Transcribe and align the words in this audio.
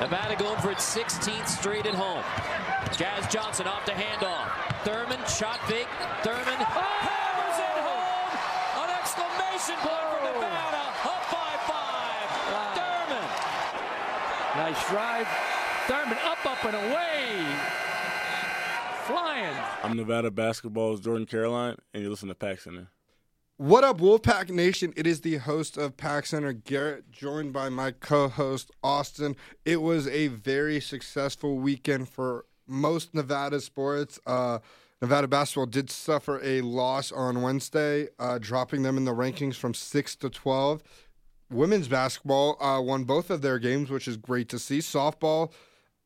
Nevada 0.00 0.36
going 0.36 0.60
for 0.60 0.70
its 0.70 0.84
16th 0.94 1.48
straight 1.48 1.86
at 1.86 1.94
home. 1.94 2.22
Jazz 2.96 3.26
Johnson 3.32 3.66
off 3.66 3.86
the 3.86 3.92
handoff. 3.92 4.52
Thurman, 4.84 5.18
shot 5.26 5.58
fake. 5.66 5.88
Thurman 6.22 6.60
oh! 6.60 6.84
hammers 7.00 7.58
it 7.58 7.80
home. 7.80 8.84
An 8.84 8.90
exclamation 9.00 9.76
point 9.80 10.06
for 10.12 10.20
oh! 10.20 10.32
Nevada. 10.32 10.84
Up 11.00 11.24
by 11.32 11.52
five. 11.64 12.28
Wow. 12.52 12.76
Thurman. 12.76 13.26
Nice 14.60 14.88
drive. 14.88 15.28
Thurman 15.88 16.18
up, 16.24 16.44
up, 16.44 16.64
and 16.64 16.76
away. 16.76 17.56
Flying. 19.06 19.56
I'm 19.82 19.96
Nevada 19.96 20.30
basketball's 20.30 21.00
Jordan 21.00 21.26
Caroline, 21.26 21.76
and 21.94 22.02
you 22.02 22.10
listen 22.10 22.28
to 22.28 22.34
Pack 22.34 22.60
Center. 22.60 22.88
What 23.58 23.84
up, 23.84 24.02
Wolfpack 24.02 24.50
Nation? 24.50 24.92
It 24.98 25.06
is 25.06 25.22
the 25.22 25.38
host 25.38 25.78
of 25.78 25.96
Pack 25.96 26.26
Center, 26.26 26.52
Garrett, 26.52 27.10
joined 27.10 27.54
by 27.54 27.70
my 27.70 27.92
co 27.92 28.28
host, 28.28 28.70
Austin. 28.84 29.34
It 29.64 29.80
was 29.80 30.06
a 30.08 30.26
very 30.26 30.78
successful 30.78 31.56
weekend 31.56 32.10
for 32.10 32.44
most 32.66 33.14
Nevada 33.14 33.62
sports. 33.62 34.20
Uh, 34.26 34.58
Nevada 35.00 35.26
basketball 35.26 35.64
did 35.64 35.88
suffer 35.88 36.38
a 36.44 36.60
loss 36.60 37.10
on 37.10 37.40
Wednesday, 37.40 38.08
uh, 38.18 38.36
dropping 38.36 38.82
them 38.82 38.98
in 38.98 39.06
the 39.06 39.14
rankings 39.14 39.54
from 39.54 39.72
6 39.72 40.16
to 40.16 40.28
12. 40.28 40.82
Women's 41.50 41.88
basketball 41.88 42.62
uh, 42.62 42.82
won 42.82 43.04
both 43.04 43.30
of 43.30 43.40
their 43.40 43.58
games, 43.58 43.88
which 43.88 44.06
is 44.06 44.18
great 44.18 44.50
to 44.50 44.58
see. 44.58 44.80
Softball 44.80 45.50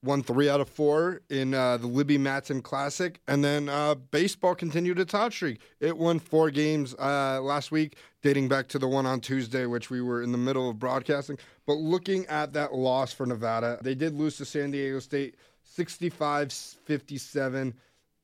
won 0.03 0.23
three 0.23 0.49
out 0.49 0.61
of 0.61 0.69
four 0.69 1.21
in 1.29 1.53
uh, 1.53 1.77
the 1.77 1.87
Libby 1.87 2.19
Matson 2.19 2.63
Classic, 2.63 3.21
and 3.29 3.45
then 3.45 3.69
uh, 3.69 3.95
baseball 3.95 4.55
continued 4.55 4.99
its 4.99 5.13
hot 5.13 5.33
streak. 5.33 5.61
It 5.79 5.97
won 5.97 6.19
four 6.19 6.51
games 6.51 6.95
uh, 6.99 7.41
last 7.43 7.71
week, 7.71 7.97
dating 8.23 8.49
back 8.49 8.69
to 8.69 8.79
the 8.79 8.89
one 8.89 9.07
on 9.07 9.21
Tuesday, 9.21 9.67
which 9.67 9.91
we 9.91 10.01
were 10.01 10.23
in 10.23 10.33
the 10.33 10.39
middle 10.39 10.71
of 10.71 10.79
broadcasting. 10.79 11.39
But 11.67 11.75
looking 11.75 12.27
at 12.27 12.53
that 12.55 12.75
loss 12.75 13.13
for 13.13 13.27
Nevada, 13.27 13.79
they 13.83 13.95
did 13.95 14.15
lose 14.15 14.37
to 14.39 14.45
San 14.45 14.71
Diego 14.71 15.01
State 15.01 15.37
65 15.63 16.53
57. 16.53 17.75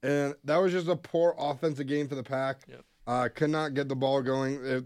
And 0.03 0.35
that 0.45 0.57
was 0.59 0.73
just 0.73 0.89
a 0.89 0.97
poor 0.97 1.35
offensive 1.39 1.87
game 1.87 2.09
for 2.09 2.15
the 2.15 2.23
pack. 2.23 2.61
Yep. 2.69 2.85
Uh, 3.07 3.29
could 3.35 3.51
not 3.51 3.75
get 3.75 3.89
the 3.89 3.97
ball 3.97 4.23
going. 4.23 4.65
It, 4.65 4.85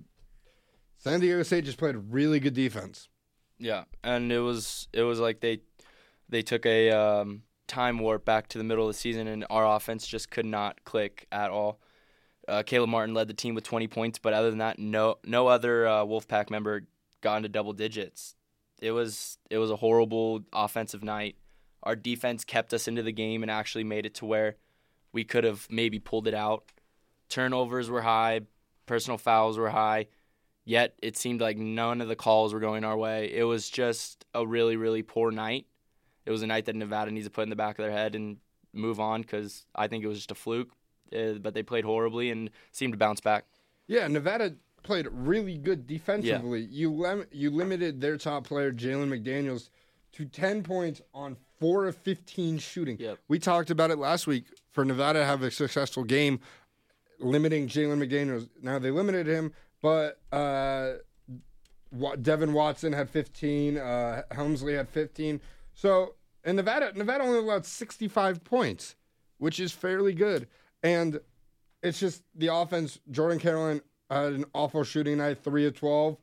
San 0.98 1.20
Diego 1.20 1.42
State 1.42 1.64
just 1.64 1.79
played 1.79 1.97
really 2.11 2.41
good 2.41 2.55
defense. 2.55 3.09
Yeah, 3.59 3.84
and 4.03 4.33
it 4.33 4.41
was 4.41 4.89
it 4.92 5.03
was 5.03 5.20
like 5.20 5.41
they 5.41 5.61
they 6.31 6.42
took 6.42 6.64
a 6.64 6.91
um, 6.91 7.42
time 7.67 7.98
warp 7.98 8.25
back 8.25 8.48
to 8.48 8.59
the 8.59 8.64
middle 8.64 8.89
of 8.89 8.95
the 8.95 8.98
season, 8.98 9.27
and 9.27 9.45
our 9.50 9.77
offense 9.77 10.06
just 10.06 10.31
could 10.31 10.47
not 10.47 10.84
click 10.84 11.27
at 11.31 11.50
all. 11.50 11.81
Uh, 12.48 12.62
Caleb 12.62 12.91
Martin 12.91 13.14
led 13.14 13.28
the 13.28 13.34
team 13.34 13.55
with 13.55 13.64
20 13.64 13.86
points, 13.89 14.19
but 14.19 14.33
other 14.33 14.51
than 14.51 14.58
that, 14.58 14.78
no 14.78 15.19
no 15.25 15.47
other 15.47 15.86
uh, 15.86 16.05
Wolfpack 16.05 16.51
member 16.51 16.83
got 17.20 17.36
into 17.36 17.48
double 17.48 17.73
digits. 17.73 18.34
It 18.81 18.92
was 18.92 19.39
it 19.51 19.58
was 19.58 19.70
a 19.70 19.77
horrible 19.77 20.42
offensive 20.53 21.03
night. 21.03 21.36
Our 21.83 21.97
defense 21.97 22.45
kept 22.45 22.73
us 22.75 22.89
into 22.89 23.03
the 23.03 23.12
game 23.12 23.42
and 23.42 23.51
actually 23.51 23.84
made 23.84 24.06
it 24.06 24.14
to 24.17 24.27
where 24.27 24.56
we 25.12 25.25
could 25.25 25.45
have 25.45 25.67
maybe 25.70 25.98
pulled 25.98 26.27
it 26.27 26.34
out. 26.34 26.64
Turnovers 27.28 27.89
were 27.89 28.03
high, 28.03 28.41
personal 28.86 29.19
fouls 29.19 29.56
were 29.56 29.70
high, 29.70 30.06
yet 30.64 30.95
it 31.03 31.17
seemed 31.17 31.41
like 31.41 31.56
none 31.56 32.01
of 32.01 32.08
the 32.08 32.17
calls 32.17 32.53
were 32.53 32.61
going 32.61 32.84
our 32.84 32.97
way. 32.97 33.33
It 33.33 33.45
was 33.45 33.69
just 33.69 34.25
a 34.34 34.47
really 34.47 34.77
really 34.77 35.03
poor 35.03 35.31
night 35.31 35.67
it 36.27 36.31
was 36.31 36.43
a 36.43 36.47
night 36.47 36.67
that 36.67 36.77
Nevada 36.77 37.11
needs 37.11 37.27
to 37.27 37.31
put 37.31 37.43
in 37.43 37.51
the 37.51 37.57
back 37.57 37.79
of 37.79 37.85
their 37.85 37.93
head 37.93 38.15
and 38.15 38.39
move 38.73 39.01
on 39.01 39.23
because 39.23 39.67
I 39.75 39.89
think 39.89 40.05
it 40.05 40.07
was 40.09 40.19
just 40.19 40.31
a 40.31 40.35
fluke. 40.35 40.71
Uh, 41.15 41.35
but 41.35 41.55
they 41.55 41.63
played 41.63 41.85
horribly 41.85 42.31
and 42.31 42.51
seemed 42.71 42.93
to 42.93 42.99
bounce 42.99 43.21
back. 43.21 43.45
Yeah, 43.89 44.07
Nevada 44.07 44.55
played 44.85 45.09
really 45.11 45.59
good 45.59 45.87
defensively. 45.87 46.61
Yeah. 46.61 46.69
You 46.71 46.93
lim- 46.93 47.27
you 47.33 47.51
limited 47.51 48.01
their 48.01 48.17
top 48.17 48.45
player 48.45 48.73
Jalen 48.73 49.09
McDaniels 49.09 49.71
to 50.13 50.25
ten 50.25 50.63
points 50.63 51.01
on 51.13 51.37
four 51.59 51.87
of 51.87 51.97
fifteen 51.97 52.59
shooting. 52.59 52.97
Yep. 53.01 53.19
We 53.27 53.41
talked 53.41 53.71
about 53.71 53.91
it 53.91 53.98
last 53.98 54.27
week. 54.27 54.45
For 54.71 54.85
Nevada 54.85 55.19
to 55.19 55.25
have 55.25 55.43
a 55.43 55.51
successful 55.51 56.05
game, 56.05 56.39
limiting 57.19 57.67
Jalen 57.67 58.07
McDaniels. 58.07 58.48
Now 58.63 58.79
they 58.79 58.92
limited 58.92 59.27
him, 59.27 59.53
but 59.83 60.20
uh, 60.33 60.92
Devin 62.23 62.53
Watson 62.53 62.92
had 62.92 63.11
15. 63.11 63.79
Uh, 63.79 64.23
Hemsley 64.30 64.77
had 64.77 64.89
15. 64.89 65.41
So 65.75 66.14
and 66.45 66.57
Nevada, 66.57 66.92
Nevada 66.95 67.25
only 67.25 67.39
allowed 67.39 67.67
65 67.67 68.42
points, 68.45 68.97
which 69.39 69.61
is 69.61 69.73
fairly 69.73 70.14
good. 70.14 70.48
And 70.83 71.20
it's 71.83 72.01
just 72.01 72.23
the 72.35 72.53
offense. 72.53 72.98
Jordan 73.11 73.39
Caroline 73.39 73.83
had 74.11 74.33
an 74.33 74.45
awful 74.55 74.85
shooting 74.85 75.19
night, 75.19 75.39
three 75.39 75.67
of 75.67 75.75
12, 75.75 76.17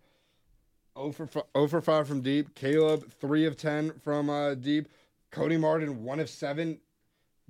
0 0.97 1.12
for, 1.12 1.28
0 1.56 1.68
for 1.68 1.81
5 1.81 2.07
from 2.07 2.22
deep. 2.22 2.56
Caleb, 2.56 3.12
three 3.19 3.46
of 3.46 3.57
10 3.57 3.94
from 4.03 4.30
uh, 4.30 4.56
deep. 4.56 4.90
Cody 5.31 5.57
Martin, 5.57 6.03
one 6.03 6.19
of 6.19 6.30
seven. 6.30 6.80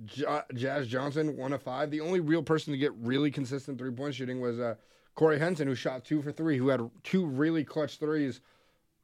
J- 0.04 0.24
Jazz 0.54 0.86
Johnson, 0.86 1.36
one 1.36 1.52
of 1.52 1.62
five. 1.62 1.90
The 1.90 2.00
only 2.00 2.20
real 2.20 2.42
person 2.42 2.72
to 2.72 2.78
get 2.78 2.92
really 2.98 3.30
consistent 3.30 3.78
three 3.78 3.90
point 3.90 4.14
shooting 4.14 4.40
was 4.40 4.60
uh, 4.60 4.76
Corey 5.14 5.38
Henson, 5.38 5.66
who 5.66 5.74
shot 5.74 6.04
two 6.04 6.22
for 6.22 6.30
three, 6.30 6.56
who 6.56 6.68
had 6.68 6.88
two 7.02 7.26
really 7.26 7.64
clutch 7.64 7.98
threes 7.98 8.40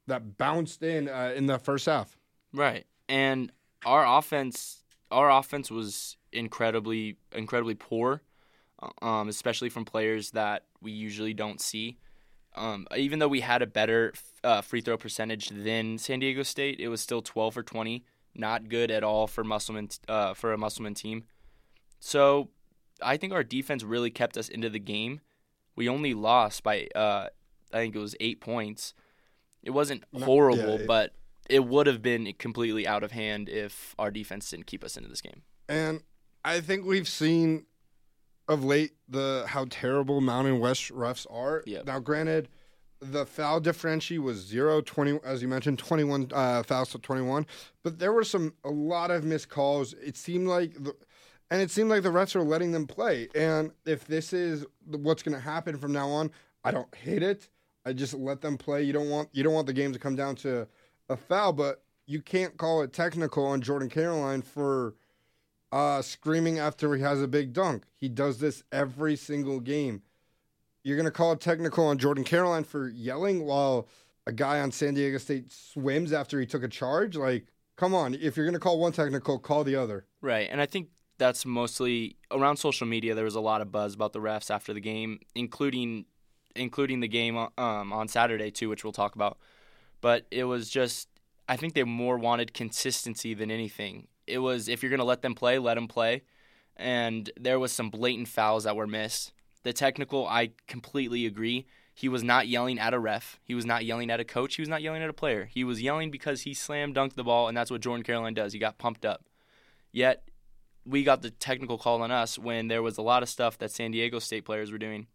that 0.07 0.37
bounced 0.37 0.83
in 0.83 1.09
uh, 1.09 1.33
in 1.35 1.47
the 1.47 1.59
first 1.59 1.85
half. 1.85 2.17
Right 2.53 2.85
and 3.07 3.51
our 3.85 4.17
offense 4.17 4.83
our 5.11 5.29
offense 5.29 5.69
was 5.69 6.17
incredibly 6.31 7.17
incredibly 7.31 7.75
poor, 7.75 8.21
um, 9.01 9.29
especially 9.29 9.69
from 9.69 9.85
players 9.85 10.31
that 10.31 10.63
we 10.81 10.91
usually 10.91 11.33
don't 11.33 11.61
see. 11.61 11.97
Um, 12.55 12.87
even 12.95 13.19
though 13.19 13.27
we 13.27 13.41
had 13.41 13.61
a 13.61 13.67
better 13.67 14.13
uh, 14.43 14.61
free 14.61 14.81
throw 14.81 14.97
percentage 14.97 15.49
than 15.49 15.97
San 15.97 16.19
Diego 16.19 16.41
State, 16.43 16.79
it 16.79 16.87
was 16.87 17.01
still 17.01 17.21
12 17.21 17.53
for 17.53 17.63
20, 17.63 18.05
not 18.33 18.69
good 18.69 18.89
at 18.91 19.03
all 19.03 19.27
for 19.27 19.43
Musselman 19.43 19.89
uh, 20.07 20.33
for 20.33 20.53
a 20.53 20.57
Musselman 20.57 20.93
team. 20.93 21.25
So 21.99 22.49
I 23.01 23.17
think 23.17 23.33
our 23.33 23.43
defense 23.43 23.83
really 23.83 24.09
kept 24.09 24.37
us 24.37 24.49
into 24.49 24.69
the 24.69 24.79
game. 24.79 25.21
We 25.75 25.89
only 25.89 26.13
lost 26.13 26.63
by 26.63 26.87
uh, 26.95 27.27
I 27.73 27.77
think 27.77 27.95
it 27.95 27.99
was 27.99 28.15
eight 28.19 28.41
points. 28.41 28.93
It 29.61 29.71
wasn't 29.71 30.03
horrible, 30.13 30.79
yeah, 30.79 30.85
but 30.87 31.13
it 31.49 31.65
would 31.65 31.87
have 31.87 32.01
been 32.01 32.33
completely 32.37 32.87
out 32.87 33.03
of 33.03 33.11
hand 33.11 33.49
if 33.49 33.95
our 33.99 34.11
defense 34.11 34.49
didn't 34.49 34.67
keep 34.67 34.83
us 34.83 34.97
into 34.97 35.09
this 35.09 35.21
game. 35.21 35.43
And 35.69 36.01
I 36.43 36.59
think 36.59 36.85
we've 36.85 37.07
seen 37.07 37.65
of 38.47 38.63
late 38.63 38.91
the 39.07 39.45
how 39.47 39.65
terrible 39.69 40.21
Mountain 40.21 40.59
West 40.59 40.91
refs 40.91 41.25
are. 41.31 41.63
Yep. 41.65 41.85
Now, 41.85 41.99
granted, 41.99 42.49
the 43.01 43.25
foul 43.25 43.59
differential 43.59 44.21
was 44.21 44.37
0, 44.37 44.81
20, 44.81 45.19
as 45.23 45.41
you 45.41 45.47
mentioned, 45.47 45.79
21 45.79 46.29
uh, 46.33 46.63
fouls 46.63 46.89
to 46.91 46.99
21. 46.99 47.45
But 47.83 47.99
there 47.99 48.13
were 48.13 48.23
some, 48.23 48.53
a 48.63 48.69
lot 48.69 49.11
of 49.11 49.23
missed 49.23 49.49
calls. 49.49 49.93
It 49.93 50.17
seemed 50.17 50.47
like, 50.47 50.73
the, 50.81 50.95
and 51.51 51.61
it 51.61 51.71
seemed 51.71 51.89
like 51.89 52.03
the 52.03 52.09
refs 52.09 52.35
were 52.35 52.43
letting 52.43 52.71
them 52.71 52.87
play. 52.87 53.27
And 53.35 53.71
if 53.85 54.05
this 54.05 54.33
is 54.33 54.65
what's 54.85 55.23
going 55.23 55.35
to 55.35 55.41
happen 55.41 55.77
from 55.77 55.91
now 55.91 56.09
on, 56.09 56.31
I 56.63 56.71
don't 56.71 56.93
hate 56.95 57.23
it. 57.23 57.49
I 57.85 57.93
just 57.93 58.13
let 58.13 58.41
them 58.41 58.57
play. 58.57 58.83
You 58.83 58.93
don't 58.93 59.09
want, 59.09 59.29
you 59.31 59.43
don't 59.43 59.53
want 59.53 59.67
the 59.67 59.73
game 59.73 59.93
to 59.93 59.99
come 59.99 60.15
down 60.15 60.35
to, 60.37 60.67
a 61.09 61.17
foul, 61.17 61.53
but 61.53 61.83
you 62.05 62.21
can't 62.21 62.57
call 62.57 62.81
it 62.81 62.93
technical 62.93 63.45
on 63.45 63.61
Jordan 63.61 63.89
Caroline 63.89 64.41
for 64.41 64.95
uh, 65.71 66.01
screaming 66.01 66.59
after 66.59 66.95
he 66.95 67.01
has 67.01 67.21
a 67.21 67.27
big 67.27 67.53
dunk. 67.53 67.85
He 67.95 68.09
does 68.09 68.39
this 68.39 68.63
every 68.71 69.15
single 69.15 69.59
game. 69.59 70.01
You're 70.83 70.97
going 70.97 71.05
to 71.05 71.11
call 71.11 71.31
it 71.31 71.41
technical 71.41 71.87
on 71.87 71.97
Jordan 71.97 72.23
Caroline 72.23 72.63
for 72.63 72.87
yelling 72.89 73.45
while 73.45 73.87
a 74.27 74.31
guy 74.31 74.59
on 74.59 74.71
San 74.71 74.93
Diego 74.93 75.17
State 75.17 75.51
swims 75.51 76.13
after 76.13 76.39
he 76.39 76.45
took 76.45 76.63
a 76.63 76.67
charge? 76.67 77.15
Like, 77.15 77.47
come 77.75 77.95
on. 77.95 78.13
If 78.13 78.37
you're 78.37 78.45
going 78.45 78.53
to 78.53 78.59
call 78.59 78.79
one 78.79 78.91
technical, 78.91 79.39
call 79.39 79.63
the 79.63 79.75
other. 79.75 80.05
Right. 80.21 80.47
And 80.49 80.61
I 80.61 80.65
think 80.65 80.89
that's 81.17 81.45
mostly 81.45 82.17
around 82.31 82.57
social 82.57 82.85
media. 82.85 83.15
There 83.15 83.25
was 83.25 83.35
a 83.35 83.41
lot 83.41 83.61
of 83.61 83.71
buzz 83.71 83.95
about 83.95 84.13
the 84.13 84.19
refs 84.19 84.51
after 84.51 84.73
the 84.73 84.81
game, 84.81 85.19
including 85.33 86.05
including 86.55 87.01
the 87.01 87.07
game 87.07 87.35
um, 87.35 87.91
on 87.91 88.07
Saturday 88.07 88.49
too, 88.49 88.69
which 88.69 88.83
we'll 88.83 88.93
talk 88.93 89.15
about 89.15 89.37
but 90.05 90.27
it 90.29 90.43
was 90.43 90.69
just 90.69 91.07
I 91.49 91.55
think 91.57 91.73
they 91.73 91.83
more 91.83 92.19
wanted 92.19 92.53
consistency 92.53 93.33
than 93.33 93.49
anything. 93.49 94.07
It 94.27 94.37
was 94.37 94.69
if 94.69 94.83
you're 94.83 94.91
going 94.91 94.99
to 94.99 95.03
let 95.03 95.23
them 95.23 95.33
play, 95.33 95.57
let 95.57 95.73
them 95.73 95.87
play. 95.87 96.21
And 96.77 97.27
there 97.39 97.57
was 97.57 97.71
some 97.71 97.89
blatant 97.89 98.27
fouls 98.27 98.65
that 98.65 98.75
were 98.75 98.85
missed. 98.85 99.33
The 99.63 99.73
technical, 99.73 100.27
I 100.27 100.51
completely 100.67 101.25
agree. 101.25 101.65
He 101.95 102.07
was 102.07 102.23
not 102.23 102.47
yelling 102.47 102.77
at 102.77 102.93
a 102.93 102.99
ref. 102.99 103.39
He 103.43 103.55
was 103.55 103.65
not 103.65 103.83
yelling 103.83 104.11
at 104.11 104.19
a 104.19 104.23
coach. 104.23 104.57
He 104.57 104.61
was 104.61 104.69
not 104.69 104.83
yelling 104.83 105.01
at 105.01 105.09
a 105.09 105.13
player. 105.13 105.45
He 105.51 105.63
was 105.63 105.81
yelling 105.81 106.11
because 106.11 106.43
he 106.43 106.53
slam 106.53 106.93
dunked 106.93 107.15
the 107.15 107.23
ball, 107.23 107.47
and 107.47 107.57
that's 107.57 107.71
what 107.71 107.81
Jordan 107.81 108.03
Caroline 108.03 108.35
does. 108.35 108.53
He 108.53 108.59
got 108.59 108.77
pumped 108.77 109.05
up. 109.05 109.25
Yet, 109.91 110.29
we 110.85 111.03
got 111.03 111.23
the 111.23 111.31
technical 111.31 111.79
call 111.79 112.03
on 112.03 112.11
us 112.11 112.37
when 112.37 112.67
there 112.67 112.83
was 112.83 112.99
a 112.99 113.01
lot 113.01 113.23
of 113.23 113.29
stuff 113.29 113.57
that 113.57 113.71
San 113.71 113.89
Diego 113.89 114.19
State 114.19 114.45
players 114.45 114.71
were 114.71 114.77
doing 114.77 115.07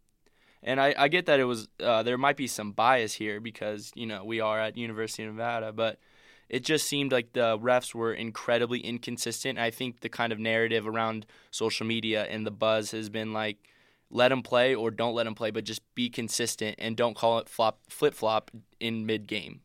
and 0.63 0.81
I, 0.81 0.95
I 0.97 1.09
get 1.09 1.27
that 1.27 1.41
it 1.41 1.45
was 1.45 1.69
uh, 1.83 2.03
there 2.03 2.19
might 2.19 2.37
be 2.37 2.47
some 2.47 2.73
bias 2.73 3.15
here 3.15 3.41
because 3.41 3.93
you 3.95 4.07
know 4.07 4.25
we 4.25 4.41
are 4.41 4.61
at 4.61 4.77
University 4.77 5.25
of 5.25 5.35
Nevada, 5.35 5.73
but 5.73 5.99
it 6.49 6.65
just 6.65 6.87
seemed 6.89 7.13
like 7.13 7.33
the 7.33 7.57
refs 7.59 7.95
were 7.95 8.13
incredibly 8.13 8.81
inconsistent. 8.81 9.59
I 9.59 9.71
think 9.71 10.01
the 10.01 10.09
kind 10.09 10.33
of 10.33 10.39
narrative 10.39 10.87
around 10.87 11.25
social 11.51 11.87
media 11.87 12.25
and 12.25 12.45
the 12.45 12.51
buzz 12.51 12.91
has 12.91 13.09
been 13.09 13.33
like, 13.33 13.57
let 14.11 14.29
them 14.29 14.43
play 14.43 14.75
or 14.75 14.91
don't 14.91 15.15
let 15.15 15.25
them 15.25 15.37
play, 15.37 15.53
but 15.53 15.65
just 15.65 15.83
be 15.95 16.11
consistent 16.11 16.75
and 16.79 16.97
don't 16.97 17.15
call 17.15 17.39
it 17.39 17.49
flop 17.49 17.79
flip 17.89 18.15
flop 18.15 18.51
in 18.81 19.07
mid 19.07 19.29
game. 19.29 19.61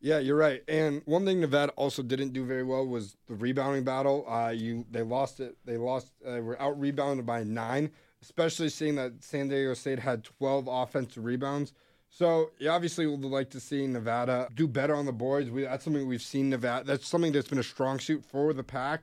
Yeah, 0.00 0.18
you're 0.18 0.36
right. 0.36 0.62
And 0.68 1.02
one 1.06 1.24
thing 1.24 1.40
Nevada 1.40 1.72
also 1.72 2.02
didn't 2.02 2.32
do 2.32 2.44
very 2.44 2.62
well 2.62 2.86
was 2.86 3.16
the 3.26 3.34
rebounding 3.34 3.82
battle. 3.82 4.24
Uh, 4.28 4.50
you 4.50 4.84
they 4.90 5.02
lost 5.02 5.40
it. 5.40 5.56
They 5.64 5.76
lost. 5.76 6.12
They 6.24 6.40
were 6.40 6.60
out 6.60 6.78
rebounded 6.78 7.26
by 7.26 7.42
nine, 7.42 7.90
especially 8.22 8.68
seeing 8.68 8.96
that 8.96 9.22
San 9.22 9.48
Diego 9.48 9.74
State 9.74 9.98
had 9.98 10.24
12 10.24 10.68
offensive 10.70 11.24
rebounds. 11.24 11.72
So 12.10 12.50
you 12.58 12.70
obviously 12.70 13.06
would 13.06 13.22
like 13.24 13.50
to 13.50 13.60
see 13.60 13.86
Nevada 13.86 14.48
do 14.54 14.66
better 14.66 14.94
on 14.94 15.06
the 15.06 15.12
boards. 15.12 15.50
We, 15.50 15.62
that's 15.62 15.84
something 15.84 16.06
we've 16.06 16.22
seen 16.22 16.50
Nevada. 16.50 16.84
That's 16.84 17.06
something 17.06 17.32
that's 17.32 17.48
been 17.48 17.58
a 17.58 17.62
strong 17.62 17.98
suit 17.98 18.24
for 18.24 18.52
the 18.52 18.64
pack. 18.64 19.02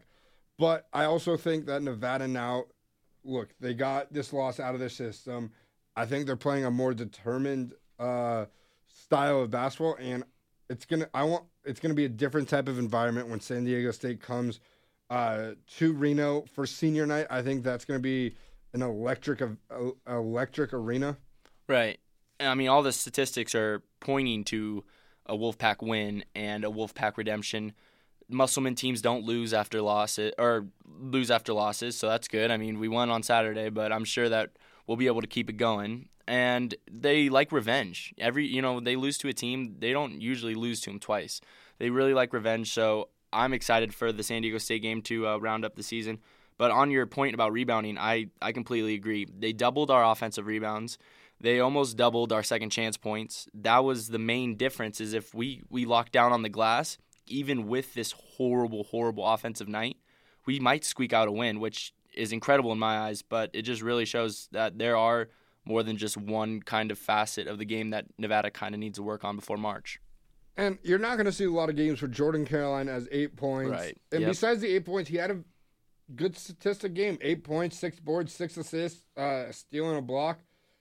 But 0.58 0.88
I 0.94 1.06
also 1.06 1.38
think 1.38 1.66
that 1.68 1.84
Nevada 1.84 2.28
now, 2.28 2.66
look, 3.24 3.50
they 3.60 3.74
got 3.74 4.12
this 4.12 4.34
loss 4.34 4.60
out 4.60 4.74
of 4.74 4.80
their 4.80 4.90
system. 4.90 5.52
I 5.96 6.06
think 6.06 6.26
they're 6.26 6.36
playing 6.36 6.66
a 6.66 6.72
more 6.72 6.94
determined 6.94 7.74
uh, 8.00 8.46
style 8.88 9.42
of 9.42 9.52
basketball, 9.52 9.96
and 10.00 10.24
it's 10.70 10.86
gonna. 10.86 11.08
I 11.14 11.24
want 11.24 11.46
it's 11.64 11.80
gonna 11.80 11.94
be 11.94 12.06
a 12.06 12.10
different 12.10 12.50
type 12.50 12.68
of 12.68 12.80
environment 12.80 13.30
when 13.30 13.40
San 13.40 13.66
Diego 13.66 13.92
State 13.92 14.22
comes 14.22 14.60
uh, 15.10 15.52
to 15.78 15.94
Reno 15.94 16.46
for 16.54 16.66
senior 16.66 17.06
night. 17.06 17.28
I 17.30 17.42
think 17.42 17.64
that's 17.64 17.86
gonna 17.86 18.00
be 18.00 18.36
an 18.76 18.82
electric, 18.82 19.42
electric 20.08 20.74
arena. 20.74 21.18
Right. 21.68 22.00
I 22.40 22.54
mean, 22.54 22.68
all 22.68 22.84
the 22.84 22.92
statistics 22.92 23.56
are 23.56 23.82
pointing 24.02 24.44
to 24.46 24.84
a 25.26 25.36
Wolfpack 25.36 25.82
win 25.82 26.26
and 26.36 26.66
a 26.66 26.68
Wolfpack 26.68 27.18
redemption. 27.18 27.74
Musselman 28.28 28.76
teams 28.76 29.02
don't 29.02 29.24
lose 29.24 29.54
after 29.54 29.82
losses 29.82 30.34
or 30.38 30.68
lose 30.86 31.32
after 31.32 31.54
losses, 31.54 31.98
so 31.98 32.10
that's 32.10 32.28
good. 32.28 32.52
I 32.52 32.58
mean, 32.58 32.78
we 32.78 32.88
won 32.88 33.10
on 33.10 33.24
Saturday, 33.24 33.70
but 33.70 33.94
I'm 33.94 34.04
sure 34.04 34.28
that 34.30 34.52
we'll 34.86 34.98
be 34.98 35.08
able 35.08 35.22
to 35.22 35.28
keep 35.28 35.50
it 35.50 35.58
going. 35.58 36.10
And 36.28 36.76
they 36.92 37.30
like 37.30 37.52
revenge. 37.52 38.14
Every 38.18 38.46
you 38.46 38.62
know, 38.62 38.80
they 38.80 38.96
lose 38.96 39.18
to 39.20 39.30
a 39.30 39.34
team, 39.34 39.78
they 39.80 39.94
don't 39.94 40.20
usually 40.20 40.56
lose 40.56 40.82
to 40.82 40.90
them 40.90 41.00
twice. 41.00 41.40
They 41.78 41.90
really 41.90 42.14
like 42.14 42.34
revenge, 42.34 42.74
so 42.74 43.10
I'm 43.32 43.54
excited 43.54 43.94
for 43.94 44.12
the 44.12 44.24
San 44.24 44.42
Diego 44.42 44.58
State 44.58 44.82
game 44.82 45.02
to 45.04 45.28
uh, 45.28 45.38
round 45.38 45.64
up 45.64 45.76
the 45.76 45.84
season. 45.84 46.20
But 46.58 46.72
on 46.72 46.90
your 46.92 47.06
point 47.06 47.34
about 47.34 47.52
rebounding, 47.52 47.98
I, 47.98 48.28
I 48.42 48.52
completely 48.52 48.94
agree. 48.94 49.26
They 49.26 49.52
doubled 49.54 49.92
our 49.92 50.04
offensive 50.10 50.46
rebounds. 50.46 50.98
They 51.42 51.60
almost 51.60 51.98
doubled 51.98 52.32
our 52.32 52.44
second 52.44 52.70
chance 52.70 52.96
points. 52.96 53.48
That 53.54 53.84
was 53.84 54.08
the 54.08 54.20
main 54.20 54.56
difference 54.56 55.02
is 55.02 55.14
if 55.14 55.34
we, 55.34 55.64
we 55.70 55.86
locked 55.86 56.14
down 56.14 56.32
on 56.32 56.44
the 56.44 56.50
glass, 56.50 56.98
even 57.28 57.68
with 57.68 57.94
this 57.94 58.14
horrible, 58.38 58.86
horrible 58.86 59.26
offensive 59.26 59.68
night, 59.68 59.98
we 60.46 60.60
might 60.60 60.86
squeak 60.86 61.12
out 61.12 61.28
a 61.28 61.32
win, 61.32 61.60
which 61.60 61.94
is 62.14 62.32
incredible 62.32 62.72
in 62.72 62.80
my 62.80 63.00
eyes, 63.00 63.22
but 63.22 63.50
it 63.54 63.64
just 63.64 63.82
really 63.82 64.06
shows 64.06 64.48
that 64.54 64.78
there 64.78 64.96
are 64.96 65.28
more 65.66 65.84
than 65.84 65.98
just 65.98 66.16
one 66.16 66.62
kind 66.62 66.92
of 66.92 66.98
facet 66.98 67.48
of 67.48 67.58
the 67.58 67.66
game 67.66 67.90
that 67.90 68.06
Nevada 68.18 68.50
kind 68.52 68.74
of 68.74 68.80
needs 68.80 68.98
to 68.98 69.04
work 69.04 69.26
on 69.26 69.36
before 69.36 69.58
March. 69.58 70.00
And 70.56 70.78
you're 70.84 71.00
not 71.00 71.16
going 71.18 71.26
to 71.26 71.34
see 71.34 71.44
a 71.44 71.50
lot 71.52 71.70
of 71.70 71.76
games 71.76 72.00
for 72.00 72.08
Jordan 72.08 72.46
Caroline 72.46 72.88
as 72.88 73.10
eight 73.12 73.36
points. 73.36 73.72
Right. 73.72 73.98
And 74.14 74.22
Yep. 74.22 74.30
besides 74.32 74.62
the 74.62 74.74
eight 74.74 74.86
points, 74.86 75.10
he 75.10 75.18
had 75.18 75.32
a 75.32 75.44
good 76.16 76.38
statistic 76.38 76.94
game: 76.94 77.18
eight 77.22 77.44
points, 77.44 77.78
six 77.80 78.00
boards, 78.00 78.34
six 78.34 78.58
assists, 78.58 79.04
uh, 79.18 79.52
stealing 79.52 79.98
a 79.98 80.02
block. 80.02 80.40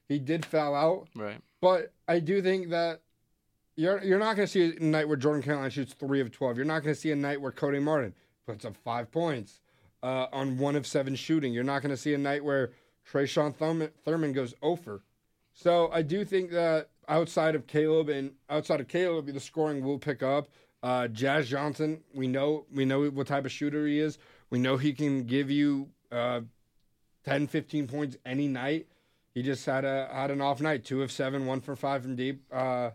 He 0.08 0.18
did 0.18 0.44
foul 0.44 0.74
out, 0.74 1.08
Right. 1.16 1.40
but 1.60 1.92
I 2.06 2.18
do 2.20 2.42
think 2.42 2.70
that 2.70 3.00
you're 3.76 4.02
you're 4.04 4.18
not 4.18 4.36
going 4.36 4.46
to 4.46 4.52
see 4.52 4.76
a 4.76 4.80
night 4.80 5.08
where 5.08 5.16
Jordan 5.16 5.42
Caroline 5.42 5.70
shoots 5.70 5.94
three 5.94 6.20
of 6.20 6.30
twelve. 6.30 6.56
You're 6.56 6.66
not 6.66 6.82
going 6.82 6.94
to 6.94 7.00
see 7.00 7.10
a 7.10 7.16
night 7.16 7.40
where 7.40 7.52
Cody 7.52 7.78
Martin 7.78 8.14
puts 8.46 8.64
up 8.64 8.76
five 8.76 9.10
points 9.10 9.60
uh, 10.02 10.26
on 10.32 10.58
one 10.58 10.76
of 10.76 10.86
seven 10.86 11.14
shooting. 11.14 11.52
You're 11.52 11.64
not 11.64 11.80
going 11.82 11.90
to 11.90 11.96
see 11.96 12.12
a 12.14 12.18
night 12.18 12.44
where 12.44 12.72
Tre'Shawn 13.10 13.54
Thurman, 13.54 13.90
Thurman 14.04 14.32
goes 14.32 14.54
over. 14.62 15.02
So 15.54 15.90
I 15.92 16.02
do 16.02 16.24
think 16.24 16.50
that 16.50 16.90
outside 17.08 17.54
of 17.54 17.66
Caleb 17.66 18.08
and 18.08 18.32
outside 18.50 18.80
of 18.80 18.88
Caleb, 18.88 19.26
the 19.32 19.40
scoring 19.40 19.82
will 19.84 19.98
pick 19.98 20.22
up. 20.22 20.48
Uh, 20.82 21.08
Jazz 21.08 21.48
Johnson, 21.48 22.02
we 22.12 22.26
know 22.28 22.66
we 22.70 22.84
know 22.84 23.06
what 23.08 23.26
type 23.26 23.46
of 23.46 23.52
shooter 23.52 23.86
he 23.86 23.98
is. 23.98 24.18
We 24.54 24.60
know 24.60 24.76
he 24.76 24.92
can 24.92 25.24
give 25.24 25.50
you 25.50 25.88
uh, 26.12 26.42
10, 27.24 27.48
15 27.48 27.88
points 27.88 28.16
any 28.24 28.46
night. 28.46 28.86
He 29.34 29.42
just 29.42 29.66
had 29.66 29.84
a 29.84 30.08
had 30.12 30.30
an 30.30 30.40
off 30.40 30.60
night, 30.60 30.84
two 30.84 31.02
of 31.02 31.10
seven, 31.10 31.44
one 31.44 31.60
for 31.60 31.74
five 31.74 32.02
from 32.02 32.14
deep. 32.14 32.44
Uh, 32.52 32.90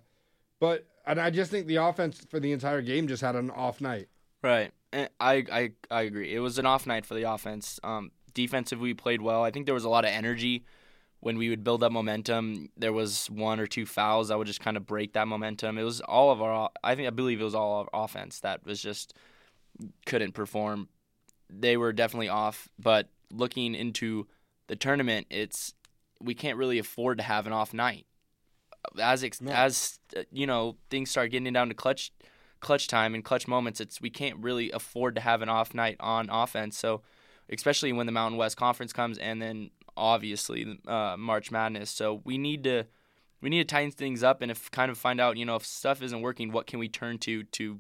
but 0.61 0.87
and 1.05 1.19
I 1.19 1.29
just 1.31 1.51
think 1.51 1.67
the 1.67 1.75
offense 1.75 2.25
for 2.29 2.39
the 2.39 2.53
entire 2.53 2.81
game 2.81 3.09
just 3.09 3.21
had 3.21 3.35
an 3.35 3.51
off 3.51 3.81
night. 3.81 4.07
Right. 4.41 4.71
And 4.93 5.09
I, 5.19 5.43
I 5.51 5.71
I 5.91 6.03
agree. 6.03 6.33
It 6.33 6.39
was 6.39 6.57
an 6.59 6.65
off 6.65 6.87
night 6.87 7.05
for 7.05 7.13
the 7.13 7.23
offense. 7.23 7.77
Um, 7.83 8.11
defensively, 8.33 8.91
we 8.91 8.93
played 8.93 9.21
well. 9.21 9.43
I 9.43 9.51
think 9.51 9.65
there 9.65 9.75
was 9.75 9.83
a 9.83 9.89
lot 9.89 10.05
of 10.05 10.11
energy 10.11 10.63
when 11.19 11.37
we 11.37 11.49
would 11.49 11.65
build 11.65 11.83
up 11.83 11.91
momentum. 11.91 12.69
There 12.77 12.93
was 12.93 13.29
one 13.29 13.59
or 13.59 13.67
two 13.67 13.85
fouls 13.85 14.29
that 14.29 14.37
would 14.37 14.47
just 14.47 14.61
kind 14.61 14.77
of 14.77 14.85
break 14.85 15.11
that 15.11 15.27
momentum. 15.27 15.77
It 15.77 15.83
was 15.83 15.99
all 15.99 16.31
of 16.31 16.41
our. 16.41 16.69
I 16.85 16.95
think 16.95 17.07
I 17.07 17.11
believe 17.11 17.41
it 17.41 17.43
was 17.43 17.53
all 17.53 17.81
our 17.81 18.05
offense 18.05 18.39
that 18.39 18.65
was 18.65 18.81
just 18.81 19.13
couldn't 20.05 20.31
perform. 20.31 20.87
They 21.49 21.77
were 21.77 21.93
definitely 21.93 22.29
off. 22.29 22.69
But 22.77 23.09
looking 23.31 23.75
into 23.75 24.27
the 24.67 24.75
tournament, 24.75 25.27
it's 25.29 25.73
we 26.21 26.33
can't 26.33 26.57
really 26.57 26.79
afford 26.79 27.17
to 27.17 27.23
have 27.23 27.47
an 27.47 27.53
off 27.53 27.73
night. 27.73 28.05
As 29.01 29.23
ex- 29.23 29.41
No. 29.41 29.51
as 29.51 29.99
you 30.31 30.47
know, 30.47 30.77
things 30.89 31.09
start 31.11 31.31
getting 31.31 31.51
down 31.53 31.69
to 31.69 31.75
clutch 31.75 32.11
clutch 32.59 32.87
time 32.87 33.15
and 33.15 33.23
clutch 33.23 33.47
moments, 33.47 33.79
it's 33.79 34.01
we 34.01 34.09
can't 34.09 34.37
really 34.37 34.71
afford 34.71 35.15
to 35.15 35.21
have 35.21 35.41
an 35.41 35.49
off 35.49 35.73
night 35.73 35.95
on 35.99 36.29
offense. 36.29 36.77
So, 36.77 37.01
especially 37.49 37.93
when 37.93 38.05
the 38.05 38.11
Mountain 38.11 38.37
West 38.37 38.57
Conference 38.57 38.93
comes, 38.93 39.17
and 39.17 39.41
then 39.41 39.71
obviously 39.95 40.79
uh, 40.87 41.15
March 41.17 41.51
Madness. 41.51 41.89
So 41.89 42.21
we 42.23 42.37
need 42.37 42.63
to 42.63 42.85
we 43.41 43.49
need 43.49 43.67
to 43.67 43.73
tighten 43.73 43.91
things 43.91 44.23
up 44.23 44.41
and 44.41 44.51
if 44.51 44.69
kind 44.71 44.91
of 44.91 44.97
find 44.97 45.19
out 45.19 45.37
you 45.37 45.45
know 45.45 45.55
if 45.55 45.65
stuff 45.65 46.01
isn't 46.01 46.21
working, 46.21 46.51
what 46.51 46.67
can 46.67 46.79
we 46.79 46.89
turn 46.89 47.17
to 47.19 47.43
to 47.43 47.79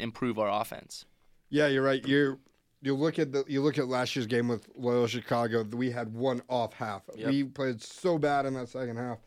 improve 0.00 0.38
our 0.38 0.48
offense. 0.48 1.04
Yeah, 1.50 1.66
you're 1.66 1.82
right. 1.82 2.06
You 2.06 2.40
you 2.82 2.94
look 2.94 3.18
at 3.18 3.32
the 3.32 3.44
you 3.46 3.60
look 3.62 3.78
at 3.78 3.88
last 3.88 4.14
year's 4.16 4.26
game 4.26 4.48
with 4.48 4.68
Loyola 4.76 5.08
Chicago. 5.08 5.62
We 5.64 5.90
had 5.90 6.12
one 6.14 6.42
off 6.48 6.72
half. 6.72 7.02
Yep. 7.14 7.28
We 7.28 7.44
played 7.44 7.82
so 7.82 8.18
bad 8.18 8.46
in 8.46 8.54
that 8.54 8.68
second 8.68 8.96
half, 8.96 9.18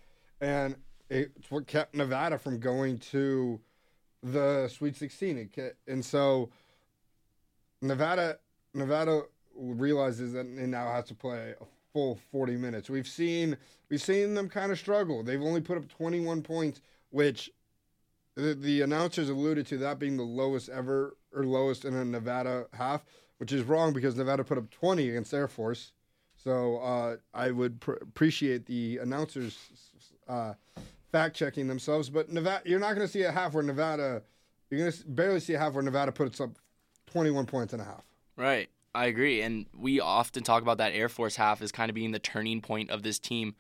and 0.42 0.76
it's 1.10 1.52
what 1.52 1.68
kept 1.68 1.94
Nevada 1.96 2.38
from 2.38 2.60
going 2.60 2.98
to 3.12 3.60
the 4.24 4.68
Sweet 4.70 4.96
16. 4.96 5.38
It 5.38 5.52
ke- 5.54 5.76
And 5.88 6.04
so 6.04 6.50
Nevada 7.82 8.38
Nevada 8.74 9.22
realizes 9.56 10.34
that 10.34 10.46
it 10.46 10.68
now 10.68 10.88
has 10.92 11.06
to 11.06 11.14
play 11.14 11.54
a 11.60 11.66
full 11.94 12.18
40 12.32 12.56
minutes. 12.58 12.90
We've 12.90 13.08
seen 13.08 13.58
we've 13.90 14.02
seen 14.02 14.34
them 14.34 14.50
kind 14.50 14.72
of 14.72 14.80
struggle. 14.80 15.24
They've 15.24 15.42
only 15.42 15.62
put 15.62 15.78
up 15.78 15.88
21 15.90 16.42
points, 16.42 16.82
which 17.12 17.52
the, 18.36 18.56
the 18.56 18.82
announcers 18.82 19.30
alluded 19.30 19.68
to 19.68 19.78
that 19.80 20.00
being 20.00 20.18
the 20.18 20.24
lowest 20.24 20.70
ever 20.70 21.16
or 21.36 21.44
lowest 21.44 21.86
in 21.86 21.94
a 21.94 22.04
Nevada 22.06 22.66
half, 22.74 23.04
which 23.38 23.52
is 23.52 23.64
wrong 23.64 23.94
because 23.94 24.16
Nevada 24.16 24.44
put 24.44 24.58
up 24.58 24.70
20 24.70 25.10
against 25.10 25.34
Air 25.34 25.48
Force. 25.48 25.92
So 26.36 26.78
uh, 26.78 27.18
I 27.34 27.52
would 27.52 27.80
pr- 27.80 27.94
appreciate 27.94 28.66
the 28.66 28.98
announcers 28.98 29.58
uh, 30.28 30.54
fact 31.12 31.36
checking 31.36 31.68
themselves. 31.68 32.10
But 32.10 32.32
Nevada, 32.32 32.62
you're 32.66 32.80
not 32.80 32.96
going 32.96 33.08
to 33.08 33.12
see 33.12 33.24
a 33.24 33.32
half 33.32 33.54
where 33.54 33.64
Nevada, 33.64 34.24
you're 34.70 34.80
going 34.80 34.92
to 34.92 35.06
barely 35.06 35.40
see 35.40 35.54
a 35.54 35.60
half 35.60 35.74
where 35.74 35.84
Nevada 35.84 36.12
puts 36.12 36.42
up 36.42 36.52
21 37.08 37.46
points 37.46 37.74
and 37.74 37.82
a 37.82 37.86
half. 37.86 38.04
Right. 38.36 38.70
I 38.96 39.06
agree. 39.06 39.42
And 39.42 39.66
we 39.76 40.00
often 40.00 40.44
talk 40.44 40.62
about 40.62 40.78
that 40.78 40.94
Air 40.94 41.10
Force 41.10 41.36
half 41.36 41.62
as 41.62 41.72
kind 41.72 41.90
of 41.90 41.96
being 41.96 42.12
the 42.12 42.20
turning 42.20 42.62
point 42.62 42.92
of 42.92 43.04
this 43.04 43.20
team. 43.20 43.56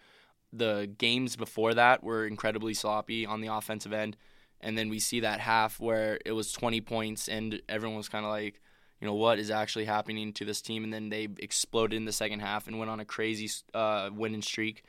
The 0.51 0.91
games 0.97 1.35
before 1.35 1.73
that 1.73 2.03
were 2.03 2.27
incredibly 2.27 2.73
sloppy 2.73 3.25
on 3.25 3.41
the 3.41 3.47
offensive 3.47 3.93
end. 3.93 4.17
And 4.61 4.77
then 4.77 4.89
we 4.89 4.99
see 4.99 5.19
that 5.21 5.39
half 5.39 5.79
where 5.79 6.19
it 6.25 6.33
was 6.33 6.51
20 6.51 6.81
points 6.81 7.27
and 7.27 7.61
everyone 7.67 7.97
was 7.97 8.09
kind 8.09 8.25
of 8.25 8.31
like, 8.31 8.61
you 9.03 9.09
know, 9.09 9.15
what 9.15 9.37
is 9.37 9.51
actually 9.51 9.83
happening 9.83 10.31
to 10.31 10.45
this 10.45 10.61
team? 10.61 10.85
And 10.85 10.93
then 10.93 11.09
they 11.09 11.27
exploded 11.39 11.97
in 11.97 12.05
the 12.05 12.13
second 12.13 12.39
half 12.39 12.67
and 12.67 12.79
went 12.79 12.89
on 12.89 13.01
a 13.01 13.05
crazy 13.05 13.49
uh, 13.73 14.09
winning 14.15 14.41
streak. 14.41 14.85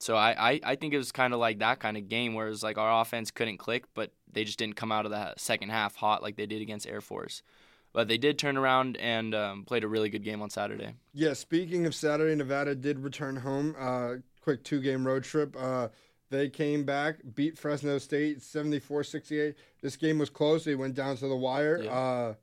So 0.00 0.16
I, 0.16 0.50
I, 0.50 0.60
I 0.64 0.74
think 0.74 0.92
it 0.92 0.96
was 0.98 1.12
kind 1.12 1.32
of 1.32 1.38
like 1.38 1.60
that 1.60 1.78
kind 1.78 1.96
of 1.96 2.08
game 2.08 2.34
where 2.34 2.48
it 2.48 2.50
was 2.50 2.64
like 2.64 2.76
our 2.76 3.00
offense 3.00 3.30
couldn't 3.30 3.58
click, 3.58 3.84
but 3.94 4.10
they 4.32 4.42
just 4.42 4.58
didn't 4.58 4.74
come 4.74 4.90
out 4.90 5.04
of 5.04 5.12
that 5.12 5.38
second 5.38 5.68
half 5.68 5.94
hot 5.94 6.24
like 6.24 6.34
they 6.34 6.46
did 6.46 6.60
against 6.60 6.88
Air 6.88 7.00
Force. 7.00 7.44
But 7.92 8.08
they 8.08 8.18
did 8.18 8.36
turn 8.36 8.56
around 8.56 8.96
and 8.96 9.32
um, 9.32 9.64
played 9.64 9.84
a 9.84 9.88
really 9.88 10.08
good 10.08 10.24
game 10.24 10.42
on 10.42 10.50
Saturday. 10.50 10.94
Yeah, 11.14 11.34
speaking 11.34 11.86
of 11.86 11.94
Saturday, 11.94 12.34
Nevada 12.34 12.74
did 12.74 12.98
return 12.98 13.36
home. 13.36 13.76
Uh, 13.78 14.14
quick 14.40 14.64
two 14.64 14.80
game 14.80 15.06
road 15.06 15.22
trip. 15.22 15.54
Uh, 15.56 15.86
they 16.30 16.48
came 16.48 16.82
back, 16.82 17.18
beat 17.36 17.56
Fresno 17.56 17.98
State 17.98 18.42
74 18.42 19.04
68. 19.04 19.54
This 19.82 19.94
game 19.94 20.18
was 20.18 20.30
close. 20.30 20.64
They 20.64 20.74
went 20.74 20.96
down 20.96 21.16
to 21.18 21.28
the 21.28 21.36
wire. 21.36 21.80
Yeah. 21.84 21.92
Uh, 21.92 22.34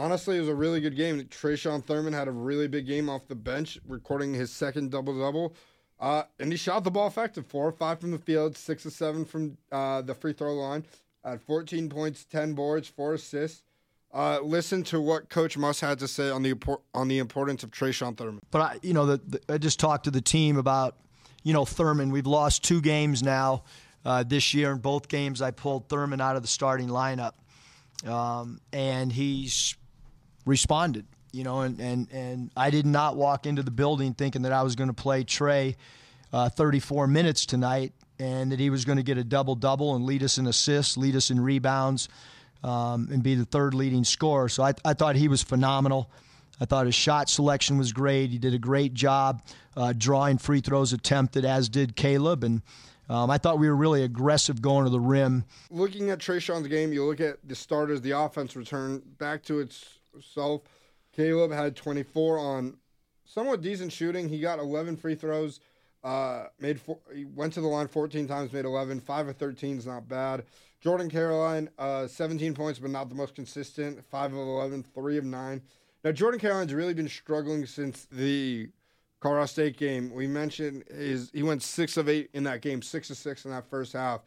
honestly, 0.00 0.36
it 0.36 0.40
was 0.40 0.48
a 0.48 0.54
really 0.54 0.80
good 0.80 0.96
game. 0.96 1.20
Tre'Shawn 1.24 1.84
Thurman 1.84 2.12
had 2.12 2.28
a 2.28 2.32
really 2.32 2.68
big 2.68 2.86
game 2.86 3.08
off 3.08 3.28
the 3.28 3.34
bench, 3.34 3.78
recording 3.86 4.34
his 4.34 4.50
second 4.50 4.90
double 4.90 5.18
double. 5.18 5.54
Uh, 5.98 6.22
and 6.38 6.50
he 6.50 6.56
shot 6.56 6.82
the 6.84 6.90
ball 6.90 7.06
effective. 7.06 7.46
Four 7.46 7.68
or 7.68 7.72
five 7.72 8.00
from 8.00 8.10
the 8.10 8.18
field, 8.18 8.56
six 8.56 8.86
or 8.86 8.90
seven 8.90 9.24
from 9.24 9.58
uh, 9.70 10.02
the 10.02 10.14
free 10.14 10.32
throw 10.32 10.54
line. 10.54 10.84
At 11.24 11.42
14 11.42 11.90
points, 11.90 12.24
10 12.24 12.54
boards, 12.54 12.88
four 12.88 13.14
assists. 13.14 13.62
Uh, 14.12 14.40
listen 14.42 14.82
to 14.84 15.00
what 15.00 15.28
Coach 15.28 15.58
Muss 15.58 15.80
had 15.80 15.98
to 15.98 16.08
say 16.08 16.30
on 16.30 16.42
the 16.42 16.54
on 16.94 17.06
the 17.08 17.18
importance 17.18 17.62
of 17.62 17.70
Tre'Shawn 17.70 18.16
Thurman. 18.16 18.40
But 18.50 18.60
I, 18.60 18.78
you 18.82 18.94
know, 18.94 19.06
the, 19.06 19.20
the, 19.26 19.40
I 19.54 19.58
just 19.58 19.78
talked 19.78 20.04
to 20.04 20.10
the 20.10 20.22
team 20.22 20.56
about, 20.56 20.96
you 21.44 21.52
know, 21.52 21.64
Thurman. 21.64 22.10
We've 22.10 22.26
lost 22.26 22.64
two 22.64 22.80
games 22.80 23.22
now. 23.22 23.62
uh, 24.04 24.22
this 24.22 24.54
year. 24.54 24.72
In 24.72 24.78
both 24.78 25.08
games, 25.08 25.42
I 25.42 25.50
pulled 25.50 25.88
Thurman 25.88 26.20
out 26.20 26.36
of 26.36 26.42
the 26.42 26.48
starting 26.48 26.88
lineup, 26.88 27.32
um, 28.06 28.60
and 28.72 29.12
he's 29.12 29.76
responded. 30.50 31.06
You 31.32 31.44
know, 31.44 31.60
and, 31.60 31.80
and, 31.80 32.08
and 32.12 32.50
I 32.56 32.70
did 32.70 32.84
not 32.84 33.16
walk 33.16 33.46
into 33.46 33.62
the 33.62 33.70
building 33.70 34.14
thinking 34.14 34.42
that 34.42 34.52
I 34.52 34.62
was 34.62 34.74
going 34.74 34.88
to 34.88 34.94
play 34.94 35.22
Trey 35.22 35.76
uh, 36.32 36.48
34 36.48 37.06
minutes 37.06 37.46
tonight 37.46 37.92
and 38.18 38.50
that 38.50 38.58
he 38.58 38.68
was 38.68 38.84
going 38.84 38.98
to 38.98 39.04
get 39.04 39.16
a 39.16 39.24
double 39.24 39.54
double 39.54 39.94
and 39.94 40.04
lead 40.04 40.22
us 40.24 40.38
in 40.38 40.46
assists, 40.46 40.96
lead 40.96 41.14
us 41.14 41.30
in 41.30 41.40
rebounds, 41.40 42.08
um, 42.64 43.08
and 43.12 43.22
be 43.22 43.36
the 43.36 43.44
third 43.44 43.74
leading 43.74 44.04
scorer. 44.04 44.48
So 44.48 44.64
I, 44.64 44.74
I 44.84 44.92
thought 44.92 45.16
he 45.16 45.28
was 45.28 45.42
phenomenal. 45.42 46.10
I 46.60 46.66
thought 46.66 46.86
his 46.86 46.94
shot 46.94 47.30
selection 47.30 47.78
was 47.78 47.92
great. 47.92 48.30
He 48.30 48.38
did 48.38 48.52
a 48.52 48.58
great 48.58 48.92
job 48.92 49.42
uh, 49.76 49.94
drawing 49.96 50.36
free 50.36 50.60
throws 50.60 50.92
attempted, 50.92 51.44
as 51.44 51.68
did 51.68 51.96
Caleb. 51.96 52.44
And 52.44 52.60
um, 53.08 53.30
I 53.30 53.38
thought 53.38 53.58
we 53.58 53.68
were 53.68 53.76
really 53.76 54.02
aggressive 54.02 54.60
going 54.60 54.84
to 54.84 54.90
the 54.90 55.00
rim. 55.00 55.44
Looking 55.70 56.10
at 56.10 56.18
Tre'Shawn's 56.18 56.68
game, 56.68 56.92
you 56.92 57.04
look 57.06 57.20
at 57.20 57.38
the 57.48 57.54
starters, 57.54 58.02
the 58.02 58.10
offense 58.10 58.54
return 58.56 59.02
back 59.18 59.42
to 59.44 59.60
itself. 60.16 60.62
Caleb 61.12 61.52
had 61.52 61.76
24 61.76 62.38
on 62.38 62.76
somewhat 63.24 63.62
decent 63.62 63.92
shooting. 63.92 64.28
He 64.28 64.40
got 64.40 64.58
11 64.58 64.96
free 64.96 65.14
throws. 65.14 65.60
Uh, 66.02 66.46
made 66.58 66.80
four, 66.80 66.98
he 67.14 67.24
went 67.24 67.52
to 67.52 67.60
the 67.60 67.66
line 67.66 67.88
14 67.88 68.26
times, 68.26 68.52
made 68.52 68.64
11. 68.64 69.00
Five 69.00 69.28
of 69.28 69.36
13 69.36 69.78
is 69.78 69.86
not 69.86 70.08
bad. 70.08 70.44
Jordan 70.80 71.10
Caroline, 71.10 71.68
uh, 71.78 72.06
17 72.06 72.54
points, 72.54 72.78
but 72.78 72.90
not 72.90 73.08
the 73.10 73.14
most 73.14 73.34
consistent. 73.34 74.02
Five 74.06 74.32
of 74.32 74.38
11, 74.38 74.82
three 74.94 75.18
of 75.18 75.24
nine. 75.24 75.60
Now 76.02 76.12
Jordan 76.12 76.40
Caroline's 76.40 76.72
really 76.72 76.94
been 76.94 77.08
struggling 77.08 77.66
since 77.66 78.06
the 78.10 78.70
Colorado 79.20 79.46
State 79.46 79.76
game. 79.76 80.10
We 80.12 80.26
mentioned 80.26 80.84
his 80.88 81.30
he 81.34 81.42
went 81.42 81.62
six 81.62 81.98
of 81.98 82.08
eight 82.08 82.30
in 82.32 82.44
that 82.44 82.62
game, 82.62 82.80
six 82.80 83.10
of 83.10 83.18
six 83.18 83.44
in 83.44 83.50
that 83.50 83.68
first 83.68 83.92
half. 83.92 84.22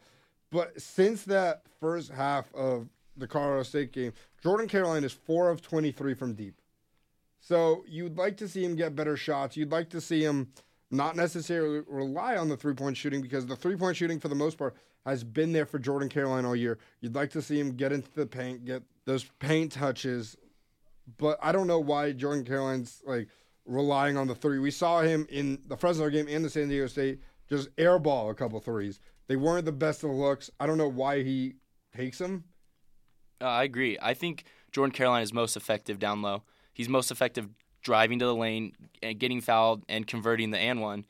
But 0.52 0.80
since 0.80 1.24
that 1.24 1.62
first 1.80 2.12
half 2.12 2.54
of 2.54 2.88
the 3.16 3.26
Colorado 3.26 3.62
State 3.62 3.92
game, 3.92 4.12
Jordan 4.42 4.68
Caroline 4.68 5.04
is 5.04 5.12
four 5.12 5.50
of 5.50 5.62
23 5.62 6.14
from 6.14 6.34
deep. 6.34 6.60
So 7.40 7.84
you'd 7.86 8.16
like 8.16 8.36
to 8.38 8.48
see 8.48 8.64
him 8.64 8.74
get 8.74 8.96
better 8.96 9.16
shots. 9.16 9.56
You'd 9.56 9.72
like 9.72 9.90
to 9.90 10.00
see 10.00 10.22
him 10.22 10.48
not 10.90 11.16
necessarily 11.16 11.82
rely 11.86 12.36
on 12.36 12.48
the 12.48 12.56
three 12.56 12.74
point 12.74 12.96
shooting 12.96 13.20
because 13.20 13.46
the 13.46 13.56
three 13.56 13.76
point 13.76 13.96
shooting, 13.96 14.18
for 14.18 14.28
the 14.28 14.34
most 14.34 14.56
part, 14.56 14.74
has 15.04 15.22
been 15.22 15.52
there 15.52 15.66
for 15.66 15.78
Jordan 15.78 16.08
Caroline 16.08 16.44
all 16.44 16.56
year. 16.56 16.78
You'd 17.00 17.14
like 17.14 17.30
to 17.30 17.42
see 17.42 17.60
him 17.60 17.76
get 17.76 17.92
into 17.92 18.10
the 18.14 18.26
paint, 18.26 18.64
get 18.64 18.82
those 19.04 19.24
paint 19.38 19.72
touches. 19.72 20.36
But 21.18 21.38
I 21.42 21.52
don't 21.52 21.66
know 21.66 21.80
why 21.80 22.12
Jordan 22.12 22.44
Caroline's 22.44 23.02
like 23.06 23.28
relying 23.66 24.16
on 24.16 24.26
the 24.26 24.34
three. 24.34 24.58
We 24.58 24.70
saw 24.70 25.02
him 25.02 25.26
in 25.28 25.58
the 25.66 25.76
Fresno 25.76 26.08
game 26.08 26.26
and 26.28 26.44
the 26.44 26.50
San 26.50 26.68
Diego 26.68 26.86
State 26.86 27.20
just 27.48 27.74
airball 27.76 28.30
a 28.30 28.34
couple 28.34 28.58
threes. 28.60 29.00
They 29.26 29.36
weren't 29.36 29.64
the 29.64 29.72
best 29.72 30.04
of 30.04 30.10
looks. 30.10 30.50
I 30.60 30.66
don't 30.66 30.78
know 30.78 30.88
why 30.88 31.22
he 31.22 31.56
takes 31.94 32.18
them. 32.18 32.44
Uh, 33.44 33.48
I 33.48 33.64
agree. 33.64 33.98
I 34.00 34.14
think 34.14 34.44
Jordan 34.72 34.92
Caroline 34.92 35.22
is 35.22 35.32
most 35.32 35.54
effective 35.54 35.98
down 35.98 36.22
low. 36.22 36.42
He's 36.72 36.88
most 36.88 37.10
effective 37.10 37.48
driving 37.82 38.18
to 38.20 38.24
the 38.24 38.34
lane 38.34 38.72
and 39.02 39.18
getting 39.18 39.42
fouled 39.42 39.82
and 39.86 40.06
converting 40.06 40.50
the 40.50 40.58
and 40.58 40.80
one. 40.80 41.04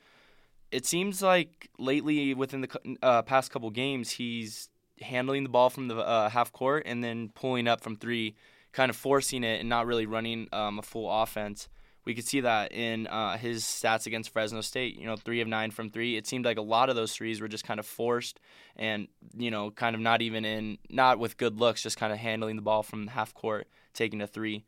It 0.69 0.85
seems 0.85 1.21
like 1.21 1.69
lately, 1.79 2.33
within 2.33 2.59
the 2.59 2.97
uh, 3.01 3.21
past 3.21 3.51
couple 3.51 3.69
games, 3.69 4.11
he's 4.11 4.67
handling 4.99 5.43
the 5.43 5.49
ball 5.49 5.69
from 5.69 5.87
the 5.87 5.95
uh, 5.95 6.29
half 6.29 6.51
court 6.51 6.83
and 6.85 7.01
then 7.01 7.29
pulling 7.33 7.69
up 7.69 7.79
from 7.79 7.95
three, 7.95 8.35
kind 8.73 8.89
of 8.89 8.97
forcing 8.97 9.45
it 9.45 9.61
and 9.61 9.69
not 9.69 9.85
really 9.85 10.05
running 10.05 10.49
um, 10.51 10.79
a 10.79 10.81
full 10.81 11.09
offense. 11.09 11.69
We 12.05 12.13
could 12.13 12.27
see 12.27 12.41
that 12.41 12.71
in 12.71 13.07
uh, 13.07 13.37
his 13.37 13.63
stats 13.63 14.05
against 14.05 14.29
Fresno 14.29 14.61
State. 14.61 14.97
You 14.97 15.07
know, 15.07 15.15
three 15.15 15.41
of 15.41 15.47
nine 15.47 15.71
from 15.71 15.89
three. 15.89 16.17
It 16.17 16.27
seemed 16.27 16.45
like 16.45 16.57
a 16.57 16.61
lot 16.61 16.89
of 16.89 16.95
those 16.95 17.13
threes 17.13 17.41
were 17.41 17.47
just 17.47 17.63
kind 17.63 17.79
of 17.79 17.85
forced 17.85 18.39
and 18.75 19.07
you 19.35 19.51
know, 19.51 19.71
kind 19.71 19.95
of 19.95 20.01
not 20.01 20.21
even 20.21 20.45
in, 20.45 20.77
not 20.89 21.17
with 21.17 21.37
good 21.37 21.59
looks, 21.59 21.81
just 21.81 21.97
kind 21.97 22.13
of 22.13 22.19
handling 22.19 22.55
the 22.55 22.61
ball 22.61 22.83
from 22.83 23.07
half 23.07 23.33
court, 23.33 23.67
taking 23.93 24.21
a 24.21 24.27
three 24.27 24.65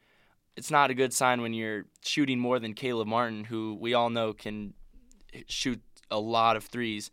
it's 0.57 0.71
not 0.71 0.89
a 0.89 0.95
good 0.95 1.13
sign 1.13 1.41
when 1.41 1.53
you're 1.53 1.85
shooting 2.01 2.39
more 2.39 2.57
than 2.59 2.73
Caleb 2.73 3.07
Martin, 3.07 3.43
who 3.43 3.77
we 3.79 3.93
all 3.93 4.09
know 4.09 4.33
can 4.33 4.73
shoot 5.47 5.79
a 6.09 6.19
lot 6.19 6.57
of 6.57 6.65
threes. 6.65 7.11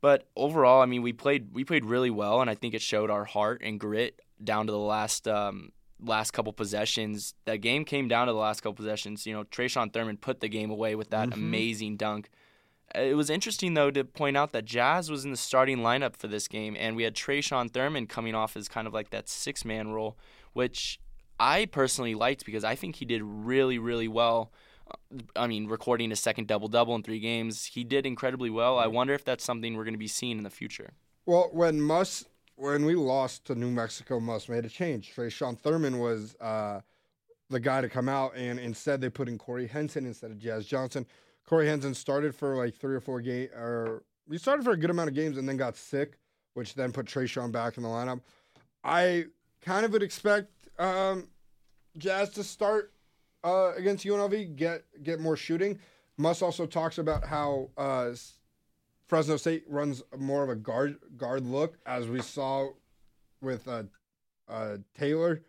But 0.00 0.28
overall, 0.36 0.80
I 0.80 0.86
mean, 0.86 1.02
we 1.02 1.12
played 1.12 1.52
we 1.52 1.64
played 1.64 1.84
really 1.84 2.10
well, 2.10 2.40
and 2.40 2.48
I 2.48 2.54
think 2.54 2.74
it 2.74 2.80
showed 2.80 3.10
our 3.10 3.24
heart 3.24 3.60
and 3.64 3.80
grit 3.80 4.20
down 4.42 4.66
to 4.66 4.72
the 4.72 4.78
last 4.78 5.26
um, 5.26 5.72
last 6.04 6.32
couple 6.32 6.52
possessions. 6.52 7.34
That 7.44 7.58
game 7.58 7.84
came 7.84 8.08
down 8.08 8.26
to 8.26 8.32
the 8.32 8.38
last 8.38 8.60
couple 8.60 8.74
possessions. 8.74 9.26
You 9.26 9.34
know, 9.34 9.44
Tre'Shawn 9.44 9.92
Thurman 9.92 10.16
put 10.16 10.40
the 10.40 10.48
game 10.48 10.70
away 10.70 10.94
with 10.94 11.10
that 11.10 11.30
mm-hmm. 11.30 11.40
amazing 11.40 11.96
dunk. 11.96 12.30
It 12.94 13.16
was 13.16 13.30
interesting 13.30 13.74
though 13.74 13.90
to 13.90 14.04
point 14.04 14.36
out 14.36 14.52
that 14.52 14.64
Jazz 14.64 15.10
was 15.10 15.24
in 15.24 15.30
the 15.30 15.36
starting 15.36 15.78
lineup 15.78 16.16
for 16.16 16.28
this 16.28 16.46
game, 16.46 16.76
and 16.78 16.94
we 16.96 17.02
had 17.02 17.14
Tre'Shawn 17.14 17.72
Thurman 17.72 18.06
coming 18.06 18.34
off 18.34 18.56
as 18.56 18.68
kind 18.68 18.86
of 18.86 18.94
like 18.94 19.10
that 19.10 19.28
six 19.28 19.64
man 19.64 19.88
role, 19.88 20.16
which 20.52 21.00
I 21.40 21.66
personally 21.66 22.14
liked 22.14 22.46
because 22.46 22.62
I 22.64 22.74
think 22.74 22.96
he 22.96 23.04
did 23.04 23.22
really, 23.22 23.78
really 23.78 24.08
well. 24.08 24.52
Uh, 24.88 25.18
I 25.34 25.46
mean, 25.46 25.66
recording 25.66 26.12
a 26.12 26.16
second 26.16 26.46
double 26.46 26.68
double 26.68 26.94
in 26.94 27.02
three 27.02 27.20
games, 27.20 27.64
he 27.64 27.84
did 27.84 28.06
incredibly 28.06 28.50
well. 28.50 28.78
I 28.78 28.86
wonder 28.86 29.14
if 29.14 29.24
that's 29.24 29.44
something 29.44 29.76
we're 29.76 29.84
going 29.84 29.94
to 29.94 29.98
be 29.98 30.06
seeing 30.06 30.38
in 30.38 30.44
the 30.44 30.50
future. 30.50 30.92
Well, 31.26 31.48
when 31.52 31.80
Muss, 31.80 32.26
when 32.56 32.84
we 32.84 32.94
lost 32.94 33.44
to 33.46 33.54
New 33.54 33.70
Mexico, 33.70 34.20
Muss 34.20 34.48
made 34.48 34.64
a 34.64 34.68
change. 34.68 35.14
Tre'Shawn 35.14 35.58
Thurman 35.58 35.98
was 35.98 36.36
uh, 36.40 36.80
the 37.50 37.60
guy 37.60 37.80
to 37.80 37.88
come 37.88 38.08
out, 38.08 38.36
and 38.36 38.58
instead 38.58 39.00
they 39.00 39.08
put 39.08 39.28
in 39.28 39.38
Corey 39.38 39.66
Henson 39.66 40.06
instead 40.06 40.30
of 40.30 40.38
Jazz 40.38 40.66
Johnson. 40.66 41.06
Corey 41.46 41.66
Henson 41.66 41.94
started 41.94 42.34
for 42.34 42.56
like 42.56 42.74
three 42.74 42.94
or 42.94 43.00
four 43.00 43.20
games, 43.20 43.50
or 43.52 44.04
he 44.30 44.38
started 44.38 44.64
for 44.64 44.72
a 44.72 44.76
good 44.76 44.90
amount 44.90 45.08
of 45.08 45.14
games 45.14 45.36
and 45.36 45.48
then 45.48 45.56
got 45.56 45.76
sick, 45.76 46.18
which 46.54 46.74
then 46.74 46.92
put 46.92 47.06
Tre'Shawn 47.06 47.52
back 47.52 47.76
in 47.76 47.82
the 47.82 47.88
lineup. 47.88 48.20
I 48.82 49.26
kind 49.60 49.84
of 49.84 49.92
would 49.92 50.02
expect 50.02 50.50
um, 50.78 51.28
Jazz 51.96 52.30
to 52.30 52.44
start 52.44 52.92
uh, 53.42 53.72
against 53.76 54.04
UNLV, 54.04 54.56
get 54.56 54.84
get 55.02 55.20
more 55.20 55.36
shooting. 55.36 55.78
Muss 56.16 56.42
also 56.42 56.66
talks 56.66 56.98
about 56.98 57.24
how 57.24 57.70
uh, 57.76 58.12
Fresno 59.06 59.36
State 59.36 59.64
runs 59.68 60.02
more 60.16 60.42
of 60.42 60.48
a 60.48 60.56
guard 60.56 60.96
guard 61.16 61.46
look, 61.46 61.78
as 61.86 62.08
we 62.08 62.20
saw 62.20 62.68
with 63.40 63.68
uh, 63.68 63.84
uh, 64.48 64.78
Taylor, 64.96 65.42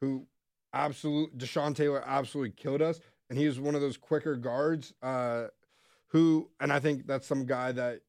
who 0.00 0.26
absolute 0.72 1.36
Deshon 1.36 1.74
Taylor 1.74 2.02
absolutely 2.06 2.52
killed 2.52 2.82
us, 2.82 3.00
and 3.30 3.38
he 3.38 3.46
was 3.46 3.58
one 3.58 3.74
of 3.74 3.80
those 3.80 3.96
quicker 3.96 4.36
guards. 4.36 4.92
Uh, 5.02 5.46
who, 6.08 6.48
and 6.60 6.72
I 6.72 6.80
think 6.80 7.06
that's 7.06 7.26
some 7.26 7.44
guy 7.44 7.72
that 7.72 8.00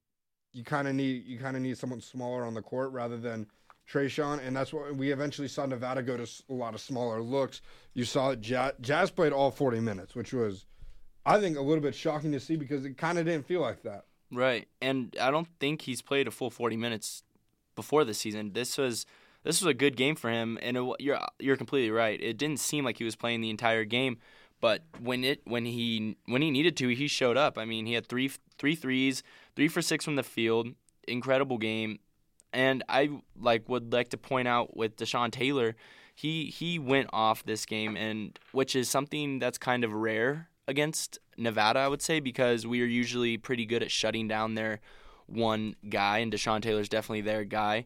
you 0.54 0.64
kind 0.64 0.88
of 0.88 0.96
need. 0.96 1.26
You 1.26 1.40
kind 1.40 1.56
of 1.56 1.62
need 1.62 1.78
someone 1.78 2.02
smaller 2.02 2.44
on 2.44 2.54
the 2.54 2.62
court 2.62 2.92
rather 2.92 3.18
than 3.18 3.48
Tre'Shawn, 3.92 4.46
and 4.46 4.56
that's 4.56 4.72
what 4.72 4.96
we 4.96 5.12
eventually 5.12 5.48
saw 5.48 5.66
Nevada 5.66 6.04
go 6.04 6.18
to 6.18 6.30
a 6.50 6.54
lot 6.54 6.74
of 6.74 6.82
smaller 6.82 7.22
looks. 7.22 7.62
You 7.94 8.06
saw 8.06 8.36
Jazz 8.36 9.12
played 9.12 9.34
all 9.34 9.52
40 9.52 9.80
minutes, 9.80 10.16
which 10.16 10.34
was, 10.34 10.66
I 11.26 11.40
think, 11.40 11.58
a 11.58 11.62
little 11.62 11.82
bit 11.82 11.96
shocking 11.96 12.32
to 12.34 12.40
see 12.40 12.56
because 12.56 12.86
it 12.86 12.98
kind 12.98 13.18
of 13.18 13.26
didn't 13.26 13.48
feel 13.48 13.62
like 13.62 13.82
that. 13.84 14.06
Right, 14.32 14.68
and 14.82 15.16
I 15.20 15.32
don't 15.32 15.48
think 15.60 15.82
he's 15.82 16.02
played 16.02 16.28
a 16.28 16.32
full 16.32 16.50
40 16.50 16.78
minutes 16.78 17.24
before 17.76 18.04
this 18.04 18.20
season. 18.20 18.54
This 18.54 18.78
was 18.78 19.06
this 19.44 19.62
was 19.62 19.68
a 19.68 19.74
good 19.74 19.96
game 19.96 20.16
for 20.16 20.30
him, 20.30 20.60
and 20.62 20.78
it, 20.78 20.96
you're 21.00 21.20
you're 21.40 21.58
completely 21.58 21.92
right. 21.92 22.22
It 22.22 22.38
didn't 22.38 22.60
seem 22.60 22.86
like 22.86 22.98
he 22.98 23.04
was 23.06 23.16
playing 23.16 23.42
the 23.42 23.50
entire 23.50 23.86
game, 23.86 24.18
but 24.62 24.84
when 25.00 25.24
it 25.24 25.42
when 25.46 25.66
he 25.66 26.18
when 26.26 26.42
he 26.42 26.52
needed 26.52 26.78
to, 26.78 26.90
he 26.90 27.08
showed 27.08 27.38
up. 27.38 27.58
I 27.58 27.66
mean, 27.66 27.86
he 27.86 27.94
had 27.94 28.08
three 28.08 28.32
three 28.58 28.76
threes, 28.76 29.24
three 29.56 29.68
for 29.68 29.82
six 29.82 30.06
from 30.06 30.16
the 30.16 30.24
field. 30.24 30.68
Incredible 31.08 31.58
game 31.58 32.00
and 32.54 32.84
I 32.90 33.10
like 33.40 33.68
would 33.70 33.94
like 33.94 34.10
to 34.10 34.18
point 34.18 34.48
out 34.48 34.76
with 34.76 34.98
Deshon 34.98 35.32
Taylor, 35.32 35.76
he 36.16 36.46
he 36.46 36.80
went 36.80 37.10
off 37.14 37.44
this 37.44 37.66
game 37.66 37.96
and 37.96 38.38
which 38.52 38.76
is 38.76 38.90
something 38.90 39.40
that's 39.40 39.58
kind 39.58 39.84
of 39.84 39.94
rare 39.94 40.50
against 40.70 41.20
Nevada, 41.38 41.80
I 41.80 41.88
would 41.88 42.02
say, 42.02 42.20
because 42.20 42.66
we 42.66 42.82
are 42.82 42.86
usually 42.86 43.38
pretty 43.38 43.66
good 43.66 43.84
at 43.84 43.92
shutting 43.92 44.28
down 44.28 44.56
their 44.56 44.80
one 45.26 45.76
guy, 45.90 46.20
and 46.20 46.32
Deshon 46.32 46.62
Taylor's 46.62 46.90
definitely 46.90 47.22
their 47.22 47.44
guy. 47.44 47.86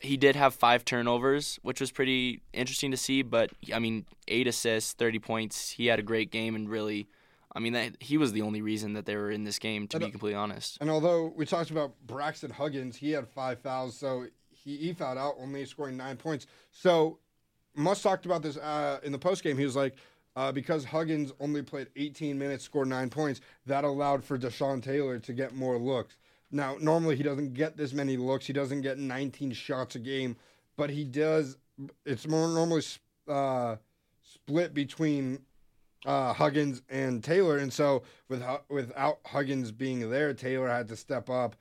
He 0.00 0.16
did 0.16 0.36
have 0.36 0.54
five 0.54 0.84
turnovers, 0.84 1.58
which 1.62 1.80
was 1.80 1.90
pretty 1.90 2.42
interesting 2.52 2.90
to 2.90 2.96
see, 2.96 3.22
but 3.22 3.50
I 3.74 3.78
mean, 3.78 4.06
eight 4.28 4.46
assists, 4.46 4.92
30 4.92 5.18
points. 5.18 5.70
He 5.70 5.86
had 5.86 5.98
a 5.98 6.02
great 6.02 6.30
game 6.30 6.54
and 6.54 6.68
really 6.68 7.08
I 7.52 7.58
mean, 7.58 7.72
that, 7.72 7.96
he 8.00 8.16
was 8.16 8.32
the 8.32 8.42
only 8.42 8.62
reason 8.62 8.92
that 8.92 9.06
they 9.06 9.16
were 9.16 9.30
in 9.30 9.42
this 9.42 9.58
game, 9.58 9.88
to 9.88 9.96
and, 9.96 10.06
be 10.06 10.10
completely 10.10 10.36
honest. 10.36 10.78
And 10.80 10.88
although 10.88 11.32
we 11.34 11.44
talked 11.44 11.70
about 11.70 11.94
Braxton 12.06 12.50
Huggins, 12.50 12.96
he 12.96 13.10
had 13.10 13.26
five 13.26 13.58
fouls, 13.58 13.96
so 13.96 14.26
he, 14.50 14.76
he 14.76 14.92
fouled 14.92 15.18
out, 15.18 15.34
only 15.38 15.64
scoring 15.64 15.96
nine 15.96 16.16
points. 16.16 16.46
So 16.70 17.18
Muss 17.74 18.02
talked 18.02 18.24
about 18.24 18.42
this 18.42 18.56
uh, 18.56 19.00
in 19.02 19.10
the 19.10 19.18
post 19.18 19.42
game. 19.42 19.58
He 19.58 19.64
was 19.64 19.74
like, 19.74 19.96
uh, 20.40 20.50
because 20.50 20.86
Huggins 20.86 21.32
only 21.38 21.62
played 21.62 21.88
18 21.96 22.38
minutes, 22.38 22.64
scored 22.64 22.88
nine 22.88 23.10
points, 23.10 23.42
that 23.66 23.84
allowed 23.84 24.24
for 24.24 24.38
Deshon 24.38 24.82
Taylor 24.82 25.18
to 25.18 25.32
get 25.34 25.54
more 25.54 25.76
looks. 25.76 26.16
Now, 26.50 26.76
normally 26.80 27.16
he 27.16 27.22
doesn't 27.22 27.52
get 27.52 27.76
this 27.76 27.92
many 27.92 28.16
looks. 28.16 28.46
He 28.46 28.54
doesn't 28.54 28.80
get 28.80 28.96
19 28.98 29.52
shots 29.52 29.96
a 29.96 29.98
game, 29.98 30.36
but 30.78 30.88
he 30.88 31.04
does. 31.04 31.58
It's 32.06 32.26
more 32.26 32.48
normally 32.48 32.82
uh, 33.28 33.76
split 34.22 34.72
between 34.72 35.40
uh, 36.06 36.32
Huggins 36.32 36.80
and 36.88 37.22
Taylor, 37.22 37.58
and 37.58 37.70
so 37.70 38.02
with 38.30 38.42
without 38.70 39.18
Huggins 39.26 39.70
being 39.70 40.10
there, 40.10 40.32
Taylor 40.32 40.68
had 40.68 40.88
to 40.88 40.96
step 40.96 41.28
up 41.28 41.54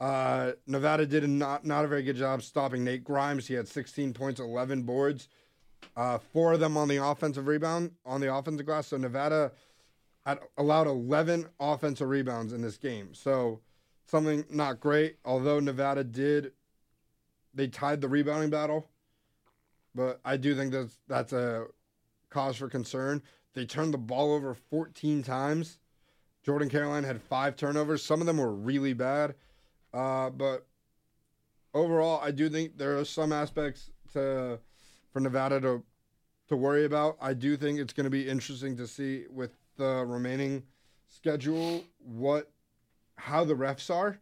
Uh, 0.00 0.52
Nevada 0.66 1.06
did 1.06 1.28
not 1.28 1.66
not 1.66 1.84
a 1.84 1.88
very 1.88 2.02
good 2.02 2.16
job 2.16 2.42
stopping 2.42 2.82
Nate 2.82 3.04
Grimes. 3.04 3.46
He 3.46 3.54
had 3.54 3.68
16 3.68 4.14
points, 4.14 4.40
11 4.40 4.82
boards, 4.84 5.28
uh, 5.96 6.18
four 6.18 6.52
of 6.52 6.60
them 6.60 6.76
on 6.76 6.88
the 6.88 6.96
offensive 6.96 7.46
rebound 7.46 7.92
on 8.04 8.20
the 8.20 8.34
offensive 8.34 8.66
glass. 8.66 8.88
So 8.88 8.96
Nevada 8.96 9.52
allowed 10.56 10.86
11 10.86 11.46
offensive 11.60 12.08
rebounds 12.08 12.52
in 12.52 12.62
this 12.62 12.76
game. 12.76 13.12
So 13.12 13.60
something 14.06 14.44
not 14.50 14.80
great. 14.80 15.16
Although 15.24 15.60
Nevada 15.60 16.04
did, 16.04 16.52
they 17.54 17.68
tied 17.68 18.00
the 18.00 18.08
rebounding 18.08 18.50
battle, 18.50 18.88
but 19.94 20.20
I 20.24 20.36
do 20.36 20.54
think 20.54 20.72
that's 20.72 20.98
that's 21.08 21.32
a 21.32 21.66
cause 22.30 22.56
for 22.56 22.68
concern. 22.68 23.22
They 23.54 23.66
turned 23.66 23.92
the 23.92 23.98
ball 23.98 24.32
over 24.32 24.54
14 24.54 25.22
times. 25.22 25.78
Jordan 26.42 26.70
Caroline 26.70 27.04
had 27.04 27.20
five 27.20 27.56
turnovers. 27.56 28.02
Some 28.02 28.20
of 28.20 28.26
them 28.26 28.38
were 28.38 28.52
really 28.52 28.94
bad. 28.94 29.34
Uh, 29.92 30.30
but 30.30 30.66
overall, 31.74 32.20
I 32.22 32.30
do 32.30 32.48
think 32.48 32.78
there 32.78 32.98
are 32.98 33.04
some 33.04 33.32
aspects 33.32 33.90
to 34.14 34.58
for 35.12 35.20
Nevada 35.20 35.60
to 35.60 35.82
to 36.48 36.56
worry 36.56 36.84
about. 36.84 37.16
I 37.20 37.34
do 37.34 37.56
think 37.56 37.78
it's 37.78 37.92
going 37.92 38.04
to 38.04 38.10
be 38.10 38.28
interesting 38.28 38.76
to 38.76 38.86
see 38.86 39.24
with 39.30 39.52
the 39.76 40.04
remaining 40.06 40.64
schedule 41.08 41.84
what 42.04 42.50
how 43.16 43.44
the 43.44 43.54
refs 43.54 43.94
are 43.94 44.18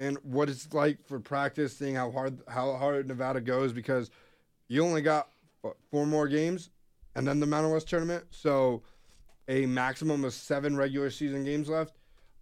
and 0.00 0.18
what 0.22 0.48
it's 0.48 0.72
like 0.74 1.06
for 1.06 1.20
practice, 1.20 1.76
seeing 1.76 1.94
how 1.94 2.10
hard 2.10 2.40
how 2.48 2.74
hard 2.74 3.06
Nevada 3.06 3.40
goes 3.40 3.72
because 3.72 4.10
you 4.68 4.84
only 4.84 5.02
got 5.02 5.28
what, 5.62 5.76
four 5.90 6.06
more 6.06 6.28
games 6.28 6.70
and 7.14 7.26
then 7.26 7.40
the 7.40 7.46
Mountain 7.46 7.72
West 7.72 7.88
tournament, 7.88 8.24
so 8.30 8.82
a 9.48 9.66
maximum 9.66 10.24
of 10.24 10.32
seven 10.32 10.76
regular 10.76 11.10
season 11.10 11.44
games 11.44 11.68
left. 11.68 11.94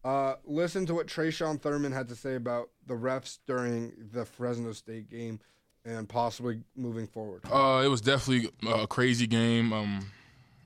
Uh, 0.05 0.35
listen 0.45 0.87
to 0.87 0.95
what 0.95 1.07
Tre'Shawn 1.07 1.61
Thurman 1.61 1.93
had 1.93 2.09
to 2.09 2.17
say 2.17 2.35
about 2.35 2.71
the 2.87 2.95
refs 2.95 3.39
during 3.47 3.93
the 4.13 4.25
Fresno 4.25 4.73
State 4.73 5.09
game 5.09 5.39
and 5.85 6.09
possibly 6.09 6.61
moving 6.77 7.07
forward. 7.07 7.43
Uh, 7.51 7.83
it 7.85 7.89
was 7.89 8.01
definitely 8.01 8.51
a 8.69 8.87
crazy 8.87 9.27
game. 9.27 9.73
Um, 9.73 10.07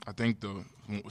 I 0.06 0.12
think 0.12 0.40
the 0.40 0.64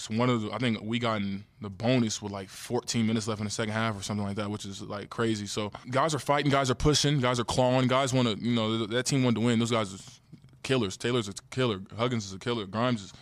one 0.10 0.30
of 0.30 0.42
the 0.42 0.52
I 0.52 0.58
think 0.58 0.80
we 0.82 1.00
got 1.00 1.18
in 1.22 1.44
the 1.60 1.70
bonus 1.70 2.22
with 2.22 2.32
like 2.32 2.50
14 2.50 3.06
minutes 3.06 3.28
left 3.28 3.42
in 3.42 3.46
the 3.46 3.52
second 3.52 3.74
half 3.74 4.00
or 4.00 4.04
something 4.04 4.26
like 4.26 4.38
that, 4.38 4.50
which 4.50 4.66
is 4.66 4.82
like 4.82 5.10
crazy. 5.10 5.48
So 5.48 5.72
guys 5.90 6.16
are 6.16 6.20
fighting, 6.20 6.52
guys 6.52 6.70
are 6.70 6.76
pushing, 6.76 7.20
guys 7.20 7.40
are 7.40 7.44
clawing, 7.44 7.88
guys 7.88 8.14
want 8.14 8.28
to 8.28 8.44
you 8.44 8.56
know 8.56 8.86
that 8.86 9.06
team 9.06 9.24
wanted 9.24 9.42
to 9.42 9.46
win. 9.46 9.60
Those 9.60 9.72
guys 9.72 9.94
are 9.94 10.00
killers. 10.64 10.96
Taylor's 10.98 11.28
a 11.28 11.34
killer. 11.52 11.82
Huggins 11.98 12.26
is 12.26 12.34
a 12.34 12.40
killer. 12.40 12.66
Grimes 12.66 13.04
is 13.04 13.14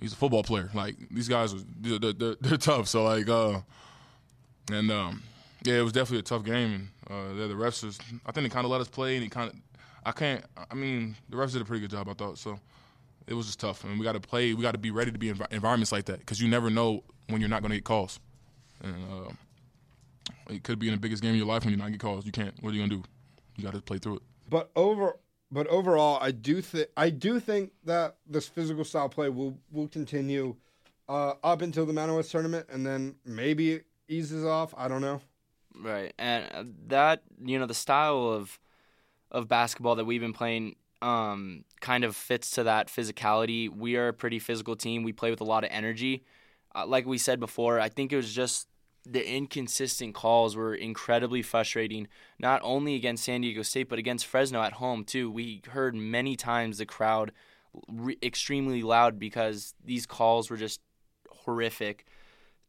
he's 0.00 0.12
a 0.12 0.16
football 0.16 0.44
player. 0.44 0.70
Like 0.74 0.96
these 1.10 1.28
guys 1.28 1.54
are 1.54 1.60
they're, 1.80 2.12
they're, 2.12 2.36
they're 2.40 2.56
tough. 2.58 2.86
So 2.86 3.04
like 3.04 3.28
uh, 3.28 3.60
and 4.70 4.90
um, 4.92 5.22
yeah, 5.64 5.78
it 5.78 5.82
was 5.82 5.92
definitely 5.92 6.20
a 6.20 6.22
tough 6.22 6.44
game. 6.44 6.90
And 7.08 7.40
uh, 7.40 7.48
the 7.48 7.54
refs 7.54 7.82
just 7.82 8.00
I 8.24 8.30
think 8.30 8.44
they 8.44 8.54
kind 8.54 8.64
of 8.64 8.70
let 8.70 8.80
us 8.80 8.88
play, 8.88 9.14
and 9.16 9.24
he 9.24 9.28
kind 9.28 9.50
of 9.50 9.56
I 10.04 10.12
can't. 10.12 10.44
I 10.70 10.74
mean, 10.74 11.16
the 11.28 11.36
refs 11.36 11.52
did 11.52 11.62
a 11.62 11.64
pretty 11.64 11.80
good 11.80 11.90
job, 11.90 12.08
I 12.08 12.14
thought. 12.14 12.38
So 12.38 12.58
it 13.26 13.34
was 13.34 13.46
just 13.46 13.60
tough, 13.60 13.84
I 13.84 13.88
and 13.88 13.92
mean, 13.92 14.00
we 14.00 14.04
got 14.04 14.12
to 14.12 14.20
play. 14.20 14.52
We 14.54 14.62
got 14.62 14.72
to 14.72 14.78
be 14.78 14.90
ready 14.90 15.10
to 15.10 15.18
be 15.18 15.28
in 15.30 15.40
environments 15.50 15.92
like 15.92 16.04
that 16.06 16.20
because 16.20 16.40
you 16.40 16.48
never 16.48 16.70
know 16.70 17.04
when 17.28 17.40
you're 17.40 17.50
not 17.50 17.62
going 17.62 17.70
to 17.70 17.76
get 17.76 17.84
calls. 17.84 18.20
And 18.82 18.94
uh, 19.10 19.32
it 20.50 20.62
could 20.62 20.78
be 20.78 20.88
in 20.88 20.94
the 20.94 21.00
biggest 21.00 21.22
game 21.22 21.30
of 21.30 21.36
your 21.36 21.46
life 21.46 21.64
when 21.64 21.72
you're 21.72 21.82
not 21.82 21.90
get 21.90 22.00
calls. 22.00 22.26
You 22.26 22.32
can't. 22.32 22.54
What 22.60 22.70
are 22.70 22.76
you 22.76 22.82
gonna 22.82 23.00
do? 23.00 23.08
You 23.56 23.64
got 23.64 23.74
to 23.74 23.80
play 23.80 23.98
through 23.98 24.16
it. 24.16 24.22
But 24.48 24.70
over, 24.76 25.18
but 25.50 25.66
overall, 25.68 26.18
I 26.20 26.32
do 26.32 26.60
think 26.60 26.88
I 26.96 27.10
do 27.10 27.40
think 27.40 27.72
that 27.84 28.16
this 28.26 28.46
physical 28.46 28.84
style 28.84 29.08
play 29.08 29.28
will 29.30 29.58
will 29.70 29.88
continue 29.88 30.56
uh, 31.08 31.34
up 31.42 31.62
until 31.62 31.86
the 31.86 31.92
Mountain 31.92 32.16
West 32.16 32.30
tournament, 32.30 32.66
and 32.70 32.84
then 32.84 33.16
maybe 33.24 33.72
it 33.72 33.86
eases 34.08 34.44
off. 34.44 34.74
I 34.76 34.88
don't 34.88 35.00
know. 35.00 35.20
Right, 35.76 36.12
and 36.18 36.44
uh, 36.52 36.64
that 36.88 37.22
you 37.42 37.58
know 37.58 37.66
the 37.66 37.74
style 37.74 38.28
of 38.28 38.58
of 39.30 39.48
basketball 39.48 39.96
that 39.96 40.04
we've 40.04 40.20
been 40.20 40.32
playing 40.32 40.76
um, 41.02 41.64
kind 41.80 42.04
of 42.04 42.16
fits 42.16 42.50
to 42.52 42.64
that 42.64 42.88
physicality. 42.88 43.68
We 43.68 43.96
are 43.96 44.08
a 44.08 44.12
pretty 44.14 44.38
physical 44.38 44.76
team. 44.76 45.02
We 45.02 45.12
play 45.12 45.30
with 45.30 45.40
a 45.40 45.44
lot 45.44 45.64
of 45.64 45.70
energy. 45.72 46.24
Uh, 46.74 46.86
like 46.86 47.06
we 47.06 47.18
said 47.18 47.38
before, 47.38 47.78
I 47.78 47.88
think 47.88 48.12
it 48.12 48.16
was 48.16 48.32
just 48.32 48.68
the 49.06 49.28
inconsistent 49.28 50.14
calls 50.14 50.56
were 50.56 50.74
incredibly 50.74 51.42
frustrating, 51.42 52.08
not 52.38 52.60
only 52.64 52.94
against 52.94 53.24
San 53.24 53.42
Diego 53.42 53.62
State, 53.62 53.88
but 53.88 53.98
against 53.98 54.26
Fresno 54.26 54.62
at 54.62 54.74
home, 54.74 55.04
too. 55.04 55.30
We 55.30 55.60
heard 55.68 55.94
many 55.94 56.36
times 56.36 56.78
the 56.78 56.86
crowd 56.86 57.32
re- 57.86 58.18
extremely 58.22 58.82
loud 58.82 59.18
because 59.18 59.74
these 59.84 60.06
calls 60.06 60.48
were 60.48 60.56
just 60.56 60.80
horrific 61.28 62.06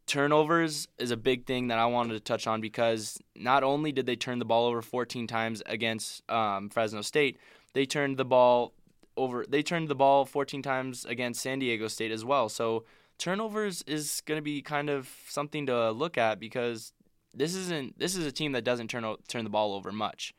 turnovers 0.05 0.87
is 0.97 1.11
a 1.11 1.17
big 1.17 1.45
thing 1.45 1.67
that 1.67 1.79
I 1.79 1.85
wanted 1.85 2.13
to 2.13 2.19
touch 2.19 2.47
on 2.47 2.61
because 2.61 3.19
not 3.35 3.63
only 3.63 3.91
did 3.91 4.05
they 4.05 4.15
turn 4.15 4.39
the 4.39 4.45
ball 4.45 4.65
over 4.65 4.81
14 4.81 5.27
times 5.27 5.63
against 5.65 6.29
um, 6.29 6.69
Fresno 6.69 7.01
State, 7.01 7.37
they 7.73 7.85
turned 7.85 8.17
the 8.17 8.25
ball 8.25 8.73
over. 9.17 9.45
They 9.47 9.63
turned 9.63 9.87
the 9.87 9.95
ball 9.95 10.25
14 10.25 10.61
times 10.61 11.05
against 11.05 11.41
San 11.41 11.59
Diego 11.59 11.87
State 11.87 12.11
as 12.11 12.23
well. 12.23 12.49
So 12.49 12.85
turnovers 13.17 13.83
is 13.87 14.21
going 14.25 14.37
to 14.37 14.43
be 14.43 14.61
kind 14.61 14.89
of 14.89 15.09
something 15.27 15.65
to 15.65 15.91
look 15.91 16.17
at 16.17 16.39
because 16.39 16.93
this 17.33 17.55
isn't 17.55 17.97
this 17.97 18.15
is 18.15 18.25
a 18.25 18.31
team 18.31 18.51
that 18.53 18.63
doesn't 18.63 18.89
turn 18.89 19.15
turn 19.27 19.43
the 19.43 19.49
ball 19.49 19.73
over 19.73 19.91
much. 19.91 20.33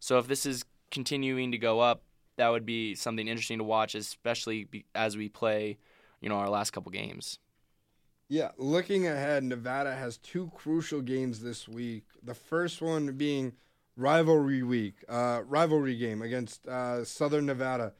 So 0.00 0.18
if 0.18 0.28
this 0.28 0.46
is 0.46 0.64
continuing 0.90 1.52
to 1.52 1.58
go 1.58 1.80
up, 1.80 2.02
that 2.36 2.48
would 2.48 2.64
be 2.64 2.94
something 2.94 3.26
interesting 3.26 3.58
to 3.58 3.64
watch, 3.64 3.94
especially 3.94 4.68
as 4.94 5.16
we 5.16 5.28
play, 5.28 5.78
you 6.20 6.28
know, 6.28 6.36
our 6.36 6.48
last 6.48 6.70
couple 6.70 6.92
games. 6.92 7.38
Yeah, 8.28 8.50
looking 8.58 9.06
ahead, 9.06 9.42
Nevada 9.42 9.94
has 9.94 10.18
two 10.18 10.50
crucial 10.54 11.00
games 11.00 11.40
this 11.40 11.66
week. 11.66 12.04
The 12.22 12.34
first 12.34 12.82
one 12.82 13.12
being 13.12 13.54
rivalry 13.96 14.62
week, 14.62 15.02
uh, 15.08 15.42
rivalry 15.46 15.96
game 15.96 16.20
against 16.20 16.66
uh, 16.68 17.04
Southern 17.04 17.46
Nevada. 17.46 17.94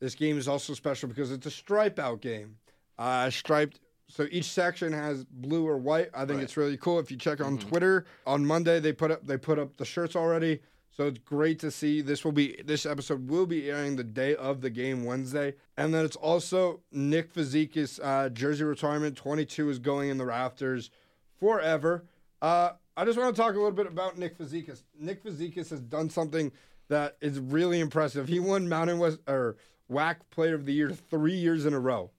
This 0.00 0.16
game 0.16 0.36
is 0.36 0.48
also 0.48 0.74
special 0.74 1.08
because 1.08 1.30
it's 1.30 1.46
a 1.46 1.50
stripe 1.50 1.98
out 1.98 2.20
game. 2.20 2.56
Uh, 2.98 3.30
striped, 3.30 3.78
so 4.08 4.26
each 4.32 4.46
section 4.46 4.92
has 4.92 5.24
blue 5.24 5.66
or 5.66 5.78
white. 5.78 6.10
I 6.12 6.20
think 6.20 6.38
right. 6.38 6.42
it's 6.42 6.56
really 6.56 6.76
cool. 6.76 6.98
If 6.98 7.12
you 7.12 7.16
check 7.16 7.40
on 7.40 7.56
mm-hmm. 7.56 7.68
Twitter 7.68 8.06
on 8.26 8.44
Monday, 8.44 8.80
they 8.80 8.92
put 8.92 9.12
up 9.12 9.26
they 9.26 9.36
put 9.36 9.60
up 9.60 9.76
the 9.76 9.84
shirts 9.84 10.16
already. 10.16 10.60
So 10.90 11.06
it's 11.06 11.18
great 11.18 11.60
to 11.60 11.70
see. 11.70 12.00
This 12.00 12.24
will 12.24 12.32
be 12.32 12.60
this 12.64 12.84
episode 12.84 13.28
will 13.28 13.46
be 13.46 13.70
airing 13.70 13.96
the 13.96 14.04
day 14.04 14.34
of 14.34 14.60
the 14.62 14.70
game 14.70 15.04
Wednesday, 15.04 15.54
and 15.76 15.94
then 15.94 16.04
it's 16.04 16.16
also 16.16 16.80
Nick 16.90 17.32
Fazekas' 17.32 18.00
uh, 18.02 18.28
jersey 18.30 18.64
retirement. 18.64 19.16
Twenty 19.16 19.44
two 19.44 19.70
is 19.70 19.78
going 19.78 20.10
in 20.10 20.18
the 20.18 20.26
rafters 20.26 20.90
forever. 21.38 22.04
Uh, 22.42 22.70
I 22.96 23.04
just 23.04 23.16
want 23.16 23.34
to 23.34 23.40
talk 23.40 23.52
a 23.54 23.58
little 23.58 23.70
bit 23.70 23.86
about 23.86 24.18
Nick 24.18 24.36
Fazekas. 24.36 24.82
Nick 24.98 25.22
Fazekas 25.22 25.70
has 25.70 25.80
done 25.80 26.10
something 26.10 26.50
that 26.88 27.16
is 27.20 27.38
really 27.38 27.78
impressive. 27.78 28.26
He 28.26 28.40
won 28.40 28.68
Mountain 28.68 28.98
West 28.98 29.20
or 29.28 29.56
WAC 29.90 30.16
Player 30.30 30.54
of 30.54 30.66
the 30.66 30.72
Year 30.72 30.90
three 30.90 31.36
years 31.36 31.64
in 31.64 31.74
a 31.74 31.78
row, 31.78 32.10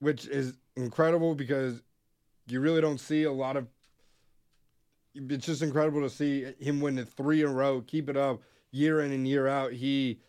which 0.00 0.26
is 0.26 0.54
incredible 0.76 1.34
because 1.36 1.82
you 2.48 2.60
really 2.60 2.80
don't 2.80 2.98
see 2.98 3.22
a 3.22 3.32
lot 3.32 3.56
of 3.56 3.68
it's 5.28 5.46
just 5.46 5.62
incredible 5.62 6.00
to 6.02 6.10
see 6.10 6.52
him 6.58 6.80
win 6.80 6.98
it 6.98 7.08
three 7.08 7.42
in 7.42 7.48
a 7.48 7.52
row, 7.52 7.80
keep 7.80 8.08
it 8.08 8.16
up 8.16 8.40
year 8.70 9.00
in 9.00 9.12
and 9.12 9.26
year 9.26 9.48
out. 9.48 9.72
He 9.72 10.20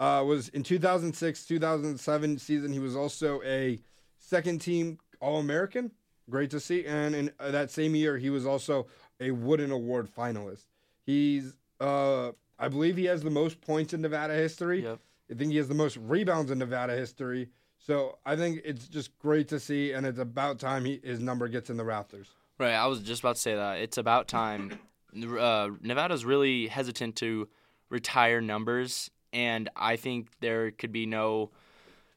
uh, 0.00 0.22
was 0.26 0.48
in 0.50 0.62
2006, 0.62 1.44
2007 1.46 2.38
season. 2.38 2.72
He 2.72 2.78
was 2.78 2.96
also 2.96 3.42
a 3.42 3.78
second 4.18 4.60
team 4.60 4.98
All 5.20 5.38
American. 5.38 5.90
Great 6.28 6.50
to 6.50 6.60
see. 6.60 6.84
And 6.84 7.14
in 7.14 7.30
uh, 7.38 7.50
that 7.52 7.70
same 7.70 7.94
year, 7.94 8.18
he 8.18 8.30
was 8.30 8.46
also 8.46 8.86
a 9.20 9.30
Wooden 9.30 9.70
Award 9.70 10.08
finalist. 10.14 10.66
He's, 11.04 11.56
uh, 11.80 12.32
I 12.58 12.68
believe, 12.68 12.96
he 12.96 13.04
has 13.04 13.22
the 13.22 13.30
most 13.30 13.60
points 13.60 13.94
in 13.94 14.02
Nevada 14.02 14.34
history. 14.34 14.82
Yep. 14.82 14.98
I 15.30 15.34
think 15.34 15.52
he 15.52 15.58
has 15.58 15.68
the 15.68 15.74
most 15.74 15.96
rebounds 15.96 16.50
in 16.50 16.58
Nevada 16.58 16.94
history. 16.94 17.48
So 17.78 18.18
I 18.26 18.36
think 18.36 18.60
it's 18.64 18.88
just 18.88 19.16
great 19.18 19.48
to 19.48 19.60
see, 19.60 19.92
and 19.92 20.04
it's 20.06 20.18
about 20.18 20.58
time 20.58 20.84
he, 20.84 21.00
his 21.04 21.20
number 21.20 21.46
gets 21.48 21.70
in 21.70 21.76
the 21.76 21.84
rafters. 21.84 22.28
Right, 22.58 22.72
I 22.72 22.86
was 22.86 23.00
just 23.00 23.20
about 23.20 23.36
to 23.36 23.42
say 23.42 23.54
that. 23.54 23.78
It's 23.80 23.98
about 23.98 24.28
time. 24.28 24.78
Uh, 25.14 25.70
Nevada's 25.82 26.24
really 26.24 26.68
hesitant 26.68 27.16
to 27.16 27.48
retire 27.90 28.40
numbers, 28.40 29.10
and 29.32 29.68
I 29.76 29.96
think 29.96 30.28
there 30.40 30.70
could 30.70 30.90
be 30.90 31.04
no, 31.04 31.50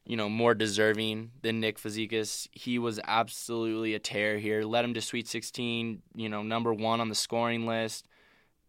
you 0.06 0.16
know, 0.16 0.30
more 0.30 0.54
deserving 0.54 1.32
than 1.42 1.60
Nick 1.60 1.78
Fazekas. 1.78 2.48
He 2.52 2.78
was 2.78 2.98
absolutely 3.06 3.94
a 3.94 3.98
tear 3.98 4.38
here. 4.38 4.64
Led 4.64 4.84
him 4.84 4.94
to 4.94 5.02
Sweet 5.02 5.28
16, 5.28 6.00
you 6.14 6.28
know, 6.28 6.42
number 6.42 6.72
one 6.72 7.00
on 7.00 7.10
the 7.10 7.14
scoring 7.14 7.66
list. 7.66 8.06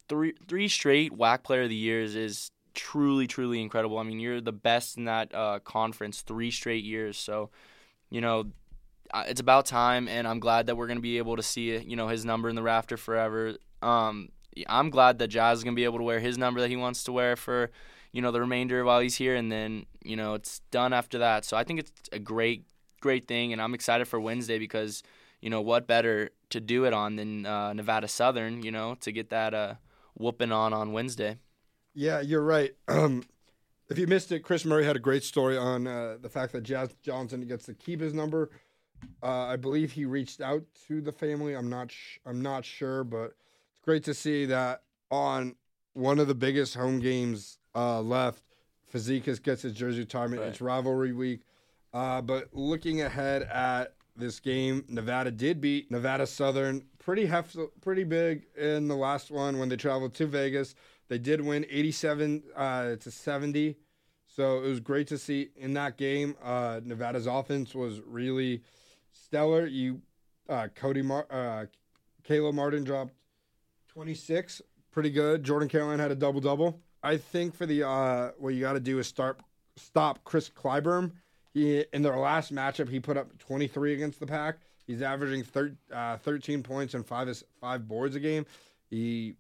Three 0.10 0.34
three 0.48 0.68
straight 0.68 1.14
WAC 1.14 1.44
Player 1.44 1.64
of 1.64 1.70
the 1.70 1.76
Years 1.76 2.16
is 2.16 2.52
truly, 2.74 3.28
truly 3.28 3.62
incredible. 3.62 3.98
I 3.98 4.04
mean, 4.04 4.20
you're 4.20 4.42
the 4.42 4.52
best 4.52 4.98
in 4.98 5.06
that 5.06 5.34
uh, 5.34 5.60
conference 5.60 6.22
three 6.22 6.52
straight 6.52 6.84
years. 6.84 7.18
So, 7.18 7.50
you 8.10 8.20
know, 8.20 8.52
it's 9.14 9.42
about 9.42 9.66
time, 9.66 10.08
and 10.08 10.28
I'm 10.28 10.40
glad 10.40 10.68
that 10.68 10.78
we're 10.78 10.88
going 10.88 10.98
to 10.98 11.02
be 11.02 11.18
able 11.18 11.36
to 11.36 11.44
see 11.44 11.78
you 11.78 11.96
know 11.96 12.08
his 12.08 12.26
number 12.26 12.50
in 12.50 12.56
the 12.56 12.64
rafter 12.64 12.98
forever. 12.98 13.56
Um, 13.82 14.30
I'm 14.68 14.90
glad 14.90 15.20
that 15.20 15.30
Jazz 15.30 15.60
is 15.60 15.64
going 15.64 15.76
to 15.76 15.80
be 15.80 15.86
able 15.86 16.00
to 16.00 16.04
wear 16.04 16.20
his 16.20 16.38
number 16.38 16.60
that 16.62 16.70
he 16.70 16.76
wants 16.76 17.04
to 17.06 17.12
wear 17.12 17.36
for 17.36 17.72
you 18.12 18.22
know 18.22 18.32
the 18.32 18.42
remainder 18.42 18.84
while 18.84 19.00
he's 19.00 19.16
here, 19.16 19.36
and 19.36 19.52
then 19.52 19.86
you 20.04 20.16
know 20.16 20.34
it's 20.34 20.60
done 20.72 20.94
after 20.94 21.18
that. 21.20 21.46
So 21.46 21.58
I 21.58 21.64
think 21.64 21.80
it's 21.80 21.92
a 22.12 22.20
great 22.20 22.66
great 23.00 23.28
thing, 23.28 23.54
and 23.54 23.62
I'm 23.62 23.74
excited 23.74 24.08
for 24.08 24.20
Wednesday 24.20 24.60
because 24.60 25.04
you 25.42 25.50
know 25.50 25.62
what 25.62 25.88
better 25.88 26.30
to 26.50 26.60
do 26.60 26.86
it 26.86 26.94
on 26.94 27.16
than 27.16 27.46
uh, 27.46 27.74
Nevada 27.74 28.08
Southern, 28.08 28.64
you 28.64 28.72
know, 28.72 28.96
to 29.02 29.12
get 29.12 29.30
that 29.30 29.54
uh, 29.54 29.76
whooping 30.16 30.52
on 30.52 30.74
on 30.74 30.94
Wednesday. 30.94 31.38
Yeah, 31.94 32.22
you're 32.22 32.44
right. 32.44 32.72
Um, 32.88 33.24
if 33.90 33.98
you 33.98 34.08
missed 34.08 34.32
it, 34.32 34.40
Chris 34.40 34.64
Murray 34.64 34.86
had 34.86 34.96
a 34.96 35.00
great 35.00 35.22
story 35.22 35.58
on 35.58 35.86
uh, 35.86 36.16
the 36.22 36.30
fact 36.30 36.54
that 36.54 36.64
Jazz 36.64 36.96
Johnson 37.04 37.42
gets 37.42 37.66
to 37.66 37.74
keep 37.74 38.00
his 38.00 38.14
number. 38.14 38.50
Uh, 39.24 39.46
I 39.46 39.56
believe 39.56 39.92
he 39.92 40.06
reached 40.06 40.42
out 40.42 40.64
to 40.88 41.02
the 41.02 41.12
family. 41.12 41.54
I'm 41.54 41.70
not. 41.70 41.92
Sh- 41.92 42.18
I'm 42.26 42.42
not 42.42 42.66
sure, 42.66 43.04
but 43.04 43.36
it's 43.72 43.82
great 43.84 44.04
to 44.06 44.14
see 44.14 44.46
that 44.46 44.84
on 45.10 45.56
one 45.94 46.20
of 46.20 46.28
the 46.28 46.36
biggest 46.36 46.76
home 46.76 47.00
games 47.00 47.58
uh, 47.76 48.02
left, 48.02 48.44
Fazekas 48.94 49.42
gets 49.42 49.62
his 49.62 49.74
jersey 49.74 50.00
retirement. 50.00 50.42
Right. 50.42 50.50
It's 50.50 50.62
rivalry 50.62 51.14
week. 51.14 51.42
Uh, 51.94 52.22
but 52.22 52.50
looking 52.54 53.02
ahead 53.02 53.44
at 53.44 53.96
this 54.16 54.40
game, 54.40 54.86
Nevada 54.88 55.32
did 55.32 55.62
beat 55.62 55.92
Nevada 55.92 56.26
Southern 56.26 56.86
pretty 57.00 57.26
heft- 57.26 57.58
pretty 57.82 58.04
big 58.04 58.44
in 58.58 58.88
the 58.88 58.96
last 58.96 59.32
one 59.32 59.58
when 59.60 59.70
they 59.70 59.76
traveled 59.78 60.14
to 60.16 60.26
Vegas. 60.28 60.76
They 61.10 61.18
did 61.18 61.42
win 61.42 61.66
87 61.70 62.44
uh, 62.56 62.96
to 62.96 63.12
70. 63.12 63.76
So 64.28 64.60
it 64.64 64.68
was 64.70 64.80
great 64.80 65.08
to 65.08 65.18
see 65.18 65.50
in 65.58 65.74
that 65.74 65.98
game. 65.98 66.36
Uh, 66.42 66.80
Nevada's 66.84 67.28
offense 67.28 67.76
was 67.76 68.00
really 68.06 68.64
stellar. 69.12 69.66
You, 69.68 70.02
uh, 70.50 70.68
Cody, 70.76 71.02
Mar- 71.02 71.28
uh, 71.30 71.66
Caleb 72.24 72.56
Martin 72.56 72.84
dropped 72.84 73.14
26, 73.90 74.62
pretty 74.92 75.10
good. 75.10 75.44
Jordan 75.44 75.70
Caroline 75.70 76.00
had 76.00 76.12
a 76.12 76.16
double 76.16 76.42
double. 76.42 76.80
I 77.04 77.18
think 77.18 77.56
for 77.56 77.66
the 77.66 77.88
uh, 77.88 78.32
what 78.38 78.54
you 78.54 78.62
got 78.62 78.74
to 78.74 78.80
do 78.80 79.00
is 79.00 79.08
start 79.08 79.40
stop 79.76 80.24
Kris 80.24 80.50
Clyburn. 80.50 81.12
He 81.54 81.84
in 81.94 82.02
their 82.02 82.18
last 82.18 82.54
matchup 82.54 82.90
he 82.90 83.00
put 83.00 83.18
up 83.18 83.38
23 83.40 83.94
against 83.94 84.20
the 84.20 84.28
Pack. 84.28 84.60
He's 84.86 85.02
averaging 85.02 85.44
thir- 85.44 85.76
uh, 85.92 86.18
13 86.18 86.64
points 86.64 86.94
and 86.94 87.06
five 87.06 87.30
five 87.60 87.88
boards 87.88 88.16
a 88.16 88.20
game. 88.20 88.46
He 88.90 89.36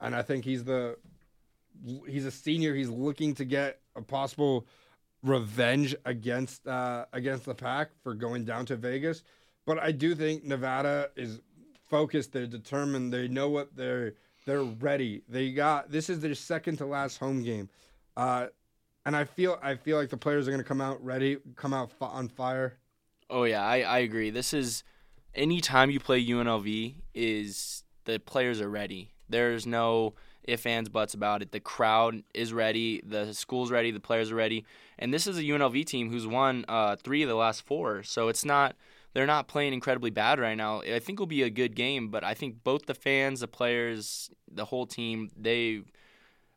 and 0.00 0.14
I 0.14 0.22
think 0.22 0.44
he's 0.44 0.64
the 0.64 0.96
he's 2.06 2.26
a 2.26 2.30
senior. 2.30 2.74
He's 2.74 2.90
looking 2.90 3.34
to 3.36 3.44
get 3.44 3.80
a 3.96 4.02
possible 4.02 4.66
revenge 5.22 5.94
against 6.04 6.66
uh, 6.66 7.06
against 7.12 7.44
the 7.44 7.54
pack 7.54 7.90
for 8.02 8.14
going 8.14 8.44
down 8.44 8.66
to 8.66 8.76
Vegas. 8.76 9.22
But 9.66 9.78
I 9.78 9.92
do 9.92 10.14
think 10.14 10.44
Nevada 10.44 11.10
is 11.16 11.40
focused. 11.88 12.32
They're 12.32 12.46
determined. 12.46 13.12
They 13.12 13.28
know 13.28 13.48
what 13.48 13.76
they're 13.76 14.14
they're 14.46 14.62
ready. 14.62 15.22
They 15.28 15.52
got 15.52 15.90
this 15.90 16.08
is 16.08 16.20
their 16.20 16.34
second 16.34 16.78
to 16.78 16.86
last 16.86 17.18
home 17.18 17.42
game, 17.42 17.68
uh, 18.16 18.46
and 19.04 19.14
I 19.14 19.24
feel 19.24 19.58
I 19.62 19.74
feel 19.74 19.96
like 19.96 20.10
the 20.10 20.16
players 20.16 20.48
are 20.48 20.50
going 20.50 20.62
to 20.62 20.68
come 20.68 20.80
out 20.80 21.04
ready, 21.04 21.38
come 21.56 21.74
out 21.74 21.92
on 22.00 22.28
fire. 22.28 22.78
Oh 23.28 23.44
yeah, 23.44 23.62
I, 23.62 23.80
I 23.82 23.98
agree. 23.98 24.30
This 24.30 24.52
is 24.54 24.82
anytime 25.34 25.90
you 25.90 26.00
play 26.00 26.24
UNLV 26.24 26.94
is 27.14 27.84
the 28.04 28.18
players 28.18 28.60
are 28.60 28.70
ready. 28.70 29.12
There's 29.28 29.66
no 29.66 30.14
if 30.42 30.66
ands 30.66 30.88
buts 30.88 31.14
about 31.14 31.42
it. 31.42 31.52
The 31.52 31.60
crowd 31.60 32.22
is 32.34 32.52
ready, 32.52 33.02
the 33.04 33.32
school's 33.32 33.70
ready, 33.70 33.90
the 33.90 34.00
players 34.00 34.30
are 34.32 34.36
ready, 34.36 34.64
and 35.00 35.12
this 35.12 35.26
is 35.26 35.36
a 35.38 35.42
UNLV 35.42 35.84
team 35.86 36.10
who's 36.10 36.26
won 36.26 36.64
uh, 36.68 36.94
three 36.96 37.22
of 37.22 37.28
the 37.28 37.34
last 37.34 37.66
four. 37.66 38.04
So 38.04 38.28
it's 38.28 38.44
not 38.44 38.76
they're 39.12 39.26
not 39.26 39.48
playing 39.48 39.72
incredibly 39.72 40.10
bad 40.10 40.38
right 40.38 40.54
now. 40.56 40.82
I 40.82 41.00
think 41.00 41.16
it'll 41.16 41.26
be 41.26 41.42
a 41.42 41.50
good 41.50 41.74
game, 41.74 42.08
but 42.10 42.22
I 42.22 42.34
think 42.34 42.62
both 42.62 42.86
the 42.86 42.94
fans, 42.94 43.40
the 43.40 43.48
players, 43.48 44.30
the 44.48 44.64
whole 44.66 44.86
team, 44.86 45.30
they 45.36 45.82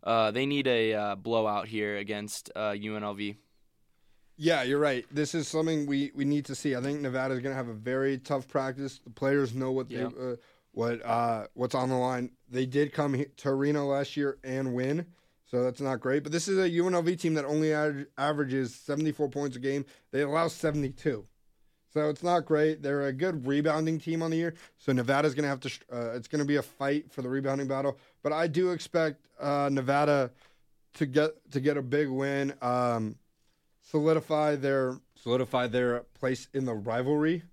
uh, 0.03 0.29
they 0.31 0.45
need 0.45 0.67
a 0.67 0.93
uh, 0.93 1.15
blowout 1.15 1.67
here 1.67 1.97
against 1.97 2.51
uh, 2.55 2.71
UNLV. 2.71 3.37
Yeah, 4.35 4.63
you're 4.63 4.79
right. 4.79 5.05
This 5.11 5.35
is 5.35 5.47
something 5.47 5.85
we, 5.85 6.11
we 6.15 6.25
need 6.25 6.45
to 6.45 6.55
see. 6.55 6.75
I 6.75 6.81
think 6.81 6.99
Nevada 7.01 7.35
is 7.35 7.39
going 7.39 7.53
to 7.53 7.55
have 7.55 7.67
a 7.69 7.73
very 7.73 8.17
tough 8.17 8.47
practice. 8.47 8.99
The 9.03 9.11
players 9.11 9.53
know 9.53 9.71
what 9.71 9.89
Yeah. 9.91 10.09
they 10.15 10.31
uh, 10.31 10.35
what 10.71 11.05
uh, 11.05 11.47
what's 11.53 11.75
on 11.75 11.89
the 11.89 11.95
line. 11.95 12.31
They 12.49 12.65
did 12.65 12.93
come 12.93 13.23
to 13.37 13.53
Reno 13.53 13.85
last 13.85 14.17
year 14.17 14.39
and 14.43 14.73
win, 14.73 15.05
so 15.53 15.63
that's 15.63 15.81
not 15.81 15.99
great. 15.99 16.23
But 16.23 16.31
this 16.31 16.47
is 16.47 16.57
a 16.57 16.67
UNLV 16.67 17.19
team 17.19 17.35
that 17.35 17.45
only 17.45 17.73
averages 18.17 18.73
74 18.73 19.29
points 19.29 19.55
a 19.55 19.59
game. 19.59 19.85
They 20.09 20.21
allow 20.21 20.47
72, 20.47 21.27
so 21.93 22.09
it's 22.09 22.23
not 22.23 22.47
great. 22.47 22.81
They're 22.81 23.05
a 23.05 23.13
good 23.13 23.45
rebounding 23.45 23.99
team 23.99 24.23
on 24.23 24.31
the 24.31 24.37
year. 24.37 24.55
So 24.79 24.91
Nevada's 24.93 25.35
going 25.35 25.43
to 25.43 25.49
have 25.49 25.59
to. 25.59 25.71
Uh, 25.93 26.15
it's 26.15 26.27
going 26.27 26.39
to 26.39 26.45
be 26.45 26.55
a 26.55 26.63
fight 26.63 27.11
for 27.11 27.21
the 27.21 27.29
rebounding 27.29 27.67
battle. 27.67 27.99
But 28.23 28.33
I 28.33 28.47
do 28.47 28.71
expect 28.71 29.27
uh, 29.39 29.69
Nevada 29.71 30.31
to 30.95 31.05
get 31.05 31.33
to 31.51 31.59
get 31.59 31.77
a 31.77 31.83
big 31.83 32.09
win. 32.09 32.55
Um, 32.63 33.17
solidify 33.83 34.55
their 34.55 34.97
solidify 35.21 35.67
their 35.67 35.99
place 36.19 36.47
in 36.55 36.65
the 36.65 36.73
rivalry. 36.73 37.43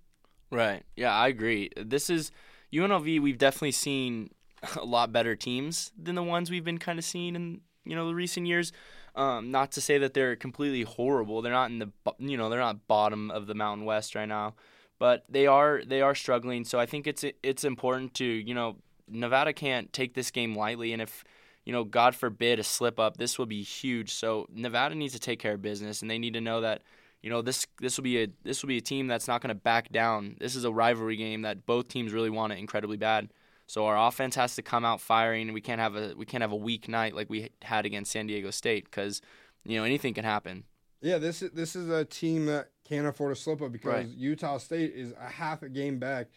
Right. 0.49 0.81
Yeah, 0.95 1.13
I 1.13 1.27
agree. 1.27 1.69
This 1.77 2.09
is 2.09 2.31
UNLV. 2.73 3.21
We've 3.21 3.37
definitely 3.37 3.73
seen 3.73 4.31
a 4.75 4.85
lot 4.85 5.11
better 5.11 5.35
teams 5.35 5.91
than 5.95 6.15
the 6.15 6.23
ones 6.23 6.49
we've 6.49 6.65
been 6.65 6.79
kind 6.79 6.97
of 6.97 7.05
seeing 7.05 7.35
in 7.35 7.61
you 7.85 7.95
know 7.95 8.07
the 8.07 8.15
recent 8.15 8.47
years. 8.47 8.71
Um, 9.13 9.51
not 9.51 9.73
to 9.73 9.81
say 9.81 9.97
that 9.97 10.13
they're 10.13 10.37
completely 10.37 10.83
horrible. 10.83 11.41
They're 11.41 11.51
not 11.51 11.69
in 11.69 11.79
the 11.79 11.91
you 12.17 12.37
know 12.37 12.49
they're 12.49 12.59
not 12.59 12.87
bottom 12.87 13.29
of 13.31 13.47
the 13.47 13.55
Mountain 13.55 13.85
West 13.85 14.15
right 14.15 14.27
now, 14.27 14.55
but 14.99 15.25
they 15.27 15.47
are 15.47 15.81
they 15.85 16.01
are 16.01 16.15
struggling. 16.15 16.63
So 16.63 16.79
I 16.79 16.85
think 16.85 17.07
it's 17.07 17.25
it's 17.43 17.63
important 17.63 18.13
to 18.15 18.25
you 18.25 18.53
know 18.53 18.77
Nevada 19.09 19.53
can't 19.53 19.91
take 19.91 20.13
this 20.13 20.31
game 20.31 20.55
lightly, 20.55 20.93
and 20.93 21.01
if 21.01 21.23
you 21.65 21.73
know 21.73 21.83
God 21.83 22.15
forbid 22.15 22.59
a 22.59 22.63
slip 22.63 22.99
up, 22.99 23.17
this 23.17 23.37
will 23.37 23.45
be 23.45 23.63
huge. 23.63 24.13
So 24.13 24.47
Nevada 24.53 24.95
needs 24.95 25.13
to 25.13 25.19
take 25.19 25.39
care 25.39 25.53
of 25.53 25.61
business, 25.61 26.01
and 26.01 26.09
they 26.09 26.19
need 26.19 26.33
to 26.33 26.41
know 26.41 26.61
that 26.61 26.83
you 27.21 27.29
know 27.29 27.41
this 27.41 27.67
this 27.79 27.97
will 27.97 28.03
be 28.03 28.23
a 28.23 28.27
this 28.43 28.61
will 28.61 28.69
be 28.69 28.77
a 28.77 28.81
team 28.81 29.07
that's 29.07 29.27
not 29.27 29.41
going 29.41 29.49
to 29.49 29.55
back 29.55 29.91
down. 29.91 30.37
This 30.39 30.55
is 30.55 30.63
a 30.63 30.71
rivalry 30.71 31.17
game 31.17 31.41
that 31.41 31.65
both 31.65 31.87
teams 31.87 32.13
really 32.13 32.29
want 32.29 32.53
it 32.53 32.59
incredibly 32.59 32.97
bad. 32.97 33.29
So 33.71 33.85
our 33.85 34.09
offense 34.09 34.35
has 34.35 34.55
to 34.55 34.61
come 34.61 34.83
out 34.83 34.99
firing, 34.99 35.53
we 35.53 35.61
can't 35.61 35.79
have 35.79 35.95
a 35.95 36.13
we 36.17 36.25
can't 36.25 36.41
have 36.41 36.51
a 36.51 36.57
weak 36.57 36.89
night 36.89 37.15
like 37.15 37.29
we 37.29 37.51
had 37.61 37.85
against 37.85 38.11
San 38.11 38.27
Diego 38.27 38.51
State 38.51 38.83
because 38.83 39.21
you 39.63 39.77
know 39.77 39.85
anything 39.85 40.13
can 40.13 40.25
happen. 40.25 40.65
Yeah, 40.99 41.19
this 41.19 41.41
is 41.41 41.51
this 41.51 41.73
is 41.77 41.87
a 41.87 42.03
team 42.03 42.47
that 42.47 42.71
can't 42.83 43.07
afford 43.07 43.31
a 43.31 43.35
slip 43.37 43.61
up 43.61 43.71
because 43.71 43.93
Right. 43.93 44.07
Utah 44.07 44.57
State 44.57 44.91
is 44.93 45.13
a 45.17 45.29
half 45.29 45.63
a 45.63 45.69
game 45.69 45.99
back. 45.99 46.27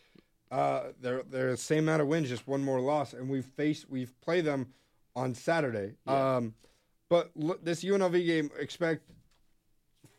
Uh, 0.52 0.92
they're 1.00 1.24
they're 1.24 1.50
the 1.50 1.56
same 1.56 1.80
amount 1.80 2.02
of 2.02 2.06
wins, 2.06 2.28
just 2.28 2.46
one 2.46 2.62
more 2.62 2.78
loss, 2.78 3.14
and 3.14 3.28
we've 3.28 3.44
faced 3.44 3.90
we've 3.90 4.14
played 4.20 4.44
them 4.44 4.68
on 5.16 5.34
Saturday. 5.34 5.94
Um, 6.06 6.54
but 7.08 7.32
look, 7.34 7.64
this 7.64 7.82
UNLV 7.82 8.24
game, 8.24 8.48
expect 8.56 9.10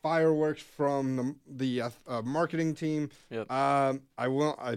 fireworks 0.04 0.62
from 0.62 1.16
the 1.48 1.78
the 1.78 1.82
uh, 1.84 1.90
uh, 2.10 2.22
marketing 2.24 2.76
team. 2.76 3.10
Yep. 3.30 3.50
Um, 3.50 4.02
I 4.18 4.28
will. 4.28 4.60
I, 4.60 4.76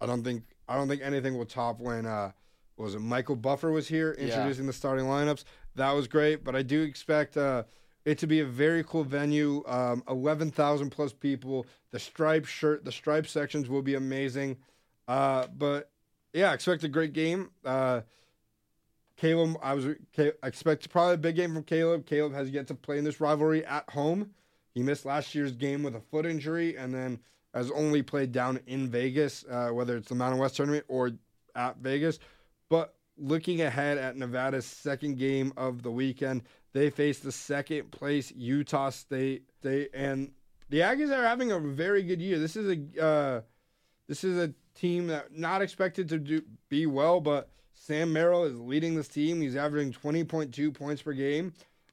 I 0.00 0.06
don't 0.06 0.24
think 0.24 0.44
I 0.68 0.76
don't 0.76 0.88
think 0.88 1.02
anything 1.02 1.36
will 1.38 1.46
top 1.46 1.80
when 1.80 2.06
uh, 2.06 2.32
what 2.76 2.84
was 2.84 2.94
it 2.94 3.00
Michael 3.00 3.36
Buffer 3.36 3.70
was 3.70 3.88
here 3.88 4.14
Yeah. 4.18 4.24
introducing 4.26 4.66
the 4.66 4.72
starting 4.72 5.06
lineups. 5.06 5.44
That 5.74 5.92
was 5.92 6.06
great, 6.08 6.44
but 6.44 6.54
I 6.54 6.62
do 6.62 6.82
expect 6.82 7.36
uh, 7.36 7.64
it 8.04 8.18
to 8.18 8.26
be 8.26 8.40
a 8.40 8.44
very 8.46 8.84
cool 8.84 9.04
venue. 9.04 9.62
Um, 9.66 10.02
Eleven 10.08 10.50
thousand 10.50 10.90
plus 10.90 11.12
people. 11.12 11.66
The 11.90 11.98
stripe 11.98 12.44
shirt, 12.46 12.84
the 12.84 12.92
stripe 12.92 13.26
sections 13.26 13.68
will 13.68 13.82
be 13.82 13.94
amazing. 13.94 14.58
Uh, 15.06 15.46
but 15.56 15.90
yeah, 16.32 16.52
expect 16.52 16.84
a 16.84 16.88
great 16.88 17.12
game. 17.14 17.50
Uh, 17.64 18.02
Caleb, 19.16 19.56
I 19.62 19.74
was 19.74 19.86
expect 20.42 20.88
probably 20.90 21.14
a 21.14 21.18
big 21.18 21.34
game 21.36 21.52
from 21.52 21.64
Caleb. 21.64 22.06
Caleb 22.06 22.34
has 22.34 22.50
yet 22.50 22.68
to 22.68 22.74
play 22.74 22.98
in 22.98 23.04
this 23.04 23.20
rivalry 23.20 23.64
at 23.64 23.88
home. 23.90 24.30
He 24.74 24.82
missed 24.82 25.04
last 25.04 25.34
year's 25.34 25.52
game 25.52 25.82
with 25.82 25.96
a 25.96 26.00
foot 26.00 26.24
injury, 26.24 26.76
and 26.76 26.94
then 26.94 27.18
has 27.54 27.70
only 27.70 28.02
played 28.02 28.32
down 28.32 28.60
in 28.66 28.88
Vegas, 28.88 29.44
uh, 29.50 29.68
whether 29.70 29.96
it's 29.96 30.08
the 30.08 30.14
Mountain 30.14 30.40
West 30.40 30.56
tournament 30.56 30.84
or 30.88 31.12
at 31.54 31.76
Vegas. 31.78 32.18
But 32.68 32.94
looking 33.16 33.62
ahead 33.62 33.98
at 33.98 34.16
Nevada's 34.16 34.66
second 34.66 35.18
game 35.18 35.52
of 35.56 35.82
the 35.82 35.90
weekend, 35.90 36.42
they 36.72 36.90
face 36.90 37.18
the 37.18 37.32
second 37.32 37.90
place 37.90 38.32
Utah 38.32 38.90
State. 38.90 39.44
State 39.60 39.90
and 39.94 40.32
the 40.68 40.80
Aggies 40.80 41.10
are 41.10 41.26
having 41.26 41.52
a 41.52 41.58
very 41.58 42.02
good 42.02 42.20
year. 42.20 42.38
This 42.38 42.56
is 42.56 42.68
a 42.68 43.04
uh, 43.04 43.40
this 44.06 44.24
is 44.24 44.38
a 44.38 44.52
team 44.74 45.08
that 45.08 45.36
not 45.36 45.62
expected 45.62 46.08
to 46.10 46.18
do 46.18 46.42
be 46.68 46.86
well, 46.86 47.20
but 47.20 47.50
Sam 47.74 48.12
Merrill 48.12 48.44
is 48.44 48.58
leading 48.58 48.94
this 48.94 49.08
team. 49.08 49.40
He's 49.40 49.56
averaging 49.56 49.92
20.2 49.92 50.74
points 50.74 51.02
per 51.02 51.12
game. 51.12 51.52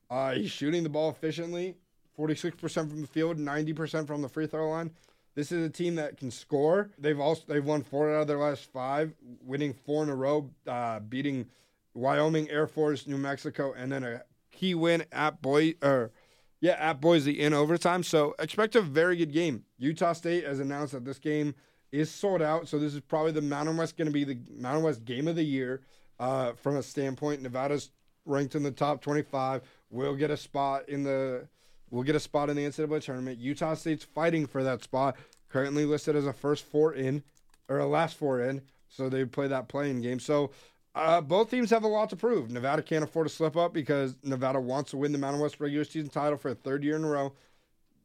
Uh, 0.09 0.33
he's 0.33 0.51
shooting 0.51 0.83
the 0.83 0.89
ball 0.89 1.09
efficiently, 1.09 1.75
46% 2.17 2.57
from 2.73 3.01
the 3.01 3.07
field, 3.07 3.37
90% 3.37 4.05
from 4.05 4.21
the 4.21 4.29
free 4.29 4.47
throw 4.47 4.69
line. 4.69 4.91
This 5.35 5.51
is 5.51 5.65
a 5.65 5.69
team 5.69 5.95
that 5.95 6.17
can 6.17 6.31
score. 6.31 6.91
They've 6.97 7.19
also 7.19 7.43
they've 7.47 7.63
won 7.63 7.83
four 7.83 8.13
out 8.15 8.21
of 8.21 8.27
their 8.27 8.37
last 8.37 8.71
five, 8.71 9.13
winning 9.41 9.73
four 9.73 10.03
in 10.03 10.09
a 10.09 10.15
row, 10.15 10.49
uh, 10.65 11.01
beating 11.01 11.47
Wyoming, 11.93 12.49
Air 12.49 12.67
Force, 12.67 13.05
New 13.05 13.17
Mexico, 13.17 13.73
and 13.73 13.91
then 13.91 14.03
a 14.03 14.23
key 14.51 14.73
win 14.73 15.03
at 15.11 15.41
Boy 15.41 15.75
or 15.81 16.11
yeah 16.61 16.77
at 16.79 17.01
Boise 17.01 17.39
in 17.39 17.53
overtime. 17.53 18.01
So 18.03 18.33
expect 18.39 18.75
a 18.75 18.81
very 18.81 19.17
good 19.17 19.33
game. 19.33 19.65
Utah 19.77 20.13
State 20.13 20.45
has 20.45 20.59
announced 20.59 20.93
that 20.93 21.03
this 21.03 21.19
game 21.19 21.53
is 21.91 22.09
sold 22.09 22.41
out. 22.41 22.67
So 22.67 22.79
this 22.79 22.93
is 22.93 23.01
probably 23.01 23.33
the 23.33 23.41
Mountain 23.41 23.77
West 23.77 23.97
going 23.97 24.07
to 24.07 24.13
be 24.13 24.23
the 24.23 24.39
Mountain 24.57 24.83
West 24.83 25.03
game 25.03 25.27
of 25.27 25.35
the 25.35 25.43
year 25.43 25.81
uh, 26.19 26.53
from 26.53 26.77
a 26.77 26.83
standpoint. 26.83 27.41
Nevada's 27.41 27.91
ranked 28.25 28.55
in 28.55 28.63
the 28.63 28.71
top 28.71 29.01
25. 29.01 29.61
We'll 29.89 30.15
get 30.15 30.31
a 30.31 30.37
spot 30.37 30.87
in 30.89 31.03
the 31.03 31.47
we'll 31.95 32.03
get 32.03 32.15
a 32.15 32.19
spot 32.19 32.49
in 32.49 32.55
the 32.55 32.65
NCAA 32.65 33.01
tournament. 33.01 33.39
Utah 33.39 33.73
State's 33.73 34.03
fighting 34.03 34.45
for 34.45 34.63
that 34.63 34.83
spot. 34.83 35.15
Currently 35.49 35.85
listed 35.85 36.15
as 36.15 36.25
a 36.27 36.33
first 36.33 36.65
four 36.65 36.93
in 36.93 37.23
or 37.69 37.79
a 37.79 37.85
last 37.87 38.17
four 38.17 38.41
in. 38.41 38.61
So 38.89 39.09
they 39.09 39.25
play 39.25 39.47
that 39.47 39.67
playing 39.67 40.01
game. 40.01 40.19
So 40.19 40.51
Uh, 40.93 41.19
both 41.19 41.51
teams 41.51 41.69
have 41.71 41.83
a 41.83 41.87
lot 41.87 42.09
to 42.09 42.15
prove. 42.15 42.49
Nevada 42.49 42.81
can't 42.81 43.03
afford 43.03 43.27
to 43.27 43.33
slip 43.33 43.57
up 43.57 43.73
because 43.73 44.15
Nevada 44.23 44.61
wants 44.61 44.91
to 44.91 44.97
win 44.97 45.11
the 45.11 45.17
Mountain 45.17 45.41
West 45.41 45.59
regular 45.59 45.83
season 45.83 46.09
title 46.09 46.37
for 46.37 46.51
a 46.51 46.55
third 46.55 46.85
year 46.85 46.95
in 46.95 47.03
a 47.03 47.09
row. 47.09 47.33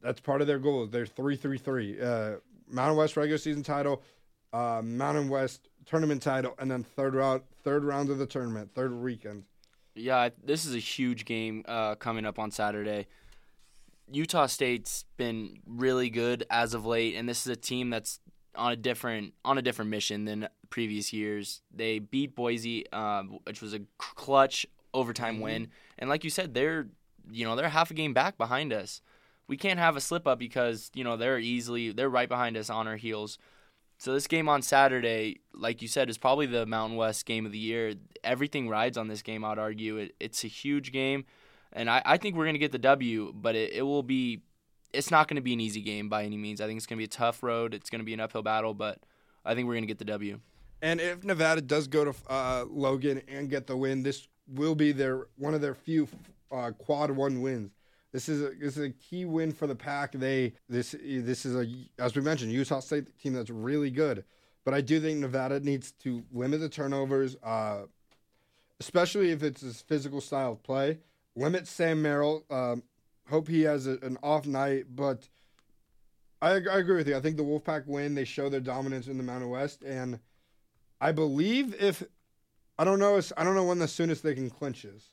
That's 0.01 0.19
part 0.19 0.41
of 0.41 0.47
their 0.47 0.59
goal. 0.59 0.85
They're 0.87 1.05
three 1.05 1.37
three 1.37 1.57
three. 1.57 2.01
Uh, 2.01 2.37
Mountain 2.67 2.97
West 2.97 3.15
regular 3.15 3.37
season 3.37 3.63
title, 3.63 4.01
uh, 4.51 4.81
Mountain 4.83 5.29
West 5.29 5.69
tournament 5.85 6.21
title, 6.21 6.53
and 6.59 6.69
then 6.69 6.83
third 6.83 7.15
round 7.15 7.43
third 7.63 7.85
round 7.85 8.09
of 8.09 8.17
the 8.17 8.25
tournament, 8.25 8.71
third 8.75 8.93
weekend. 8.93 9.45
Yeah, 9.95 10.27
this 10.43 10.65
is 10.65 10.75
a 10.75 10.79
huge 10.79 11.23
game 11.23 11.63
uh, 11.69 11.95
coming 11.95 12.25
up 12.25 12.39
on 12.39 12.51
Saturday. 12.51 13.07
Utah 14.11 14.47
State's 14.47 15.05
been 15.17 15.59
really 15.65 16.09
good 16.09 16.45
as 16.49 16.73
of 16.73 16.85
late, 16.85 17.15
and 17.15 17.27
this 17.27 17.45
is 17.45 17.47
a 17.47 17.55
team 17.55 17.89
that's 17.89 18.19
on 18.55 18.71
a 18.71 18.75
different 18.75 19.33
on 19.45 19.57
a 19.57 19.61
different 19.61 19.91
mission 19.91 20.25
than 20.25 20.47
previous 20.69 21.13
years. 21.13 21.61
They 21.73 21.99
beat 21.99 22.35
Boise, 22.35 22.85
uh, 22.91 23.23
which 23.43 23.61
was 23.61 23.73
a 23.73 23.81
clutch 23.97 24.65
overtime 24.93 25.35
mm-hmm. 25.35 25.43
win, 25.43 25.67
and 25.99 26.09
like 26.09 26.23
you 26.23 26.29
said, 26.29 26.53
they're 26.53 26.87
you 27.31 27.45
know 27.45 27.55
they're 27.55 27.69
half 27.69 27.91
a 27.91 27.93
game 27.93 28.13
back 28.13 28.37
behind 28.37 28.73
us. 28.73 29.01
We 29.47 29.57
can't 29.57 29.79
have 29.79 29.97
a 29.97 30.01
slip 30.01 30.27
up 30.27 30.39
because 30.39 30.91
you 30.93 31.03
know 31.03 31.17
they're 31.17 31.39
easily 31.39 31.91
they're 31.91 32.09
right 32.09 32.29
behind 32.29 32.57
us 32.57 32.69
on 32.69 32.87
our 32.87 32.97
heels. 32.97 33.37
So 33.97 34.13
this 34.13 34.25
game 34.25 34.49
on 34.49 34.63
Saturday, 34.63 35.41
like 35.53 35.83
you 35.83 35.87
said, 35.87 36.09
is 36.09 36.17
probably 36.17 36.47
the 36.47 36.65
Mountain 36.65 36.97
West 36.97 37.23
game 37.27 37.45
of 37.45 37.51
the 37.51 37.59
year. 37.59 37.93
Everything 38.23 38.67
rides 38.67 38.97
on 38.97 39.07
this 39.09 39.21
game. 39.21 39.45
I'd 39.45 39.59
argue 39.59 39.97
it, 39.97 40.15
it's 40.19 40.43
a 40.43 40.47
huge 40.47 40.91
game, 40.91 41.25
and 41.73 41.89
I, 41.89 42.01
I 42.05 42.17
think 42.17 42.35
we're 42.35 42.45
gonna 42.45 42.57
get 42.57 42.71
the 42.71 42.77
W, 42.79 43.33
but 43.35 43.55
it, 43.55 43.73
it 43.73 43.81
will 43.81 44.03
be 44.03 44.41
it's 44.93 45.11
not 45.11 45.27
going 45.27 45.35
to 45.35 45.41
be 45.41 45.53
an 45.53 45.59
easy 45.59 45.81
game 45.81 46.09
by 46.09 46.23
any 46.23 46.37
means. 46.37 46.61
I 46.61 46.67
think 46.67 46.77
it's 46.77 46.85
going 46.85 46.97
to 46.97 47.01
be 47.01 47.05
a 47.05 47.07
tough 47.07 47.43
road. 47.43 47.73
It's 47.73 47.89
going 47.89 47.99
to 47.99 48.05
be 48.05 48.13
an 48.13 48.19
uphill 48.19 48.41
battle, 48.41 48.73
but 48.73 48.99
I 49.45 49.55
think 49.55 49.67
we're 49.67 49.75
going 49.75 49.83
to 49.83 49.87
get 49.87 49.99
the 49.99 50.05
W. 50.05 50.39
And 50.81 50.99
if 50.99 51.23
Nevada 51.23 51.61
does 51.61 51.87
go 51.87 52.05
to 52.05 52.13
uh, 52.29 52.65
Logan 52.67 53.21
and 53.27 53.49
get 53.49 53.67
the 53.67 53.77
win, 53.77 54.03
this 54.03 54.27
will 54.47 54.75
be 54.75 54.91
their 54.91 55.27
one 55.37 55.53
of 55.53 55.61
their 55.61 55.75
few 55.75 56.07
uh, 56.51 56.71
quad 56.71 57.11
one 57.11 57.41
wins. 57.41 57.71
This 58.11 58.27
is 58.27 58.41
a, 58.41 58.49
this 58.59 58.77
is 58.77 58.85
a 58.85 58.89
key 58.89 59.25
win 59.25 59.53
for 59.53 59.67
the 59.67 59.75
pack. 59.75 60.11
They 60.11 60.53
this 60.67 60.95
this 60.99 61.45
is 61.45 61.55
a 61.55 61.71
as 62.01 62.15
we 62.15 62.21
mentioned 62.21 62.51
Utah 62.51 62.79
State 62.79 63.17
team 63.19 63.33
that's 63.33 63.49
really 63.49 63.91
good, 63.91 64.25
but 64.65 64.73
I 64.73 64.81
do 64.81 64.99
think 64.99 65.19
Nevada 65.19 65.59
needs 65.59 65.91
to 66.03 66.23
limit 66.33 66.59
the 66.59 66.67
turnovers, 66.67 67.37
uh, 67.43 67.83
especially 68.79 69.31
if 69.31 69.43
it's 69.43 69.61
a 69.61 69.73
physical 69.73 70.19
style 70.19 70.53
of 70.53 70.63
play. 70.63 70.97
Limit 71.35 71.67
Sam 71.67 72.01
Merrill. 72.01 72.45
Um, 72.49 72.83
hope 73.29 73.47
he 73.47 73.61
has 73.61 73.87
a, 73.87 73.97
an 74.01 74.17
off 74.21 74.45
night. 74.45 74.85
But 74.95 75.29
I, 76.41 76.51
I 76.51 76.77
agree 76.77 76.97
with 76.97 77.07
you. 77.07 77.15
I 77.15 77.21
think 77.21 77.37
the 77.37 77.43
Wolfpack 77.43 77.87
win. 77.87 78.15
They 78.15 78.25
show 78.25 78.49
their 78.49 78.59
dominance 78.59 79.07
in 79.07 79.17
the 79.17 79.23
Mountain 79.23 79.49
West, 79.49 79.83
and 79.83 80.19
I 80.99 81.11
believe 81.11 81.75
if 81.81 82.03
I 82.77 82.83
don't 82.83 82.99
know, 82.99 83.21
I 83.37 83.43
don't 83.43 83.55
know 83.55 83.65
when 83.65 83.79
the 83.79 83.87
soonest 83.87 84.23
they 84.23 84.35
can 84.35 84.49
clinch 84.49 84.85
is. 84.85 85.11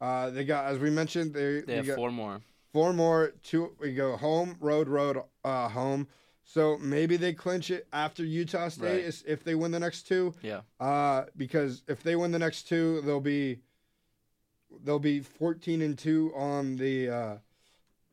Uh, 0.00 0.30
they 0.30 0.44
got, 0.44 0.64
as 0.64 0.78
we 0.78 0.90
mentioned, 0.90 1.32
they 1.32 1.60
they 1.60 1.76
have 1.76 1.94
four 1.94 2.10
more. 2.10 2.40
Four 2.72 2.92
more. 2.92 3.32
Two. 3.42 3.76
We 3.78 3.94
go 3.94 4.16
home, 4.16 4.56
road, 4.60 4.88
road, 4.88 5.18
uh, 5.44 5.68
home. 5.68 6.08
So 6.44 6.76
maybe 6.78 7.16
they 7.16 7.32
clinch 7.32 7.70
it 7.70 7.86
after 7.92 8.24
Utah 8.24 8.68
State 8.68 9.04
right. 9.04 9.22
if 9.26 9.44
they 9.44 9.54
win 9.54 9.70
the 9.70 9.78
next 9.78 10.08
two. 10.08 10.34
Yeah. 10.42 10.62
Uh, 10.80 11.26
because 11.36 11.84
if 11.86 12.02
they 12.02 12.16
win 12.16 12.32
the 12.32 12.38
next 12.38 12.64
two, 12.64 13.00
they'll 13.02 13.20
be 13.20 13.60
they'll 14.82 14.98
be 14.98 15.20
14 15.20 15.82
and 15.82 15.98
2 15.98 16.32
on 16.34 16.76
the 16.76 17.08
uh, 17.08 17.36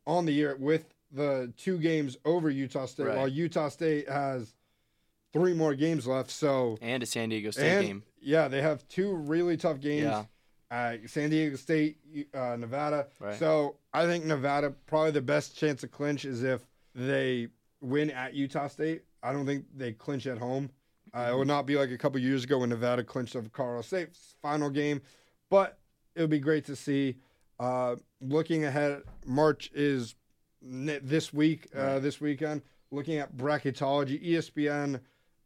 on 0.06 0.26
the 0.26 0.32
year 0.32 0.56
with 0.60 0.94
the 1.12 1.52
two 1.58 1.78
games 1.78 2.18
over 2.26 2.50
Utah 2.50 2.86
State 2.86 3.08
right. 3.08 3.18
while 3.18 3.28
Utah 3.28 3.70
State 3.70 4.08
has 4.08 4.54
three 5.34 5.54
more 5.54 5.76
games 5.76 6.08
left 6.08 6.32
so 6.32 6.78
and 6.82 7.04
a 7.04 7.06
San 7.06 7.30
Diego 7.30 7.52
State 7.52 7.78
and, 7.78 7.88
game. 7.88 8.04
Yeah, 8.22 8.48
they 8.48 8.62
have 8.62 8.88
two 8.88 9.14
really 9.14 9.58
tough 9.58 9.80
games. 9.80 10.04
Yeah. 10.04 10.24
Uh, 10.72 10.98
San 11.08 11.32
Diego 11.32 11.56
State, 11.56 11.98
uh, 12.34 12.56
Nevada. 12.56 13.08
Right. 13.20 13.40
So 13.40 13.78
I 13.92 14.06
think 14.06 14.26
Nevada 14.26 14.72
probably 14.86 15.12
the 15.12 15.22
best 15.22 15.58
chance 15.58 15.82
to 15.82 15.88
clinch 15.88 16.26
is 16.26 16.44
if 16.44 16.62
they 16.94 17.48
win 17.82 18.12
at 18.12 18.34
Utah 18.34 18.68
State. 18.68 19.04
I 19.24 19.34
don't 19.34 19.46
think 19.46 19.66
they 19.76 19.94
clinch 19.94 20.28
at 20.28 20.38
home. 20.38 20.70
Uh, 21.14 21.30
it 21.32 21.38
would 21.38 21.48
not 21.48 21.66
be 21.66 21.76
like 21.76 21.90
a 21.90 21.98
couple 21.98 22.20
years 22.20 22.44
ago 22.44 22.60
when 22.60 22.70
Nevada 22.70 23.04
clinched 23.04 23.34
of 23.36 23.52
Colorado 23.52 23.82
State's 23.82 24.36
final 24.42 24.70
game. 24.70 25.02
But 25.50 25.79
it 26.20 26.24
would 26.24 26.30
be 26.30 26.40
great 26.40 26.66
to 26.66 26.76
see. 26.76 27.16
Uh, 27.62 27.96
looking 28.20 28.66
ahead, 28.66 29.04
March 29.26 29.72
is 29.74 30.16
this 30.62 31.34
week, 31.34 31.68
uh, 31.74 32.00
this 32.00 32.20
weekend. 32.20 32.62
Looking 32.92 33.20
at 33.20 33.38
bracketology, 33.38 34.22
ESPN 34.22 35.00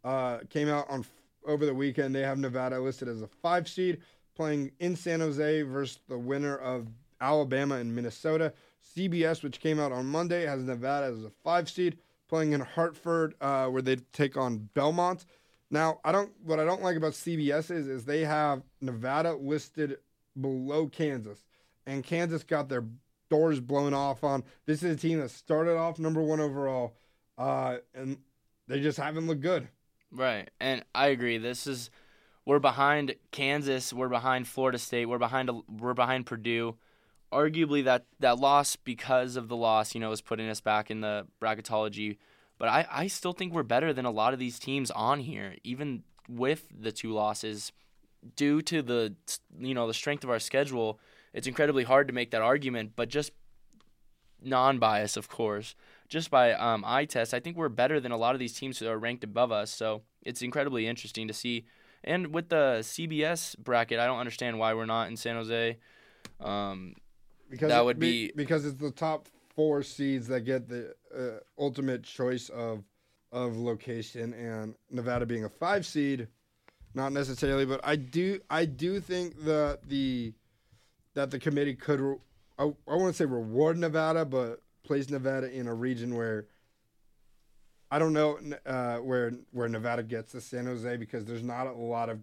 uh, 0.04 0.40
came 0.50 0.70
out 0.70 0.90
on 0.90 1.06
over 1.46 1.68
the 1.68 1.76
weekend. 1.76 2.16
They 2.16 2.22
have 2.22 2.40
Nevada 2.40 2.80
listed 2.80 3.08
as 3.08 3.22
a 3.22 3.28
five 3.28 3.70
seed, 3.70 4.02
playing 4.36 4.72
in 4.80 4.96
San 4.96 5.20
Jose 5.20 5.62
versus 5.62 6.00
the 6.10 6.18
winner 6.18 6.58
of 6.58 6.88
Alabama 7.22 7.76
and 7.76 7.94
Minnesota. 7.96 8.52
CBS, 8.98 9.44
which 9.44 9.60
came 9.60 9.80
out 9.80 9.92
on 9.92 10.08
Monday, 10.08 10.48
has 10.48 10.64
Nevada 10.64 11.14
as 11.14 11.24
a 11.24 11.32
five 11.44 11.70
seed, 11.70 12.00
playing 12.30 12.54
in 12.54 12.62
Hartford, 12.62 13.36
uh, 13.42 13.68
where 13.68 13.84
they 13.84 13.98
take 14.12 14.38
on 14.38 14.70
Belmont. 14.74 15.26
Now, 15.70 16.00
I 16.04 16.12
don't. 16.12 16.32
What 16.44 16.60
I 16.60 16.66
don't 16.66 16.82
like 16.82 16.98
about 16.98 17.14
CBS 17.14 17.70
is, 17.70 17.88
is 17.88 18.06
they 18.06 18.22
have 18.22 18.64
Nevada 18.82 19.36
listed 19.36 19.98
below 20.40 20.88
Kansas, 20.88 21.44
and 21.86 22.04
Kansas 22.04 22.44
got 22.44 22.70
their 22.70 22.86
doors 23.30 23.60
blown 23.60 23.94
off 23.94 24.24
on. 24.24 24.44
This 24.66 24.84
is 24.84 24.96
a 24.96 24.98
team 24.98 25.20
that 25.20 25.32
started 25.32 25.76
off 25.76 26.00
number 26.00 26.22
one 26.22 26.40
overall, 26.40 26.96
uh, 27.38 27.78
and 27.94 28.18
they 28.68 28.80
just 28.80 28.98
haven't 28.98 29.28
looked 29.28 29.42
good. 29.42 29.68
Right, 30.12 30.50
and 30.60 30.84
I 30.94 31.08
agree. 31.08 31.38
This 31.38 31.66
is 31.66 31.90
we're 32.46 32.60
behind 32.60 33.16
Kansas, 33.32 33.94
we're 33.94 34.10
behind 34.10 34.48
Florida 34.48 34.78
State, 34.78 35.08
we're 35.08 35.18
behind 35.18 35.50
we're 35.68 35.94
behind 35.94 36.26
Purdue. 36.26 36.78
Arguably, 37.32 37.84
that 37.86 38.06
that 38.20 38.38
loss 38.38 38.76
because 38.76 39.36
of 39.36 39.48
the 39.48 39.56
loss, 39.56 39.96
you 39.96 40.02
know, 40.02 40.12
is 40.12 40.22
putting 40.22 40.50
us 40.50 40.62
back 40.62 40.92
in 40.92 41.02
the 41.02 41.26
bracketology. 41.42 42.18
But 42.60 42.70
I, 42.70 42.86
I 42.92 43.08
still 43.08 43.34
think 43.34 43.52
we're 43.52 43.64
better 43.64 43.92
than 43.92 44.06
a 44.06 44.12
lot 44.12 44.34
of 44.34 44.40
these 44.40 44.60
teams 44.60 44.92
on 44.92 45.20
here, 45.20 45.56
even 45.64 46.04
with 46.30 46.68
the 46.72 46.92
two 46.92 47.12
losses 47.12 47.72
due 48.36 48.62
to 48.64 48.82
the 48.82 49.16
you 49.58 49.74
know 49.74 49.88
the 49.88 49.94
strength 49.94 50.24
of 50.24 50.30
our 50.30 50.40
schedule, 50.40 51.00
it's 51.34 51.48
incredibly 51.48 51.84
hard 51.84 52.08
to 52.08 52.14
make 52.14 52.32
that 52.32 52.42
argument. 52.42 52.94
But 52.96 53.10
just 53.10 53.32
non-bias, 54.42 55.18
of 55.18 55.30
course, 55.30 55.76
just 56.10 56.30
by 56.30 56.54
um, 56.54 56.84
eye 56.86 57.06
test, 57.06 57.34
I 57.34 57.40
think 57.40 57.58
we're 57.58 57.70
better 57.70 58.00
than 58.00 58.12
a 58.12 58.18
lot 58.18 58.36
of 58.36 58.40
these 58.40 58.54
teams 58.54 58.80
that 58.80 58.90
are 58.90 59.00
ranked 59.00 59.24
above 59.24 59.52
us. 59.52 59.72
So 59.72 60.02
it's 60.22 60.42
incredibly 60.42 60.88
interesting 60.88 61.28
to 61.28 61.34
see. 61.34 61.66
And 62.04 62.34
with 62.34 62.50
the 62.50 62.80
CBS 62.82 63.58
bracket, 63.58 64.00
I 64.00 64.06
don't 64.06 64.20
understand 64.20 64.60
why 64.60 64.74
we're 64.74 64.86
not 64.86 65.08
in 65.08 65.16
San 65.16 65.36
Jose. 65.36 65.78
Um, 66.42 66.96
because 67.50 67.70
that 67.70 67.86
would 67.86 68.00
be, 68.00 68.28
be 68.28 68.34
because 68.36 68.66
it's 68.66 68.78
the 68.78 68.92
top 68.92 69.30
four 69.56 69.84
seeds 69.84 70.28
that 70.28 70.42
get 70.42 70.68
the 70.68 70.94
uh, 71.16 71.40
ultimate 71.58 72.04
choice 72.04 72.50
of 72.50 72.84
of 73.32 73.58
location, 73.58 74.34
and 74.34 74.76
Nevada 74.92 75.26
being 75.26 75.46
a 75.46 75.50
five 75.50 75.86
seed 75.86 76.28
not 76.94 77.12
necessarily, 77.12 77.66
but 77.66 77.82
I 77.84 77.96
do 77.96 78.40
I 78.50 78.66
do 78.66 79.00
think 79.00 79.44
that 79.46 79.80
the 79.88 80.34
that 81.14 81.32
the 81.32 81.40
committee 81.40 81.76
could 81.76 82.20
I, 82.58 82.64
I 82.64 82.96
want 82.96 83.14
to 83.14 83.14
say 83.14 83.26
reward 83.26 83.78
Nevada, 83.78 84.26
but 84.26 84.62
place 84.84 85.10
Nevada 85.10 85.52
in 85.52 85.68
a 85.68 85.74
region 85.74 86.16
where 86.16 86.48
I 87.90 88.00
don't 88.00 88.14
know 88.14 88.40
uh, 88.66 88.98
where 88.98 89.34
where 89.52 89.68
Nevada 89.68 90.04
gets 90.04 90.32
to 90.34 90.42
San 90.42 90.66
Jose 90.66 90.98
because 90.98 91.26
there's 91.26 91.44
not 91.44 91.68
a 91.68 91.74
lot 91.74 92.10
of 92.10 92.20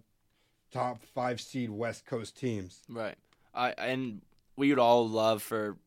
top 0.71 1.01
five 1.13 1.41
seed 1.41 1.69
West 1.69 2.05
Coast 2.05 2.37
teams. 2.37 2.81
Right. 2.89 3.15
I 3.53 3.71
and 3.71 4.21
we 4.55 4.69
would 4.69 4.79
all 4.79 5.07
love 5.07 5.41
for 5.41 5.77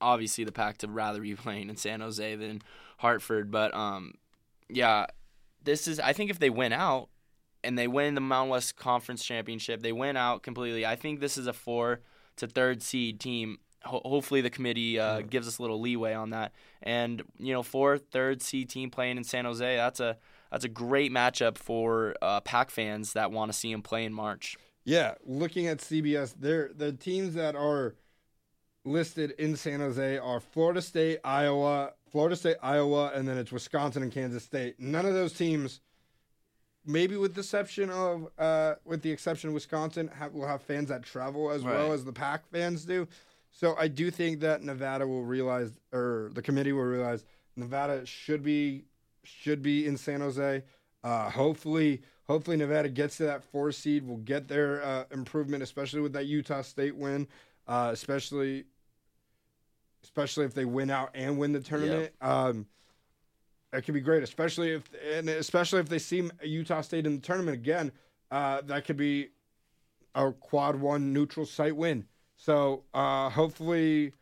obviously 0.00 0.44
the 0.44 0.52
pack 0.52 0.78
to 0.78 0.88
rather 0.88 1.20
be 1.20 1.34
playing 1.36 1.70
in 1.70 1.76
San 1.76 2.00
Jose 2.00 2.36
than 2.36 2.62
Hartford, 2.98 3.50
but 3.50 3.74
um, 3.74 4.14
yeah, 4.68 5.06
this 5.62 5.86
is 5.86 6.00
I 6.00 6.12
think 6.12 6.30
if 6.30 6.38
they 6.38 6.50
win 6.50 6.72
out, 6.72 7.08
and 7.64 7.78
they 7.78 7.88
win 7.88 8.14
the 8.14 8.20
Mountain 8.20 8.50
West 8.50 8.76
Conference 8.76 9.24
Championship. 9.24 9.82
They 9.82 9.92
win 9.92 10.16
out 10.16 10.42
completely. 10.42 10.84
I 10.84 10.96
think 10.96 11.20
this 11.20 11.38
is 11.38 11.46
a 11.46 11.52
four 11.52 12.00
to 12.36 12.46
third 12.46 12.82
seed 12.82 13.20
team. 13.20 13.58
Ho- 13.84 14.02
hopefully, 14.04 14.40
the 14.40 14.50
committee 14.50 14.98
uh, 14.98 15.18
mm-hmm. 15.18 15.28
gives 15.28 15.48
us 15.48 15.58
a 15.58 15.62
little 15.62 15.80
leeway 15.80 16.14
on 16.14 16.30
that. 16.30 16.52
And 16.82 17.22
you 17.38 17.52
know, 17.52 17.62
four 17.62 17.98
third 17.98 18.42
seed 18.42 18.68
team 18.68 18.90
playing 18.90 19.16
in 19.16 19.24
San 19.24 19.44
Jose. 19.44 19.76
That's 19.76 20.00
a 20.00 20.16
that's 20.50 20.64
a 20.64 20.68
great 20.68 21.12
matchup 21.12 21.56
for 21.58 22.14
uh, 22.20 22.40
Pack 22.40 22.70
fans 22.70 23.14
that 23.14 23.32
want 23.32 23.52
to 23.52 23.58
see 23.58 23.72
him 23.72 23.82
play 23.82 24.04
in 24.04 24.12
March. 24.12 24.56
Yeah, 24.84 25.14
looking 25.24 25.68
at 25.68 25.78
CBS, 25.78 26.34
they're 26.38 26.70
the 26.74 26.92
teams 26.92 27.34
that 27.34 27.54
are 27.54 27.94
listed 28.84 29.32
in 29.38 29.54
San 29.56 29.80
Jose 29.80 30.18
are 30.18 30.40
Florida 30.40 30.82
State, 30.82 31.20
Iowa, 31.24 31.92
Florida 32.10 32.34
State, 32.34 32.56
Iowa, 32.62 33.12
and 33.14 33.28
then 33.28 33.38
it's 33.38 33.52
Wisconsin 33.52 34.02
and 34.02 34.12
Kansas 34.12 34.42
State. 34.42 34.80
None 34.80 35.06
of 35.06 35.14
those 35.14 35.32
teams 35.32 35.80
maybe 36.84 37.16
with 37.16 37.34
the 37.34 37.40
exception 37.40 37.90
of 37.90 38.28
uh, 38.38 38.74
with 38.84 39.02
the 39.02 39.10
exception 39.10 39.48
of 39.48 39.54
Wisconsin, 39.54 40.08
have, 40.08 40.32
will 40.32 40.46
have 40.46 40.62
fans 40.62 40.88
that 40.88 41.02
travel 41.02 41.50
as 41.50 41.62
right. 41.62 41.74
well 41.74 41.92
as 41.92 42.04
the 42.04 42.12
Pack 42.12 42.46
fans 42.50 42.84
do. 42.84 43.06
So 43.50 43.76
I 43.78 43.88
do 43.88 44.10
think 44.10 44.40
that 44.40 44.62
Nevada 44.62 45.06
will 45.06 45.24
realize, 45.24 45.72
or 45.92 46.30
the 46.34 46.42
committee 46.42 46.72
will 46.72 46.84
realize, 46.84 47.24
Nevada 47.56 48.04
should 48.06 48.42
be 48.42 48.84
should 49.24 49.62
be 49.62 49.86
in 49.86 49.96
San 49.96 50.20
Jose. 50.20 50.62
Uh, 51.04 51.30
hopefully, 51.30 52.02
hopefully 52.26 52.56
Nevada 52.56 52.88
gets 52.88 53.18
to 53.18 53.24
that 53.24 53.44
four 53.44 53.70
seed. 53.72 54.06
Will 54.06 54.16
get 54.18 54.48
their 54.48 54.82
uh, 54.82 55.04
improvement, 55.10 55.62
especially 55.62 56.00
with 56.00 56.12
that 56.14 56.26
Utah 56.26 56.62
State 56.62 56.96
win. 56.96 57.28
Uh, 57.68 57.90
especially, 57.92 58.64
especially 60.02 60.44
if 60.44 60.54
they 60.54 60.64
win 60.64 60.90
out 60.90 61.10
and 61.14 61.38
win 61.38 61.52
the 61.52 61.60
tournament. 61.60 62.12
Um, 62.20 62.66
that 63.72 63.84
could 63.84 63.94
be 63.94 64.00
great, 64.00 64.22
especially 64.22 64.72
if 64.72 64.84
and 65.14 65.28
especially 65.28 65.80
if 65.80 65.88
they 65.88 65.98
see 65.98 66.28
Utah 66.42 66.82
State 66.82 67.06
in 67.06 67.16
the 67.16 67.20
tournament 67.20 67.54
again. 67.54 67.90
Uh, 68.30 68.60
that 68.62 68.84
could 68.84 68.96
be 68.96 69.28
a 70.14 70.32
quad 70.32 70.76
one 70.76 71.12
neutral 71.12 71.44
site 71.44 71.76
win. 71.76 72.06
So 72.36 72.84
uh, 72.94 73.30
hopefully 73.30 74.12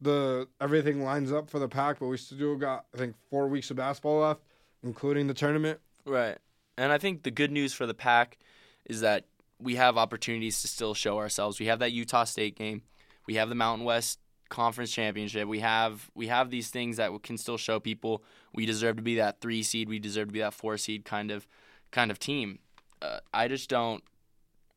the 0.00 0.48
everything 0.60 1.02
lines 1.02 1.32
up 1.32 1.48
for 1.48 1.58
the 1.58 1.68
pack, 1.68 1.98
but 1.98 2.08
we 2.08 2.18
still 2.18 2.56
got 2.56 2.86
I 2.94 2.98
think 2.98 3.16
four 3.30 3.48
weeks 3.48 3.70
of 3.70 3.76
basketball 3.76 4.20
left, 4.20 4.42
including 4.82 5.26
the 5.26 5.34
tournament. 5.34 5.80
Right. 6.04 6.36
And 6.78 6.92
I 6.92 6.98
think 6.98 7.22
the 7.22 7.30
good 7.30 7.50
news 7.50 7.72
for 7.72 7.86
the 7.86 7.94
pack 7.94 8.38
is 8.84 9.00
that 9.00 9.24
we 9.58 9.76
have 9.76 9.96
opportunities 9.96 10.60
to 10.60 10.68
still 10.68 10.92
show 10.92 11.16
ourselves. 11.18 11.58
We 11.58 11.66
have 11.66 11.78
that 11.78 11.92
Utah 11.92 12.24
State 12.24 12.54
game. 12.56 12.82
We 13.26 13.36
have 13.36 13.48
the 13.48 13.54
Mountain 13.54 13.86
West 13.86 14.18
Conference 14.48 14.90
Championship. 14.92 15.48
We 15.48 15.60
have 15.60 16.10
we 16.14 16.28
have 16.28 16.50
these 16.50 16.70
things 16.70 16.96
that 16.96 17.10
can 17.22 17.38
still 17.38 17.58
show 17.58 17.80
people 17.80 18.22
we 18.54 18.66
deserve 18.66 18.96
to 18.96 19.02
be 19.02 19.16
that 19.16 19.40
3 19.40 19.62
seed, 19.62 19.88
we 19.88 19.98
deserve 19.98 20.28
to 20.28 20.32
be 20.32 20.40
that 20.40 20.54
4 20.54 20.76
seed 20.78 21.04
kind 21.04 21.30
of 21.30 21.46
kind 21.90 22.10
of 22.10 22.18
team. 22.18 22.58
Uh, 23.02 23.20
I 23.32 23.48
just 23.48 23.68
don't 23.68 24.02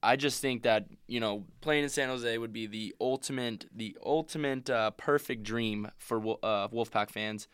I 0.01 0.15
just 0.15 0.41
think 0.41 0.63
that 0.63 0.85
you 1.07 1.19
know 1.19 1.45
playing 1.61 1.83
in 1.83 1.89
San 1.89 2.09
Jose 2.09 2.37
would 2.37 2.53
be 2.53 2.67
the 2.67 2.95
ultimate, 3.01 3.65
the 3.75 3.97
ultimate 4.05 4.69
uh, 4.69 4.91
perfect 4.91 5.43
dream 5.43 5.91
for 5.97 6.17
uh, 6.43 6.67
Wolfpack 6.69 7.09
fans. 7.09 7.47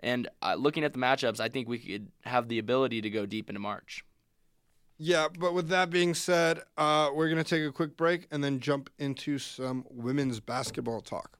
And 0.00 0.28
uh, 0.42 0.54
looking 0.54 0.84
at 0.84 0.92
the 0.92 0.98
matchups, 0.98 1.40
I 1.40 1.48
think 1.48 1.68
we 1.68 1.78
could 1.78 2.08
have 2.24 2.48
the 2.48 2.58
ability 2.58 3.00
to 3.00 3.10
go 3.10 3.26
deep 3.26 3.48
into 3.48 3.60
March. 3.60 4.04
Yeah, 4.98 5.28
but 5.38 5.54
with 5.54 5.68
that 5.68 5.90
being 5.90 6.14
said, 6.14 6.60
uh, 6.76 7.10
we're 7.14 7.28
gonna 7.28 7.44
take 7.44 7.64
a 7.64 7.72
quick 7.72 7.96
break 7.96 8.26
and 8.30 8.42
then 8.42 8.60
jump 8.60 8.90
into 8.98 9.38
some 9.38 9.84
women's 9.88 10.40
basketball 10.40 11.00
talk. 11.00 11.38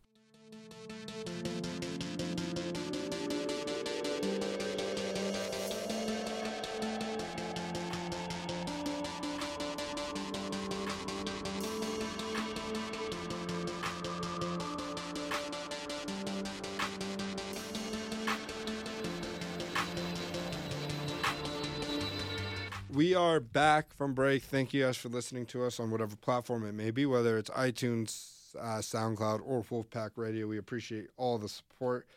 We 23.14 23.18
are 23.20 23.38
back 23.38 23.94
from 23.96 24.12
break. 24.12 24.42
Thank 24.42 24.74
you 24.74 24.82
guys 24.82 24.96
for 24.96 25.08
listening 25.08 25.46
to 25.46 25.62
us 25.62 25.78
on 25.78 25.92
whatever 25.92 26.16
platform 26.16 26.66
it 26.66 26.72
may 26.74 26.90
be, 26.90 27.06
whether 27.06 27.38
it's 27.38 27.48
iTunes, 27.50 28.56
uh, 28.60 28.78
SoundCloud, 28.78 29.40
or 29.46 29.62
Wolfpack 29.62 30.10
Radio. 30.16 30.48
We 30.48 30.58
appreciate 30.58 31.10
all 31.16 31.38
the 31.38 31.48
support. 31.48 32.08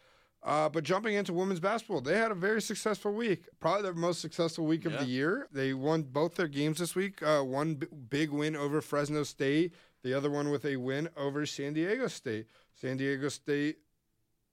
Uh, 0.42 0.70
but 0.70 0.84
jumping 0.84 1.14
into 1.14 1.34
women's 1.34 1.60
basketball, 1.60 2.02
they 2.02 2.18
had 2.18 2.32
a 2.32 2.34
very 2.34 2.64
successful 2.64 3.14
week. 3.14 3.44
Probably 3.60 3.84
their 3.84 3.94
most 3.94 4.22
successful 4.22 4.66
week 4.66 4.86
of 4.86 4.94
Yeah. 4.94 5.04
the 5.04 5.06
year. 5.06 5.48
They 5.52 5.72
won 5.76 6.02
both 6.02 6.34
their 6.34 6.48
games 6.48 6.80
this 6.80 6.96
week. 6.96 7.22
Uh, 7.22 7.44
one 7.44 7.76
b- 7.76 7.86
big 8.10 8.32
win 8.32 8.56
over 8.56 8.82
Fresno 8.82 9.22
State, 9.22 9.76
the 10.02 10.16
other 10.16 10.32
one 10.32 10.50
with 10.50 10.66
a 10.66 10.78
win 10.78 11.10
over 11.16 11.46
San 11.46 11.74
Diego 11.74 12.08
State. 12.08 12.48
San 12.74 12.98
Diego 12.98 13.30
State, 13.30 13.78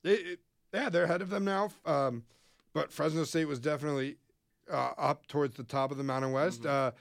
they, 0.03 0.13
it- 0.17 0.41
yeah, 0.75 0.91
they're 0.91 1.05
ahead 1.05 1.23
of 1.23 1.31
them 1.31 1.47
now. 1.47 1.71
Um, 1.87 2.25
but 2.75 2.93
Fresno 2.93 3.25
State 3.25 3.47
was 3.49 3.61
definitely 3.61 4.19
uh, 4.71 4.93
up 4.97 5.27
towards 5.27 5.57
the 5.57 5.65
top 5.65 5.91
of 5.91 5.97
the 5.97 6.05
Mountain 6.05 6.33
West. 6.33 6.65
Uh, 6.67 6.93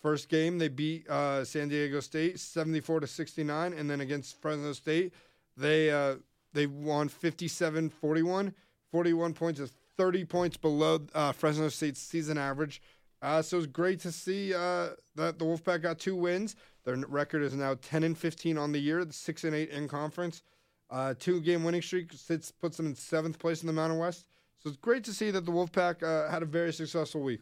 first 0.00 0.28
game 0.28 0.58
they 0.58 0.68
beat 0.68 1.08
uh, 1.08 1.44
San 1.44 1.68
Diego 1.68 2.00
State 2.00 2.38
seventy 2.38 2.80
four 2.80 3.00
to 3.00 3.06
sixty 3.06 3.44
nine, 3.44 3.72
and 3.72 3.90
then 3.90 4.00
against 4.00 4.40
Fresno 4.40 4.72
State 4.72 5.12
they 5.56 5.90
uh, 5.90 6.16
they 6.54 6.66
won 6.66 7.08
57-41. 7.08 8.52
41 8.90 9.34
points 9.34 9.60
is 9.60 9.72
thirty 9.96 10.24
points 10.24 10.56
below 10.56 11.00
uh, 11.14 11.32
Fresno 11.32 11.68
State's 11.68 12.00
season 12.00 12.38
average. 12.38 12.82
Uh, 13.22 13.40
so 13.40 13.56
it's 13.56 13.66
great 13.66 14.00
to 14.00 14.10
see 14.10 14.52
uh, 14.52 14.88
that 15.14 15.38
the 15.38 15.44
Wolfpack 15.44 15.82
got 15.82 15.98
two 15.98 16.16
wins. 16.16 16.56
Their 16.84 16.96
record 16.96 17.42
is 17.42 17.54
now 17.54 17.76
ten 17.80 18.02
and 18.02 18.18
fifteen 18.18 18.58
on 18.58 18.72
the 18.72 18.80
year, 18.80 19.06
six 19.10 19.44
and 19.44 19.54
eight 19.54 19.70
in 19.70 19.88
conference. 19.88 20.42
Uh, 20.90 21.14
two 21.18 21.40
game 21.40 21.64
winning 21.64 21.80
streak 21.80 22.12
sits 22.12 22.50
puts 22.50 22.76
them 22.76 22.86
in 22.86 22.94
seventh 22.94 23.38
place 23.38 23.62
in 23.62 23.66
the 23.66 23.72
Mountain 23.72 23.98
West. 23.98 24.26
So 24.62 24.70
it's 24.70 24.78
great 24.78 25.02
to 25.04 25.12
see 25.12 25.30
that 25.32 25.44
the 25.44 25.50
Wolfpack 25.50 26.02
uh, 26.02 26.30
had 26.30 26.42
a 26.42 26.46
very 26.46 26.72
successful 26.72 27.20
week. 27.20 27.40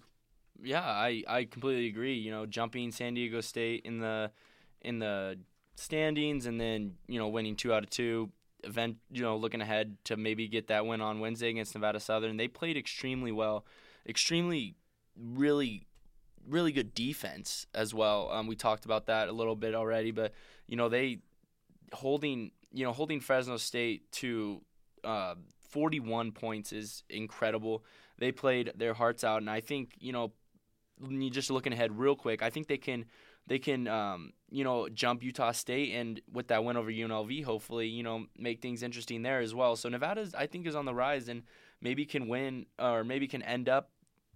Yeah, 0.62 0.82
I, 0.82 1.22
I 1.28 1.44
completely 1.44 1.88
agree. 1.88 2.14
You 2.14 2.30
know, 2.30 2.46
jumping 2.46 2.92
San 2.92 3.14
Diego 3.14 3.40
State 3.40 3.82
in 3.84 3.98
the 3.98 4.30
in 4.80 4.98
the 4.98 5.38
standings 5.74 6.46
and 6.46 6.60
then 6.60 6.94
you 7.06 7.18
know 7.18 7.28
winning 7.28 7.56
two 7.56 7.72
out 7.72 7.84
of 7.84 7.90
two. 7.90 8.30
Event, 8.62 8.98
you 9.10 9.22
know, 9.22 9.38
looking 9.38 9.62
ahead 9.62 9.96
to 10.04 10.18
maybe 10.18 10.46
get 10.46 10.66
that 10.66 10.84
win 10.84 11.00
on 11.00 11.18
Wednesday 11.18 11.48
against 11.48 11.74
Nevada 11.74 11.98
Southern. 11.98 12.36
They 12.36 12.46
played 12.46 12.76
extremely 12.76 13.32
well, 13.32 13.64
extremely, 14.06 14.76
really, 15.18 15.86
really 16.46 16.70
good 16.70 16.92
defense 16.94 17.66
as 17.74 17.94
well. 17.94 18.30
Um, 18.30 18.46
we 18.46 18.56
talked 18.56 18.84
about 18.84 19.06
that 19.06 19.28
a 19.28 19.32
little 19.32 19.56
bit 19.56 19.74
already, 19.74 20.10
but 20.10 20.34
you 20.66 20.76
know 20.76 20.90
they 20.90 21.20
holding 21.94 22.50
you 22.70 22.84
know 22.84 22.92
holding 22.92 23.20
Fresno 23.20 23.56
State 23.56 24.12
to 24.12 24.60
uh, 25.04 25.36
41 25.70 26.32
points 26.32 26.72
is 26.72 27.02
incredible. 27.08 27.84
They 28.18 28.32
played 28.32 28.72
their 28.76 28.94
hearts 28.94 29.24
out, 29.24 29.38
and 29.38 29.50
I 29.50 29.60
think 29.60 29.94
you 29.98 30.12
know 30.12 30.32
just 31.30 31.50
looking 31.50 31.72
ahead 31.72 31.98
real 31.98 32.16
quick, 32.16 32.42
I 32.42 32.50
think 32.50 32.66
they 32.68 32.76
can 32.76 33.06
they 33.46 33.58
can 33.58 33.88
um, 33.88 34.32
you 34.50 34.64
know 34.64 34.88
jump 34.88 35.22
Utah 35.22 35.52
State 35.52 35.94
and 35.94 36.20
with 36.30 36.48
that 36.48 36.64
win 36.64 36.76
over 36.76 36.90
UNLV, 36.90 37.44
hopefully 37.44 37.88
you 37.88 38.02
know 38.02 38.26
make 38.36 38.60
things 38.60 38.82
interesting 38.82 39.22
there 39.22 39.40
as 39.40 39.54
well. 39.54 39.76
So 39.76 39.88
Nevada's 39.88 40.34
I 40.34 40.46
think 40.46 40.66
is 40.66 40.76
on 40.76 40.84
the 40.84 40.94
rise 40.94 41.28
and 41.28 41.42
maybe 41.80 42.04
can 42.04 42.28
win 42.28 42.66
or 42.78 43.04
maybe 43.04 43.26
can 43.26 43.42
end 43.42 43.68
up 43.68 43.90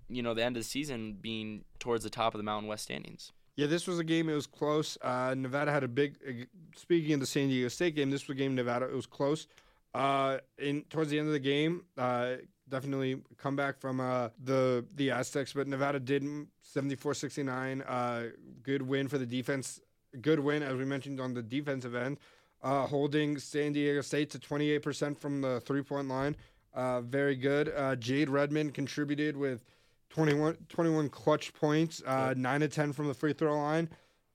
you 0.08 0.22
know 0.22 0.34
the 0.34 0.42
end 0.42 0.56
of 0.56 0.62
the 0.62 0.68
season 0.68 1.18
being 1.20 1.64
towards 1.78 2.04
the 2.04 2.10
top 2.10 2.34
of 2.34 2.38
the 2.38 2.44
Mountain 2.44 2.68
West 2.68 2.84
standings. 2.84 3.32
Yeah, 3.56 3.68
this 3.68 3.86
was 3.86 4.00
a 4.00 4.04
game. 4.04 4.28
It 4.28 4.34
was 4.34 4.48
close. 4.48 4.98
Uh, 5.00 5.34
Nevada 5.36 5.70
had 5.70 5.84
a 5.84 5.88
big. 5.88 6.16
Uh, 6.26 6.44
speaking 6.74 7.14
of 7.14 7.20
the 7.20 7.26
San 7.26 7.48
Diego 7.48 7.68
State 7.68 7.94
game, 7.94 8.10
this 8.10 8.26
was 8.26 8.34
a 8.34 8.38
game 8.38 8.54
Nevada. 8.54 8.86
It 8.86 8.94
was 8.94 9.06
close. 9.06 9.46
Uh, 9.94 10.38
in 10.58 10.82
towards 10.90 11.10
the 11.10 11.18
end 11.18 11.28
of 11.28 11.32
the 11.32 11.38
game, 11.38 11.84
uh, 11.96 12.34
definitely 12.68 13.22
comeback 13.36 13.78
from 13.78 14.00
uh, 14.00 14.28
the 14.42 14.84
the 14.94 15.10
Aztecs, 15.10 15.52
but 15.52 15.68
Nevada 15.68 16.00
did 16.00 16.22
74-69. 16.74 17.84
Uh, 17.86 18.30
good 18.62 18.82
win 18.82 19.08
for 19.08 19.18
the 19.18 19.26
defense. 19.26 19.80
Good 20.20 20.40
win, 20.40 20.62
as 20.62 20.76
we 20.76 20.84
mentioned 20.84 21.20
on 21.20 21.34
the 21.34 21.42
defensive 21.42 21.94
end, 21.94 22.18
uh, 22.62 22.86
holding 22.86 23.38
San 23.38 23.72
Diego 23.72 24.00
State 24.00 24.30
to 24.30 24.38
twenty 24.38 24.70
eight 24.70 24.82
percent 24.82 25.20
from 25.20 25.40
the 25.40 25.60
three 25.60 25.82
point 25.82 26.08
line. 26.08 26.36
Uh, 26.72 27.00
very 27.00 27.36
good. 27.36 27.72
Uh, 27.76 27.94
Jade 27.94 28.28
Redmond 28.28 28.74
contributed 28.74 29.36
with 29.36 29.64
21, 30.10 30.56
21 30.68 31.08
clutch 31.08 31.52
points, 31.54 32.02
uh, 32.04 32.34
9 32.36 32.60
to 32.60 32.68
10 32.68 32.92
from 32.92 33.06
the 33.06 33.14
free 33.14 33.32
throw 33.32 33.56
line, 33.56 33.88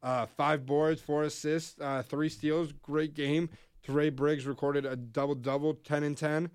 uh, 0.04 0.26
five 0.26 0.65
boards, 0.65 1.02
four 1.02 1.24
assists, 1.24 1.80
uh, 1.82 2.02
three 2.02 2.30
steals. 2.30 2.72
Great 2.82 3.13
game. 3.13 3.50
Terae 3.85 4.15
Briggs 4.15 4.45
recorded 4.45 4.85
a 4.85 4.95
double 4.95 5.35
double, 5.35 5.73
10 5.73 6.03
and 6.03 6.17
10. 6.17 6.49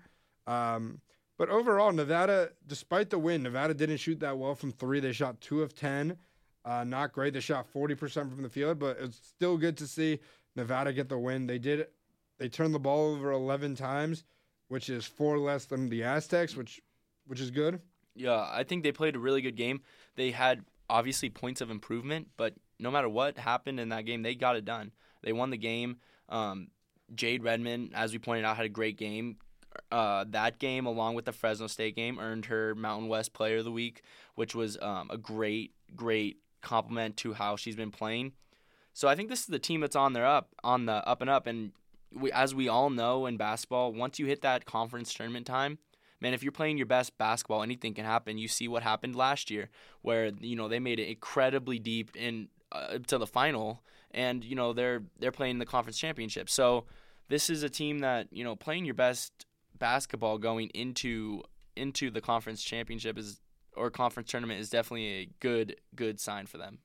Um, 0.47 1.01
but 1.37 1.49
overall, 1.49 1.91
Nevada, 1.91 2.51
despite 2.65 3.09
the 3.09 3.19
win, 3.19 3.43
Nevada 3.43 3.73
didn't 3.73 3.97
shoot 3.97 4.19
that 4.21 4.37
well 4.37 4.55
from 4.55 4.71
three. 4.71 4.99
They 4.99 5.11
shot 5.11 5.41
two 5.41 5.61
of 5.61 5.75
10. 5.75 6.17
Uh, 6.63 6.83
not 6.83 7.11
great. 7.11 7.33
They 7.33 7.39
shot 7.41 7.67
40% 7.71 8.31
from 8.31 8.41
the 8.41 8.49
field, 8.49 8.79
but 8.79 8.97
it's 8.99 9.17
still 9.17 9.57
good 9.57 9.77
to 9.77 9.87
see 9.87 10.19
Nevada 10.55 10.93
get 10.93 11.09
the 11.09 11.17
win. 11.17 11.45
They 11.45 11.59
did. 11.59 11.87
They 12.37 12.49
turned 12.49 12.73
the 12.73 12.79
ball 12.79 13.13
over 13.13 13.31
11 13.31 13.75
times, 13.75 14.23
which 14.69 14.89
is 14.89 15.05
four 15.05 15.37
less 15.37 15.65
than 15.65 15.89
the 15.89 16.03
Aztecs, 16.03 16.55
which 16.55 16.81
which 17.27 17.39
is 17.39 17.51
good. 17.51 17.81
Yeah, 18.15 18.47
I 18.49 18.63
think 18.63 18.83
they 18.83 18.91
played 18.91 19.15
a 19.15 19.19
really 19.19 19.41
good 19.41 19.55
game. 19.55 19.81
They 20.15 20.31
had 20.31 20.63
obviously 20.89 21.29
points 21.29 21.59
of 21.61 21.69
improvement, 21.69 22.29
but 22.37 22.53
no 22.79 22.91
matter 22.91 23.09
what 23.09 23.37
happened 23.37 23.79
in 23.79 23.89
that 23.89 24.05
game, 24.05 24.21
they 24.21 24.35
got 24.35 24.55
it 24.55 24.65
done. 24.65 24.91
They 25.23 25.33
won 25.33 25.49
the 25.49 25.57
game. 25.57 25.97
Um, 26.29 26.69
Jade 27.13 27.43
Redmond, 27.43 27.91
as 27.93 28.11
we 28.11 28.19
pointed 28.19 28.45
out, 28.45 28.57
had 28.57 28.65
a 28.65 28.69
great 28.69 28.97
game. 28.97 29.37
Uh, 29.91 30.25
that 30.29 30.59
game, 30.59 30.85
along 30.85 31.15
with 31.15 31.25
the 31.25 31.31
Fresno 31.31 31.67
State 31.67 31.95
game, 31.95 32.17
earned 32.19 32.45
her 32.45 32.73
Mountain 32.75 33.09
West 33.09 33.33
Player 33.33 33.57
of 33.57 33.65
the 33.65 33.71
Week, 33.71 34.01
which 34.35 34.55
was 34.55 34.77
um, 34.81 35.09
a 35.11 35.17
great, 35.17 35.73
great 35.95 36.37
compliment 36.61 37.17
to 37.17 37.33
how 37.33 37.55
she's 37.55 37.75
been 37.75 37.91
playing. 37.91 38.33
So 38.93 39.07
I 39.07 39.15
think 39.15 39.29
this 39.29 39.41
is 39.41 39.47
the 39.47 39.59
team 39.59 39.81
that's 39.81 39.95
on 39.95 40.13
their 40.13 40.25
up, 40.25 40.55
on 40.63 40.85
the 40.85 41.05
up 41.07 41.21
and 41.21 41.29
up. 41.29 41.45
And 41.47 41.73
we, 42.13 42.31
as 42.31 42.55
we 42.55 42.69
all 42.69 42.89
know 42.89 43.25
in 43.25 43.35
basketball, 43.35 43.91
once 43.91 44.17
you 44.19 44.25
hit 44.25 44.41
that 44.41 44.65
conference 44.65 45.13
tournament 45.13 45.45
time, 45.45 45.79
man, 46.21 46.33
if 46.33 46.41
you're 46.41 46.51
playing 46.51 46.77
your 46.77 46.85
best 46.85 47.17
basketball, 47.17 47.61
anything 47.61 47.93
can 47.93 48.05
happen. 48.05 48.37
You 48.37 48.47
see 48.47 48.67
what 48.67 48.83
happened 48.83 49.15
last 49.15 49.51
year, 49.51 49.69
where 50.01 50.31
you 50.39 50.55
know 50.55 50.67
they 50.67 50.79
made 50.79 50.99
it 50.99 51.09
incredibly 51.09 51.77
deep 51.77 52.15
in 52.15 52.47
uh, 52.75 52.97
to 53.07 53.17
the 53.17 53.27
final, 53.27 53.83
and 54.11 54.43
you 54.43 54.55
know 54.55 54.73
they're 54.73 55.03
they're 55.19 55.31
playing 55.31 55.59
the 55.59 55.65
conference 55.65 55.97
championship. 55.97 56.49
So 56.49 56.85
this 57.27 57.49
is 57.49 57.63
a 57.63 57.69
team 57.69 57.99
that 57.99 58.27
you 58.31 58.43
know 58.43 58.55
playing 58.55 58.85
your 58.85 58.95
best 58.95 59.45
basketball 59.77 60.37
going 60.37 60.69
into 60.69 61.43
into 61.75 62.09
the 62.09 62.21
conference 62.21 62.63
championship 62.63 63.17
is 63.17 63.41
or 63.75 63.89
conference 63.89 64.29
tournament 64.29 64.59
is 64.59 64.69
definitely 64.69 65.07
a 65.07 65.29
good 65.39 65.75
good 65.95 66.19
sign 66.19 66.45
for 66.45 66.57
them. 66.57 66.79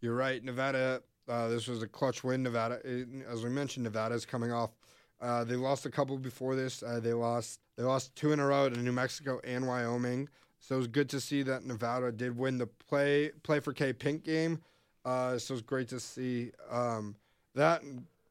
You're 0.00 0.14
right. 0.14 0.42
Nevada, 0.42 1.02
uh, 1.28 1.48
this 1.48 1.68
was 1.68 1.82
a 1.82 1.86
clutch 1.86 2.24
win. 2.24 2.42
Nevada, 2.42 2.80
as 3.28 3.44
we 3.44 3.50
mentioned, 3.50 3.84
Nevada 3.84 4.14
is 4.14 4.24
coming 4.24 4.52
off. 4.52 4.70
Uh, 5.20 5.44
they 5.44 5.56
lost 5.56 5.84
a 5.84 5.90
couple 5.90 6.16
before 6.16 6.56
this. 6.56 6.82
Uh, 6.82 7.00
they 7.00 7.12
lost 7.12 7.60
they 7.76 7.82
lost 7.82 8.16
two 8.16 8.32
in 8.32 8.40
a 8.40 8.46
row 8.46 8.68
to 8.68 8.78
New 8.78 8.92
Mexico 8.92 9.40
and 9.44 9.66
Wyoming. 9.66 10.28
So 10.60 10.74
it 10.74 10.78
was 10.78 10.86
good 10.86 11.08
to 11.10 11.20
see 11.20 11.42
that 11.42 11.64
Nevada 11.64 12.12
did 12.12 12.36
win 12.36 12.58
the 12.58 12.66
play 12.66 13.30
play 13.42 13.60
for 13.60 13.72
K 13.72 13.92
Pink 13.92 14.24
game. 14.24 14.60
Uh, 15.04 15.38
so 15.38 15.54
it's 15.54 15.62
great 15.62 15.88
to 15.88 16.00
see 16.00 16.52
um, 16.70 17.16
that. 17.54 17.82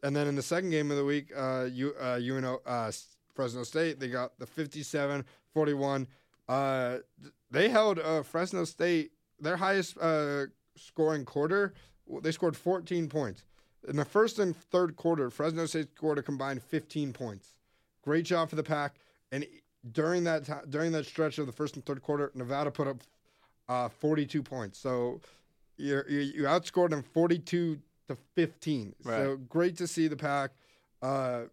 And 0.03 0.15
then 0.15 0.27
in 0.27 0.35
the 0.35 0.41
second 0.41 0.69
game 0.69 0.91
of 0.91 0.97
the 0.97 1.05
week, 1.05 1.31
uh, 1.35 1.67
U, 1.71 1.93
uh, 1.99 2.19
UNO, 2.21 2.61
uh, 2.65 2.91
Fresno 3.33 3.63
State, 3.63 3.99
they 3.99 4.07
got 4.07 4.37
the 4.39 4.45
57 4.45 5.25
41. 5.53 6.07
Uh, 6.47 6.97
they 7.51 7.69
held 7.69 7.99
uh, 7.99 8.23
Fresno 8.23 8.63
State, 8.63 9.11
their 9.39 9.57
highest 9.57 9.97
uh, 9.99 10.45
scoring 10.75 11.25
quarter, 11.25 11.73
they 12.21 12.31
scored 12.31 12.55
14 12.55 13.07
points. 13.07 13.43
In 13.87 13.95
the 13.95 14.05
first 14.05 14.39
and 14.39 14.55
third 14.55 14.95
quarter, 14.95 15.29
Fresno 15.29 15.65
State 15.65 15.89
scored 15.95 16.17
a 16.17 16.23
combined 16.23 16.61
15 16.63 17.13
points. 17.13 17.55
Great 18.03 18.25
job 18.25 18.49
for 18.49 18.55
the 18.55 18.63
pack. 18.63 18.95
And 19.31 19.45
during 19.91 20.23
that 20.25 20.45
t- 20.45 20.53
during 20.69 20.91
that 20.93 21.05
stretch 21.05 21.37
of 21.37 21.45
the 21.45 21.51
first 21.51 21.75
and 21.75 21.85
third 21.85 22.01
quarter, 22.01 22.31
Nevada 22.33 22.71
put 22.71 22.87
up 22.87 22.97
uh, 23.69 23.87
42 23.87 24.43
points. 24.43 24.79
So 24.79 25.21
you 25.79 26.03
you 26.07 26.43
outscored 26.43 26.91
them 26.91 27.03
42 27.03 27.79
to 28.09 28.17
15. 28.35 28.95
Right. 29.03 29.17
So 29.17 29.37
great 29.37 29.77
to 29.77 29.87
see 29.87 30.07
the 30.07 30.17
pack 30.17 30.51
uh, 31.01 31.43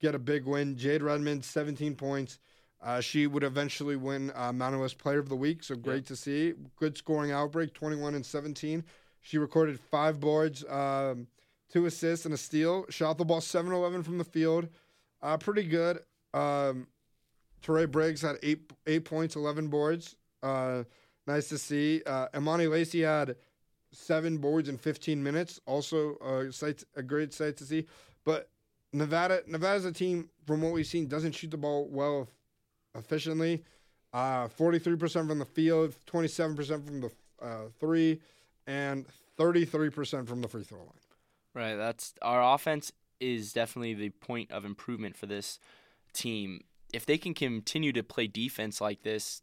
get 0.00 0.14
a 0.14 0.18
big 0.18 0.44
win. 0.44 0.76
Jade 0.76 1.02
Redmond, 1.02 1.44
17 1.44 1.94
points. 1.94 2.38
Uh, 2.82 3.00
she 3.00 3.26
would 3.26 3.42
eventually 3.42 3.96
win 3.96 4.30
uh, 4.34 4.52
Mountain 4.52 4.80
West 4.80 4.98
Player 4.98 5.18
of 5.18 5.28
the 5.28 5.36
Week, 5.36 5.62
so 5.62 5.74
great 5.74 6.06
to 6.06 6.16
see. 6.16 6.52
Good 6.78 6.96
scoring 6.96 7.32
outbreak, 7.32 7.72
21 7.72 8.14
and 8.14 8.24
17. 8.24 8.84
She 9.22 9.38
recorded 9.38 9.80
five 9.80 10.20
boards, 10.20 10.64
um, 10.68 11.26
two 11.72 11.86
assists, 11.86 12.26
and 12.26 12.34
a 12.34 12.36
steal. 12.36 12.84
Shot 12.90 13.18
the 13.18 13.24
ball 13.24 13.40
7 13.40 13.72
11 13.72 14.02
from 14.02 14.18
the 14.18 14.24
field. 14.24 14.68
Uh, 15.22 15.36
pretty 15.38 15.64
good. 15.64 16.00
Um, 16.34 16.86
Terae 17.64 17.90
Briggs 17.90 18.22
had 18.22 18.36
eight 18.42 18.70
eight 18.86 19.04
points, 19.04 19.34
11 19.36 19.68
boards. 19.68 20.14
Uh, 20.42 20.84
nice 21.26 21.48
to 21.48 21.58
see. 21.58 22.02
Uh, 22.06 22.28
Imani 22.36 22.66
Lacey 22.66 23.00
had 23.00 23.36
seven 23.96 24.38
boards 24.38 24.68
in 24.68 24.78
15 24.78 25.22
minutes. 25.22 25.60
Also, 25.66 26.16
a, 26.16 26.52
sight, 26.52 26.84
a 26.94 27.02
great 27.02 27.32
sight 27.32 27.56
to 27.58 27.64
see. 27.64 27.86
But 28.24 28.50
Nevada, 28.92 29.42
Nevada's 29.46 29.84
a 29.84 29.92
team 29.92 30.30
from 30.46 30.62
what 30.62 30.72
we've 30.72 30.86
seen 30.86 31.06
doesn't 31.06 31.32
shoot 31.32 31.50
the 31.50 31.56
ball 31.56 31.88
well 31.90 32.28
efficiently. 32.94 33.64
Uh, 34.12 34.48
43% 34.48 35.28
from 35.28 35.38
the 35.38 35.44
field, 35.44 35.94
27% 36.06 36.86
from 36.86 37.00
the 37.00 37.10
uh, 37.42 37.68
three, 37.78 38.20
and 38.66 39.06
33% 39.38 40.26
from 40.26 40.40
the 40.40 40.48
free 40.48 40.64
throw 40.64 40.78
line. 40.78 40.88
Right. 41.54 41.76
That's 41.76 42.14
our 42.22 42.54
offense 42.54 42.92
is 43.20 43.52
definitely 43.52 43.94
the 43.94 44.10
point 44.10 44.50
of 44.50 44.64
improvement 44.64 45.16
for 45.16 45.26
this 45.26 45.58
team. 46.12 46.60
If 46.92 47.06
they 47.06 47.18
can 47.18 47.34
continue 47.34 47.92
to 47.92 48.02
play 48.02 48.26
defense 48.26 48.80
like 48.80 49.02
this, 49.02 49.42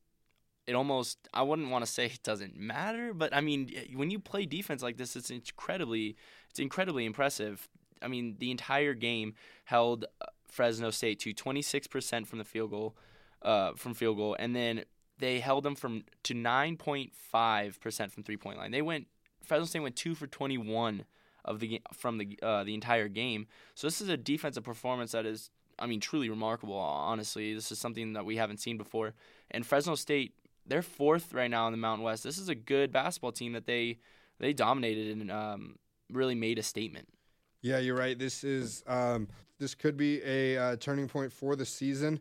it 0.67 0.73
almost 0.75 1.17
I 1.33 1.41
wouldn't 1.43 1.69
want 1.69 1.85
to 1.85 1.91
say 1.91 2.05
it 2.05 2.23
doesn't 2.23 2.57
matter, 2.57 3.13
but 3.13 3.35
I 3.35 3.41
mean 3.41 3.71
when 3.95 4.11
you 4.11 4.19
play 4.19 4.45
defense 4.45 4.81
like 4.81 4.97
this, 4.97 5.15
it's 5.15 5.29
incredibly 5.29 6.15
it's 6.49 6.59
incredibly 6.59 7.05
impressive. 7.05 7.67
I 8.01 8.07
mean 8.07 8.35
the 8.39 8.51
entire 8.51 8.93
game 8.93 9.33
held 9.65 10.05
uh, 10.21 10.25
Fresno 10.47 10.91
State 10.91 11.19
to 11.21 11.33
26% 11.33 12.27
from 12.27 12.37
the 12.37 12.45
field 12.45 12.69
goal, 12.69 12.95
uh, 13.41 13.71
from 13.75 13.93
field 13.93 14.17
goal, 14.17 14.35
and 14.37 14.55
then 14.55 14.83
they 15.19 15.39
held 15.39 15.63
them 15.63 15.75
from 15.75 16.03
to 16.23 16.33
9.5% 16.33 18.11
from 18.11 18.23
three 18.23 18.37
point 18.37 18.57
line. 18.57 18.71
They 18.71 18.81
went 18.81 19.07
Fresno 19.43 19.65
State 19.65 19.81
went 19.81 19.95
two 19.95 20.15
for 20.15 20.27
21 20.27 21.05
of 21.45 21.59
the 21.59 21.81
from 21.93 22.17
the 22.17 22.39
uh, 22.41 22.63
the 22.63 22.73
entire 22.73 23.07
game. 23.07 23.47
So 23.75 23.87
this 23.87 24.01
is 24.01 24.09
a 24.09 24.17
defensive 24.17 24.63
performance 24.63 25.11
that 25.11 25.25
is, 25.25 25.49
I 25.77 25.87
mean, 25.87 25.99
truly 25.99 26.29
remarkable. 26.29 26.77
Honestly, 26.77 27.53
this 27.53 27.71
is 27.71 27.79
something 27.79 28.13
that 28.13 28.25
we 28.25 28.37
haven't 28.37 28.57
seen 28.57 28.77
before. 28.77 29.13
And 29.51 29.65
Fresno 29.65 29.95
State, 29.95 30.33
they're 30.65 30.81
fourth 30.81 31.33
right 31.33 31.49
now 31.49 31.67
in 31.67 31.73
the 31.73 31.77
Mountain 31.77 32.03
West. 32.03 32.23
This 32.23 32.37
is 32.37 32.49
a 32.49 32.55
good 32.55 32.91
basketball 32.91 33.31
team 33.31 33.53
that 33.53 33.65
they 33.65 33.99
they 34.39 34.53
dominated 34.53 35.17
and 35.17 35.31
um, 35.31 35.75
really 36.11 36.35
made 36.35 36.59
a 36.59 36.63
statement. 36.63 37.07
Yeah, 37.61 37.79
you're 37.79 37.95
right. 37.95 38.17
This 38.17 38.43
is 38.43 38.83
um, 38.87 39.27
this 39.59 39.75
could 39.75 39.97
be 39.97 40.21
a 40.23 40.57
uh, 40.57 40.75
turning 40.77 41.07
point 41.07 41.31
for 41.31 41.55
the 41.55 41.65
season. 41.65 42.19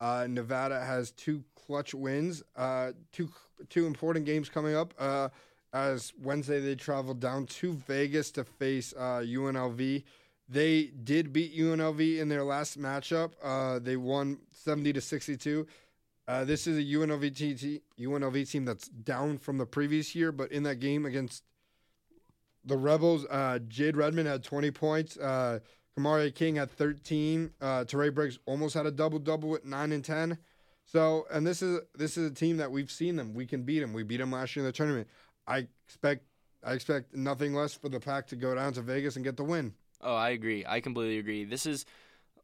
Uh, 0.00 0.26
Nevada 0.28 0.80
has 0.84 1.12
two 1.12 1.42
clutch 1.54 1.94
wins, 1.94 2.42
uh, 2.56 2.92
two 3.12 3.30
two 3.68 3.86
important 3.86 4.26
games 4.26 4.48
coming 4.48 4.74
up. 4.74 4.94
Uh, 4.98 5.28
as 5.72 6.12
Wednesday 6.22 6.60
they 6.60 6.76
traveled 6.76 7.20
down 7.20 7.46
to 7.46 7.72
Vegas 7.72 8.30
to 8.32 8.44
face 8.44 8.94
UNLV. 8.96 9.98
Uh, 9.98 10.02
they 10.48 10.84
did 11.04 11.32
beat 11.32 11.56
UNLV 11.56 12.18
in 12.18 12.28
their 12.28 12.44
last 12.44 12.78
matchup. 12.78 13.32
Uh, 13.42 13.78
they 13.78 13.96
won 13.96 14.38
70 14.52 14.92
to 14.92 15.00
62. 15.00 15.66
Uh, 16.26 16.44
this 16.44 16.66
is 16.66 16.78
a 16.78 16.82
UNLV, 16.82 17.80
UNLV 18.00 18.50
team 18.50 18.64
that's 18.64 18.88
down 18.88 19.36
from 19.38 19.58
the 19.58 19.66
previous 19.66 20.14
year, 20.14 20.32
but 20.32 20.50
in 20.50 20.62
that 20.62 20.76
game 20.80 21.04
against 21.04 21.44
the 22.64 22.76
Rebels, 22.76 23.26
uh, 23.30 23.58
Jade 23.68 23.96
Redmond 23.96 24.26
had 24.26 24.42
20 24.42 24.70
points. 24.70 25.18
Uh, 25.18 25.58
Kamari 25.98 26.34
King 26.34 26.56
had 26.56 26.70
13. 26.70 27.50
Uh, 27.60 27.84
Terae 27.84 28.12
Briggs 28.12 28.38
almost 28.46 28.74
had 28.74 28.86
a 28.86 28.90
double 28.90 29.18
double 29.18 29.50
with 29.50 29.64
9 29.64 29.92
and 29.92 30.04
10. 30.04 30.38
So, 30.86 31.26
and 31.30 31.46
this 31.46 31.62
is 31.62 31.80
this 31.94 32.16
is 32.16 32.30
a 32.30 32.34
team 32.34 32.58
that 32.58 32.70
we've 32.70 32.90
seen 32.90 33.16
them. 33.16 33.32
We 33.34 33.46
can 33.46 33.62
beat 33.62 33.80
them. 33.80 33.92
We 33.92 34.02
beat 34.02 34.18
them 34.18 34.32
last 34.32 34.54
year 34.54 34.64
in 34.64 34.66
the 34.66 34.72
tournament. 34.72 35.08
I 35.46 35.66
expect 35.86 36.24
I 36.62 36.72
expect 36.72 37.14
nothing 37.14 37.54
less 37.54 37.74
for 37.74 37.88
the 37.88 38.00
pack 38.00 38.26
to 38.28 38.36
go 38.36 38.54
down 38.54 38.72
to 38.74 38.82
Vegas 38.82 39.16
and 39.16 39.24
get 39.24 39.36
the 39.36 39.44
win. 39.44 39.74
Oh, 40.00 40.14
I 40.14 40.30
agree. 40.30 40.64
I 40.66 40.80
completely 40.80 41.18
agree. 41.18 41.44
This 41.44 41.64
is 41.64 41.86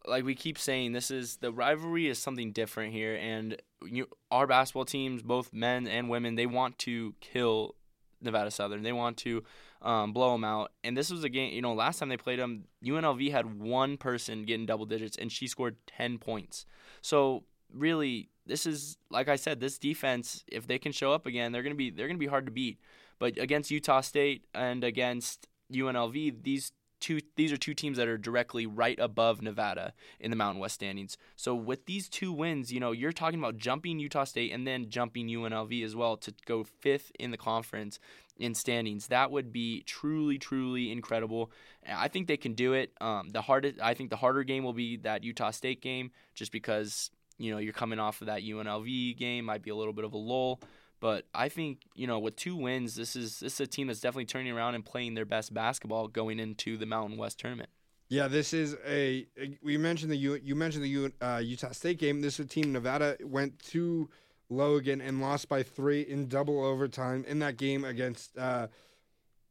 like 0.07 0.25
we 0.25 0.35
keep 0.35 0.59
saying 0.59 0.93
this 0.93 1.11
is 1.11 1.37
the 1.37 1.53
rivalry 1.53 2.09
is 2.09 2.19
something 2.19 2.53
different 2.53 2.93
here 2.93 3.17
and 3.17 3.61
you, 3.85 4.09
our 4.31 4.47
basketball 4.47 4.85
teams 4.85 5.23
both 5.23 5.53
men 5.53 5.87
and 5.87 6.09
women 6.09 6.35
they 6.35 6.47
want 6.47 6.79
to 6.79 7.15
kill 7.21 7.75
nevada 8.23 8.51
southern. 8.51 8.83
They 8.83 8.93
want 8.93 9.17
to 9.19 9.43
um, 9.83 10.13
blow 10.13 10.33
them 10.33 10.45
out. 10.45 10.73
And 10.85 10.97
this 10.97 11.11
was 11.11 11.25
a 11.25 11.29
game 11.29 11.53
you 11.53 11.63
know 11.63 11.75
last 11.75 11.99
time 11.99 12.09
they 12.09 12.17
played 12.17 12.39
them 12.39 12.65
unlv 12.85 13.31
had 13.31 13.61
one 13.61 13.97
person 13.97 14.45
getting 14.45 14.67
double 14.67 14.87
digits 14.87 15.17
and 15.17 15.31
she 15.31 15.47
scored 15.47 15.77
10 15.87 16.19
points. 16.19 16.67
So 17.03 17.45
really 17.73 18.31
this 18.47 18.67
is 18.67 18.97
like 19.11 19.29
i 19.29 19.37
said 19.37 19.61
this 19.61 19.79
defense 19.79 20.43
if 20.49 20.67
they 20.67 20.77
can 20.77 20.91
show 20.91 21.13
up 21.13 21.25
again 21.25 21.53
they're 21.53 21.63
to 21.63 21.73
be 21.73 21.89
they're 21.89 22.09
to 22.09 22.17
be 22.17 22.27
hard 22.27 22.47
to 22.47 22.53
beat. 22.53 22.79
But 23.19 23.39
against 23.39 23.71
utah 23.71 24.01
state 24.01 24.45
and 24.55 24.85
against 24.85 25.49
unlv 25.73 26.43
these 26.43 26.73
two 27.01 27.21
these 27.37 27.53
are 27.53 27.57
two 27.57 27.75
teams 27.75 27.97
that 27.97 28.09
are 28.09 28.19
directly 28.19 28.67
right 28.67 28.99
above 28.99 29.43
Nevada 29.43 29.93
in 30.19 30.31
the 30.31 30.37
Mountain 30.37 30.61
West 30.61 30.75
standings. 30.75 31.17
So 31.37 31.55
with 31.55 31.87
these 31.87 32.09
two 32.09 32.33
wins, 32.33 32.73
you 32.73 32.81
know, 32.81 32.93
you're 32.93 33.13
talking 33.13 33.39
about 33.39 33.57
jumping 33.57 33.99
Utah 33.99 34.25
State 34.25 34.53
and 34.53 34.67
then 34.67 34.91
jumping 34.91 35.29
UNLV 35.29 35.85
as 35.85 35.97
well 35.97 36.17
to 36.19 36.33
go 36.47 36.65
fifth 36.65 37.11
in 37.19 37.31
the 37.31 37.37
conference 37.37 37.99
in 38.39 38.55
standings. 38.55 39.09
That 39.09 39.31
would 39.31 39.53
be 39.53 39.83
truly, 39.83 40.39
truly 40.39 40.91
incredible. 40.91 41.53
I 41.87 42.09
think 42.09 42.27
they 42.27 42.37
can 42.37 42.55
do 42.55 42.73
it. 42.73 42.93
Um, 43.01 43.31
the 43.31 43.43
hardest, 43.43 43.81
I 43.81 43.95
think, 43.95 44.11
the 44.11 44.17
harder 44.17 44.43
game 44.43 44.65
will 44.65 44.73
be 44.73 44.97
that 44.99 45.23
Utah 45.23 45.51
State 45.51 45.83
game, 45.83 46.11
just 46.35 46.53
because 46.53 47.11
you 47.39 47.51
know 47.51 47.59
you're 47.59 47.73
coming 47.73 47.99
off 47.99 48.21
of 48.21 48.27
that 48.27 48.43
UNLV 48.43 49.17
game, 49.17 49.45
might 49.45 49.63
be 49.63 49.71
a 49.71 49.77
little 49.77 49.93
bit 49.93 50.05
of 50.05 50.13
a 50.13 50.19
lull. 50.19 50.61
But 51.01 51.27
I 51.35 51.49
think 51.49 51.81
you 51.95 52.07
know 52.07 52.19
with 52.19 52.37
two 52.37 52.55
wins, 52.55 52.95
this 52.95 53.17
is 53.17 53.41
this 53.41 53.55
is 53.55 53.61
a 53.61 53.67
team 53.67 53.87
that's 53.87 54.01
definitely 54.01 54.27
turning 54.27 54.53
around 54.53 54.75
and 54.75 54.85
playing 54.85 55.15
their 55.15 55.25
best 55.25 55.53
basketball 55.53 56.09
going 56.09 56.39
into 56.39 56.77
the 56.77 56.87
Mountain 56.87 57.17
West 57.17 57.39
tournament. 57.39 57.71
Yeah, 58.11 58.27
this 58.27 58.53
is 58.53 58.77
a. 58.87 59.27
We 59.63 59.79
mentioned 59.79 60.11
the 60.11 60.17
you 60.17 60.35
you 60.35 60.55
mentioned 60.55 60.85
the 60.85 61.13
uh, 61.25 61.39
Utah 61.39 61.71
State 61.71 61.99
game. 61.99 62.21
This 62.21 62.35
is 62.41 62.47
a 62.47 62.49
team 62.49 62.73
Nevada 62.73 63.17
went 63.23 63.59
to 63.71 64.11
Logan 64.51 65.01
and 65.01 65.21
lost 65.21 65.49
by 65.49 65.63
three 65.63 66.03
in 66.03 66.29
double 66.29 66.63
overtime 66.63 67.25
in 67.27 67.39
that 67.39 67.57
game 67.57 67.85
against 67.85 68.37
uh, 68.37 68.67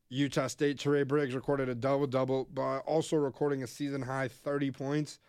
Utah 0.09 0.47
State. 0.47 0.77
Terae 0.77 1.07
Briggs 1.07 1.33
recorded 1.33 1.69
a 1.69 1.75
double 1.75 2.05
double, 2.05 2.49
but 2.53 2.79
also 2.79 3.15
recording 3.15 3.63
a 3.63 3.67
season 3.67 4.01
high 4.01 4.27
thirty 4.27 4.71
points. 4.71 5.19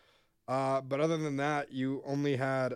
Uh, 0.49 0.81
but 0.81 1.01
other 1.01 1.17
than 1.17 1.37
that, 1.37 1.73
you 1.73 2.03
only 2.05 2.35
had 2.35 2.75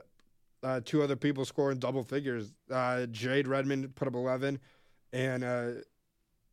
uh, 0.65 0.81
two 0.85 1.03
other 1.03 1.17
people 1.17 1.45
scoring 1.45 1.79
double 1.79 2.03
figures. 2.03 2.53
Uh, 2.71 3.07
Jade 3.07 3.47
Redmond 3.47 3.95
put 3.95 4.09
up 4.09 4.15
11, 4.15 4.59
and 5.13 5.45
uh, 5.45 5.71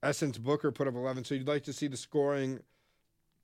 Essence 0.03 0.38
Booker 0.38 0.72
put 0.72 0.88
up 0.88 0.95
11. 0.95 1.24
So 1.24 1.36
you'd 1.36 1.47
like 1.47 1.64
to 1.64 1.74
see 1.74 1.88
the 1.88 1.97
scoring 1.97 2.59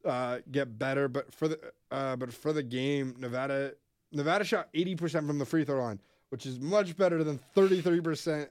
uh, 0.05 0.39
get 0.51 0.78
better, 0.78 1.07
but 1.07 1.34
for 1.34 1.47
the 1.47 1.59
uh, 1.91 2.15
but 2.15 2.34
for 2.34 2.53
the 2.53 2.63
game, 2.63 3.15
Nevada 3.18 3.74
Nevada 4.11 4.43
shot 4.43 4.72
80% 4.74 5.28
from 5.28 5.39
the 5.39 5.45
free 5.45 5.63
throw 5.63 5.82
line, 5.82 5.99
which 6.30 6.45
is 6.45 6.59
much 6.59 6.95
better 6.95 7.24
than 7.24 7.39
33%. 7.55 8.47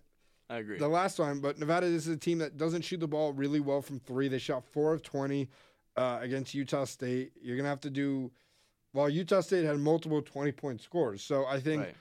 I 0.49 0.59
agree. 0.59 0.79
The 0.79 0.89
last 0.89 1.17
time, 1.17 1.41
but 1.41 1.59
Nevada 1.59 1.87
is 1.87 2.07
a 2.07 2.17
team 2.17 2.39
that 2.39 2.57
doesn't 2.57 2.83
shoot 2.83 3.01
the 3.01 3.09
ball 3.09 3.33
really 3.33 3.61
well 3.61 3.83
from 3.83 3.99
three. 3.99 4.29
They 4.29 4.39
shot 4.39 4.65
four 4.65 4.93
of 4.93 5.03
20 5.03 5.49
uh, 5.97 6.19
against 6.21 6.55
Utah 6.55 6.85
State. 6.85 7.33
You're 7.41 7.57
gonna 7.57 7.69
have 7.69 7.81
to 7.81 7.91
do. 7.91 8.31
Well, 8.97 9.09
Utah 9.09 9.41
State 9.41 9.65
had 9.65 9.79
multiple 9.79 10.23
20 10.23 10.53
point 10.53 10.81
scores, 10.81 11.23
so 11.23 11.47
I 11.47 11.61
think. 11.61 11.83
Right 11.83 11.95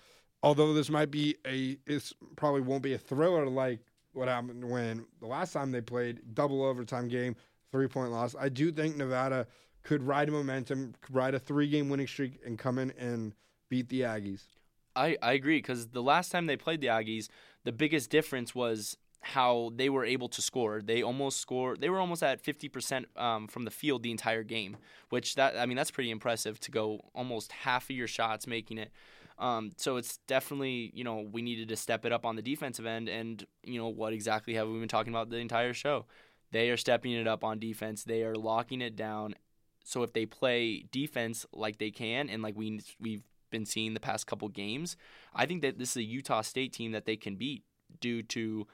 although 0.46 0.74
this 0.74 0.92
might 0.92 1.10
be 1.10 1.36
a, 1.46 1.78
it 1.88 2.14
probably 2.36 2.62
won't 2.62 2.84
be 2.84 2.94
a 2.94 2.98
thriller 2.98 3.48
like 3.48 3.80
what 4.14 4.28
happened 4.28 4.64
when 4.64 5.04
the 5.20 5.26
last 5.26 5.52
time 5.52 5.72
they 5.72 5.82
played 5.82 6.22
double 6.36 6.64
overtime 6.64 7.08
game, 7.08 7.36
three 7.72 7.88
point 7.88 8.12
loss. 8.12 8.36
I 8.40 8.50
do 8.50 8.72
think 8.72 8.96
Nevada 8.96 9.48
could 9.84 10.04
ride 10.04 10.32
momentum, 10.32 10.94
could 11.02 11.16
ride 11.16 11.34
a 11.34 11.40
three 11.40 11.68
game 11.68 11.90
winning 11.90 12.08
streak, 12.08 12.40
and 12.46 12.58
come 12.58 12.78
in 12.78 12.92
and 12.92 13.34
beat 13.70 13.90
the 13.90 14.02
Aggies. 14.02 14.44
I, 14.96 15.18
I 15.22 15.34
agree 15.34 15.58
because 15.58 15.88
the 15.88 16.04
last 16.04 16.32
time 16.32 16.46
they 16.46 16.56
played 16.56 16.80
the 16.80 16.88
Aggies, 16.88 17.28
the 17.66 17.74
biggest 17.74 18.10
difference 18.10 18.54
was 18.56 18.98
how 19.26 19.72
they 19.76 19.90
were 19.90 20.06
able 20.06 20.30
to 20.30 20.40
score. 20.40 20.84
They 20.84 21.02
almost 21.02 21.42
scored. 21.42 21.82
They 21.82 21.90
were 21.90 22.00
almost 22.00 22.22
at 22.22 22.42
fifty 22.42 22.70
percent 22.70 23.08
um, 23.18 23.48
from 23.48 23.66
the 23.66 23.72
field 23.72 24.04
the 24.04 24.12
entire 24.12 24.44
game, 24.44 24.78
which 25.10 25.34
that 25.34 25.58
I 25.58 25.66
mean 25.66 25.76
that's 25.76 25.90
pretty 25.90 26.12
impressive 26.12 26.60
to 26.60 26.72
go 26.72 27.02
almost 27.16 27.52
half 27.52 27.90
of 27.90 27.96
your 27.96 28.08
shots 28.08 28.46
making 28.46 28.78
it. 28.78 28.92
Um, 29.40 29.72
so 29.78 29.98
it's 29.98 30.18
definitely 30.28 30.92
you 30.94 31.04
know 31.04 31.28
we 31.32 31.42
needed 31.42 31.70
to 31.70 31.76
step 31.76 32.06
it 32.06 32.12
up 32.12 32.24
on 32.24 32.36
the 32.36 32.44
defensive 32.44 32.86
end, 32.86 33.10
and 33.10 33.44
you 33.64 33.80
know 33.80 33.88
what 33.88 34.14
exactly 34.14 34.54
have 34.54 34.70
we 34.70 34.80
been 34.80 34.88
talking 34.88 35.12
about 35.12 35.32
the 35.32 35.38
entire 35.38 35.74
show? 35.74 36.06
They 36.52 36.70
are 36.70 36.78
stepping 36.78 37.14
it 37.14 37.28
up 37.28 37.44
on 37.44 37.58
defense. 37.58 38.04
They 38.04 38.24
are 38.24 38.36
locking 38.36 38.82
it 38.82 38.96
down. 38.96 39.34
So 39.84 40.04
if 40.04 40.14
they 40.14 40.28
play 40.28 40.86
defense 40.92 41.48
like 41.52 41.80
they 41.80 41.90
can, 41.90 42.30
and 42.30 42.44
like 42.44 42.56
we 42.56 42.82
we've 43.00 43.24
been 43.50 43.66
seeing 43.66 43.96
the 43.96 44.00
past 44.00 44.28
couple 44.28 44.48
games, 44.50 44.98
I 45.34 45.48
think 45.48 45.64
that 45.64 45.80
this 45.80 45.92
is 45.92 45.98
a 45.98 46.04
Utah 46.04 46.42
State 46.42 46.74
team 46.74 46.92
that 46.92 47.06
they 47.06 47.18
can 47.18 47.38
beat 47.38 47.64
due 48.00 48.22
to 48.22 48.68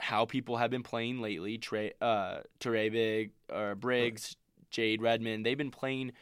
how 0.00 0.24
people 0.24 0.56
have 0.56 0.70
been 0.70 0.82
playing 0.82 1.20
lately. 1.20 1.58
Trey, 1.58 1.92
uh, 2.00 2.40
Big, 2.60 3.32
or 3.52 3.74
Briggs, 3.74 4.36
Jade 4.70 5.02
Redmond, 5.02 5.44
they've 5.44 5.58
been 5.58 5.70
playing 5.70 6.12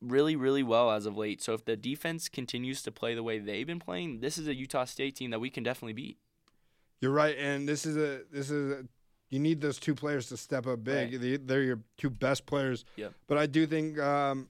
really, 0.00 0.36
really 0.36 0.62
well 0.62 0.90
as 0.90 1.06
of 1.06 1.16
late. 1.16 1.42
So 1.42 1.52
if 1.52 1.64
the 1.64 1.76
defense 1.76 2.28
continues 2.28 2.82
to 2.82 2.92
play 2.92 3.14
the 3.14 3.22
way 3.22 3.38
they've 3.38 3.66
been 3.66 3.80
playing, 3.80 4.20
this 4.20 4.38
is 4.38 4.48
a 4.48 4.54
Utah 4.54 4.84
State 4.84 5.16
team 5.16 5.30
that 5.30 5.40
we 5.40 5.50
can 5.50 5.62
definitely 5.62 5.92
beat. 5.92 6.18
You're 7.00 7.12
right, 7.12 7.36
and 7.38 7.68
this 7.68 7.86
is 7.86 7.96
a 7.96 8.22
this 8.30 8.50
is 8.50 8.72
a, 8.72 8.84
you 9.30 9.38
need 9.38 9.60
those 9.60 9.78
two 9.78 9.94
players 9.94 10.28
to 10.28 10.36
step 10.36 10.66
up 10.66 10.84
big. 10.84 11.22
Right. 11.22 11.46
They're 11.46 11.62
your 11.62 11.80
two 11.96 12.10
best 12.10 12.44
players. 12.44 12.84
Yep. 12.96 13.14
But 13.26 13.38
I 13.38 13.46
do 13.46 13.66
think 13.66 13.98
um, 13.98 14.48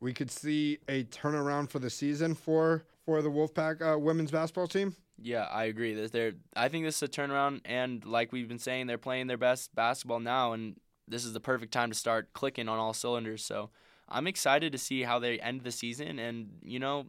we 0.00 0.12
could 0.12 0.30
see 0.30 0.78
a 0.88 1.04
turnaround 1.04 1.70
for 1.70 1.78
the 1.78 1.90
season 1.90 2.34
for 2.34 2.84
for 3.04 3.22
the 3.22 3.30
Wolfpack 3.30 3.94
uh, 3.94 3.98
women's 3.98 4.30
basketball 4.32 4.66
team. 4.66 4.96
Yeah, 5.22 5.44
I 5.44 5.64
agree. 5.64 5.94
They're, 6.06 6.32
I 6.56 6.68
think 6.68 6.84
this 6.84 6.96
is 6.96 7.02
a 7.02 7.08
turnaround, 7.08 7.60
and 7.64 8.04
like 8.04 8.32
we've 8.32 8.48
been 8.48 8.58
saying, 8.58 8.86
they're 8.88 8.98
playing 8.98 9.28
their 9.28 9.36
best 9.36 9.74
basketball 9.74 10.20
now, 10.20 10.52
and 10.52 10.76
this 11.06 11.24
is 11.24 11.32
the 11.32 11.40
perfect 11.40 11.72
time 11.72 11.90
to 11.90 11.96
start 11.96 12.32
clicking 12.32 12.68
on 12.68 12.78
all 12.78 12.92
cylinders. 12.92 13.44
So 13.44 13.70
I'm 14.08 14.26
excited 14.26 14.72
to 14.72 14.78
see 14.78 15.02
how 15.02 15.18
they 15.18 15.38
end 15.38 15.62
the 15.62 15.70
season, 15.70 16.18
and 16.18 16.58
you 16.62 16.78
know, 16.78 17.06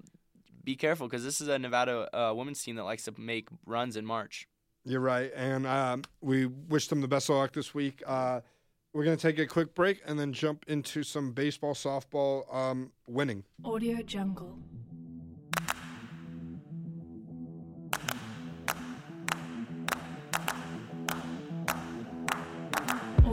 be 0.63 0.75
careful 0.75 1.07
because 1.07 1.23
this 1.23 1.41
is 1.41 1.47
a 1.47 1.57
Nevada 1.57 2.07
uh, 2.15 2.33
women's 2.33 2.61
team 2.61 2.75
that 2.75 2.83
likes 2.83 3.03
to 3.05 3.13
make 3.17 3.47
runs 3.65 3.97
in 3.97 4.05
March. 4.05 4.47
You're 4.85 5.01
right, 5.01 5.31
and 5.35 5.65
um, 5.65 6.03
we 6.21 6.45
wish 6.45 6.87
them 6.89 7.01
the 7.01 7.07
best 7.07 7.29
of 7.29 7.37
luck 7.37 7.53
this 7.53 7.73
week. 7.73 8.03
Uh, 8.05 8.41
we're 8.93 9.05
going 9.05 9.17
to 9.17 9.21
take 9.21 9.39
a 9.39 9.47
quick 9.47 9.73
break 9.73 10.01
and 10.05 10.19
then 10.19 10.33
jump 10.33 10.65
into 10.67 11.01
some 11.01 11.31
baseball, 11.31 11.73
softball 11.73 12.53
um, 12.53 12.91
winning. 13.07 13.43
Audio 13.65 14.03
Jungle. 14.03 14.59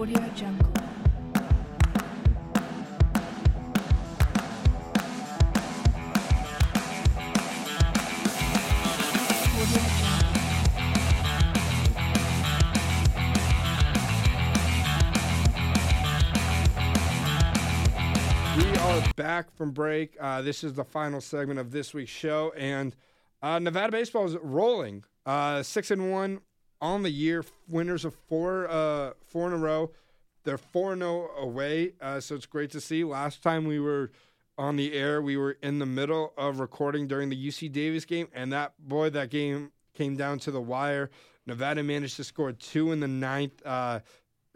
Audio 0.01 0.18
Jungle. 0.34 0.72
We 18.57 18.76
are 18.78 19.03
back 19.16 19.55
from 19.55 19.72
break. 19.72 20.16
Uh, 20.18 20.40
this 20.40 20.64
is 20.64 20.72
the 20.72 20.82
final 20.82 21.20
segment 21.20 21.61
of 21.61 21.72
this 21.72 21.92
week's 21.92 22.11
show, 22.11 22.55
and 22.57 22.96
uh, 23.42 23.59
Nevada 23.59 23.92
baseball 23.92 24.24
is 24.24 24.34
rolling. 24.38 25.05
Uh, 25.26 25.62
six 25.62 25.90
and 25.90 26.11
one 26.11 26.40
on 26.80 27.02
the 27.02 27.10
year, 27.10 27.44
winners 27.68 28.04
of 28.04 28.14
four 28.28 28.68
uh, 28.68 29.12
four 29.26 29.48
in 29.48 29.52
a 29.52 29.58
row. 29.58 29.90
They're 30.44 30.58
four 30.58 30.96
zero 30.96 31.30
oh 31.36 31.42
away, 31.42 31.92
uh, 32.00 32.20
so 32.20 32.34
it's 32.34 32.46
great 32.46 32.70
to 32.70 32.80
see. 32.80 33.04
Last 33.04 33.42
time 33.42 33.64
we 33.64 33.78
were 33.78 34.10
on 34.56 34.76
the 34.76 34.92
air, 34.94 35.20
we 35.20 35.36
were 35.36 35.56
in 35.62 35.78
the 35.78 35.86
middle 35.86 36.32
of 36.36 36.60
recording 36.60 37.06
during 37.06 37.28
the 37.28 37.48
UC 37.48 37.72
Davis 37.72 38.04
game, 38.04 38.28
and 38.34 38.52
that 38.52 38.72
boy, 38.78 39.10
that 39.10 39.30
game 39.30 39.72
came 39.94 40.16
down 40.16 40.38
to 40.40 40.50
the 40.50 40.60
wire. 40.60 41.10
Nevada 41.46 41.82
managed 41.82 42.16
to 42.16 42.24
score 42.24 42.52
two 42.52 42.92
in 42.92 43.00
the 43.00 43.08
ninth. 43.08 43.64
Uh, 43.64 44.00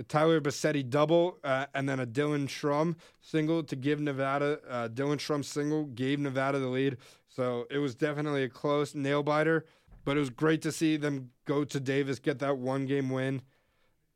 Tyler 0.09 0.41
Bosetti 0.41 0.89
double, 0.89 1.39
uh, 1.45 1.67
and 1.75 1.89
then 1.89 2.01
a 2.01 2.07
Dylan 2.07 2.49
Shrum 2.49 2.97
single 3.21 3.63
to 3.63 3.77
give 3.77 4.01
Nevada. 4.01 4.59
Uh, 4.69 4.89
Dylan 4.89 5.19
Shrum 5.19 5.45
single 5.45 5.85
gave 5.85 6.19
Nevada 6.19 6.59
the 6.59 6.67
lead. 6.67 6.97
So 7.29 7.67
it 7.71 7.79
was 7.79 7.95
definitely 7.95 8.45
a 8.45 8.49
close 8.49 8.95
nail 8.95 9.23
biter. 9.23 9.65
But 10.05 10.17
it 10.17 10.21
was 10.21 10.31
great 10.31 10.63
to 10.63 10.73
see 10.73 10.97
them 10.97 11.31
go 11.47 11.65
to 11.65 11.81
Davis, 11.81 12.19
get 12.19 12.39
that 12.41 12.59
one 12.59 12.87
game 12.87 13.11
win 13.11 13.43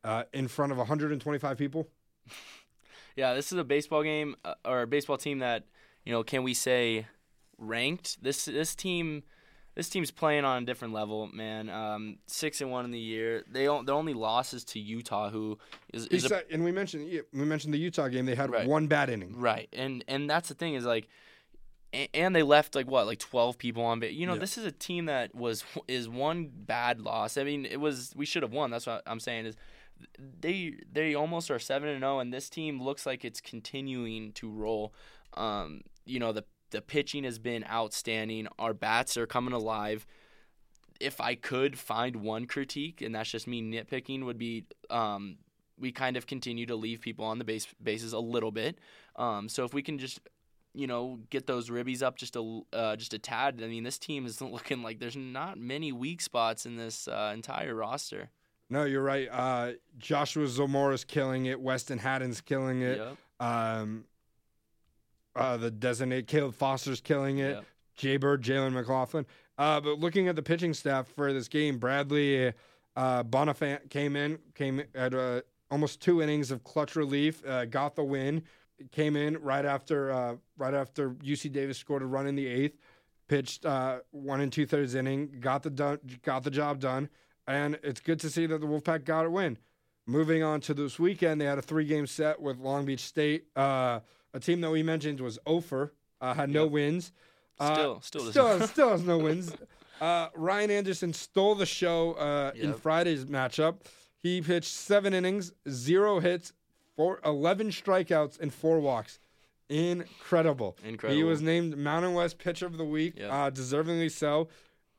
uh, 0.04 0.24
in 0.32 0.48
front 0.48 0.72
of 0.72 0.78
125 0.78 1.56
people. 1.58 1.88
Yeah, 3.18 3.34
this 3.34 3.50
is 3.50 3.58
a 3.58 3.64
baseball 3.64 4.04
game 4.04 4.36
uh, 4.44 4.54
or 4.64 4.82
a 4.82 4.86
baseball 4.86 5.16
team 5.16 5.40
that 5.40 5.64
you 6.04 6.12
know. 6.12 6.22
Can 6.22 6.44
we 6.44 6.54
say 6.54 7.08
ranked? 7.58 8.22
This 8.22 8.44
this 8.44 8.76
team. 8.76 9.24
This 9.74 9.88
team's 9.88 10.12
playing 10.12 10.44
on 10.44 10.62
a 10.62 10.66
different 10.66 10.94
level, 10.94 11.26
man. 11.26 11.68
Um, 11.68 12.18
six 12.26 12.60
and 12.60 12.70
one 12.70 12.84
in 12.84 12.92
the 12.92 12.98
year. 12.98 13.44
They 13.50 13.64
their 13.64 13.94
only 13.94 14.14
losses 14.14 14.64
to 14.66 14.78
Utah, 14.78 15.30
who 15.30 15.58
is, 15.92 16.06
is 16.06 16.30
a, 16.30 16.42
and 16.52 16.62
we 16.62 16.70
mentioned 16.70 17.10
we 17.32 17.44
mentioned 17.44 17.74
the 17.74 17.78
Utah 17.78 18.06
game. 18.06 18.24
They 18.24 18.36
had 18.36 18.50
right. 18.50 18.68
one 18.68 18.86
bad 18.86 19.10
inning, 19.10 19.34
right? 19.36 19.68
And 19.72 20.04
and 20.06 20.30
that's 20.30 20.48
the 20.48 20.54
thing 20.54 20.74
is 20.74 20.84
like 20.84 21.08
and 21.92 22.36
they 22.36 22.42
left 22.42 22.74
like 22.74 22.86
what 22.86 23.06
like 23.06 23.18
12 23.18 23.56
people 23.56 23.82
on 23.82 24.00
base 24.00 24.14
you 24.14 24.26
know 24.26 24.34
yeah. 24.34 24.40
this 24.40 24.58
is 24.58 24.64
a 24.64 24.72
team 24.72 25.06
that 25.06 25.34
was 25.34 25.64
is 25.86 26.08
one 26.08 26.50
bad 26.52 27.00
loss. 27.00 27.36
I 27.36 27.44
mean 27.44 27.64
it 27.64 27.80
was 27.80 28.12
we 28.16 28.26
should 28.26 28.42
have 28.42 28.52
won. 28.52 28.70
That's 28.70 28.86
what 28.86 29.02
i'm 29.06 29.20
saying 29.20 29.46
is 29.46 29.56
they 30.40 30.74
they 30.90 31.14
almost 31.14 31.50
are 31.50 31.58
7 31.58 31.88
and 31.88 32.00
0 32.00 32.20
and 32.20 32.32
this 32.32 32.48
team 32.48 32.82
looks 32.82 33.06
like 33.06 33.24
it's 33.24 33.40
continuing 33.40 34.32
to 34.32 34.50
roll. 34.50 34.92
Um 35.34 35.82
you 36.04 36.18
know 36.18 36.32
the 36.32 36.44
the 36.70 36.82
pitching 36.82 37.24
has 37.24 37.38
been 37.38 37.64
outstanding. 37.64 38.48
Our 38.58 38.74
bats 38.74 39.16
are 39.16 39.26
coming 39.26 39.54
alive. 39.54 40.06
If 41.00 41.20
i 41.20 41.36
could 41.36 41.78
find 41.78 42.16
one 42.16 42.46
critique 42.46 43.00
and 43.00 43.14
that's 43.14 43.30
just 43.30 43.46
me 43.46 43.62
nitpicking 43.62 44.24
would 44.24 44.38
be 44.38 44.64
um 44.90 45.38
we 45.78 45.92
kind 45.92 46.16
of 46.16 46.26
continue 46.26 46.66
to 46.66 46.74
leave 46.74 47.00
people 47.00 47.24
on 47.24 47.38
the 47.38 47.44
base 47.44 47.66
bases 47.82 48.12
a 48.12 48.18
little 48.18 48.52
bit. 48.52 48.78
Um 49.16 49.48
so 49.48 49.64
if 49.64 49.72
we 49.72 49.82
can 49.82 49.98
just 49.98 50.20
you 50.78 50.86
know, 50.86 51.18
get 51.28 51.46
those 51.46 51.70
ribbies 51.70 52.02
up 52.02 52.16
just 52.16 52.36
a 52.36 52.60
uh, 52.72 52.94
just 52.94 53.12
a 53.12 53.18
tad. 53.18 53.60
I 53.62 53.66
mean, 53.66 53.82
this 53.82 53.98
team 53.98 54.26
is 54.26 54.40
looking 54.40 54.82
like 54.82 55.00
there's 55.00 55.16
not 55.16 55.58
many 55.58 55.90
weak 55.90 56.20
spots 56.20 56.66
in 56.66 56.76
this 56.76 57.08
uh, 57.08 57.32
entire 57.34 57.74
roster. 57.74 58.30
No, 58.70 58.84
you're 58.84 59.02
right. 59.02 59.28
Uh, 59.30 59.72
Joshua 59.96 60.46
Zamora's 60.46 61.04
killing 61.04 61.46
it. 61.46 61.60
Weston 61.60 61.98
Haddon's 61.98 62.40
killing 62.40 62.82
it. 62.82 62.98
Yep. 62.98 63.16
Um, 63.40 64.04
uh, 65.34 65.56
the 65.56 65.70
designated 65.70 66.26
Caleb 66.26 66.54
Foster's 66.54 67.00
killing 67.00 67.38
it. 67.38 67.56
Yep. 67.56 67.64
Jay 67.96 68.16
Bird, 68.16 68.42
Jalen 68.42 68.72
McLaughlin. 68.72 69.26
Uh, 69.56 69.80
but 69.80 69.98
looking 69.98 70.28
at 70.28 70.36
the 70.36 70.42
pitching 70.42 70.74
staff 70.74 71.08
for 71.08 71.32
this 71.32 71.48
game, 71.48 71.78
Bradley 71.78 72.52
uh, 72.94 73.24
Bonifant 73.24 73.90
came 73.90 74.14
in, 74.14 74.38
came 74.54 74.82
at 74.94 75.14
uh, 75.14 75.40
almost 75.70 76.00
two 76.00 76.22
innings 76.22 76.50
of 76.50 76.62
clutch 76.62 76.94
relief, 76.94 77.44
uh, 77.46 77.64
got 77.64 77.96
the 77.96 78.04
win 78.04 78.42
came 78.92 79.16
in 79.16 79.38
right 79.38 79.64
after 79.64 80.10
uh, 80.10 80.36
right 80.56 80.74
after 80.74 81.10
UC 81.10 81.52
Davis 81.52 81.78
scored 81.78 82.02
a 82.02 82.06
run 82.06 82.26
in 82.26 82.34
the 82.34 82.46
eighth, 82.46 82.78
pitched 83.28 83.64
uh, 83.64 84.00
one 84.10 84.40
and 84.40 84.52
two 84.52 84.66
thirds 84.66 84.94
inning, 84.94 85.36
got 85.40 85.62
the 85.62 85.70
done, 85.70 85.98
got 86.22 86.44
the 86.44 86.50
job 86.50 86.80
done, 86.80 87.08
and 87.46 87.78
it's 87.82 88.00
good 88.00 88.20
to 88.20 88.30
see 88.30 88.46
that 88.46 88.60
the 88.60 88.66
Wolfpack 88.66 89.04
got 89.04 89.26
a 89.26 89.30
win. 89.30 89.58
Moving 90.06 90.42
on 90.42 90.60
to 90.62 90.74
this 90.74 90.98
weekend, 90.98 91.40
they 91.40 91.44
had 91.44 91.58
a 91.58 91.62
three 91.62 91.84
game 91.84 92.06
set 92.06 92.40
with 92.40 92.58
Long 92.58 92.86
Beach 92.86 93.00
State, 93.00 93.46
uh, 93.56 94.00
a 94.32 94.40
team 94.40 94.60
that 94.62 94.70
we 94.70 94.82
mentioned 94.82 95.20
was 95.20 95.38
Ofer, 95.46 95.92
uh, 96.20 96.34
had 96.34 96.50
no 96.50 96.66
wins. 96.66 97.12
Uh, 97.60 97.74
still, 97.74 98.00
still, 98.00 98.30
still, 98.30 98.60
still 98.66 98.90
has 98.90 99.02
no 99.02 99.18
wins. 99.18 99.52
Uh, 100.00 100.28
Ryan 100.34 100.70
Anderson 100.70 101.12
stole 101.12 101.54
the 101.54 101.66
show 101.66 102.14
yep. 102.54 102.62
in 102.62 102.72
Friday's 102.74 103.26
matchup. 103.26 103.80
He 104.20 104.40
pitched 104.40 104.72
seven 104.72 105.14
innings, 105.14 105.52
zero 105.68 106.20
hits, 106.20 106.52
four, 106.98 107.20
11 107.24 107.68
strikeouts 107.68 108.40
and 108.40 108.52
four 108.52 108.80
walks. 108.80 109.20
Incredible. 109.68 110.76
Incredible. 110.84 111.16
He 111.16 111.22
was 111.22 111.40
named 111.40 111.78
Mountain 111.78 112.14
West 112.14 112.38
Pitcher 112.38 112.66
of 112.66 112.76
the 112.76 112.84
Week, 112.84 113.14
yep. 113.16 113.30
uh, 113.32 113.50
deservingly 113.52 114.10
so. 114.10 114.48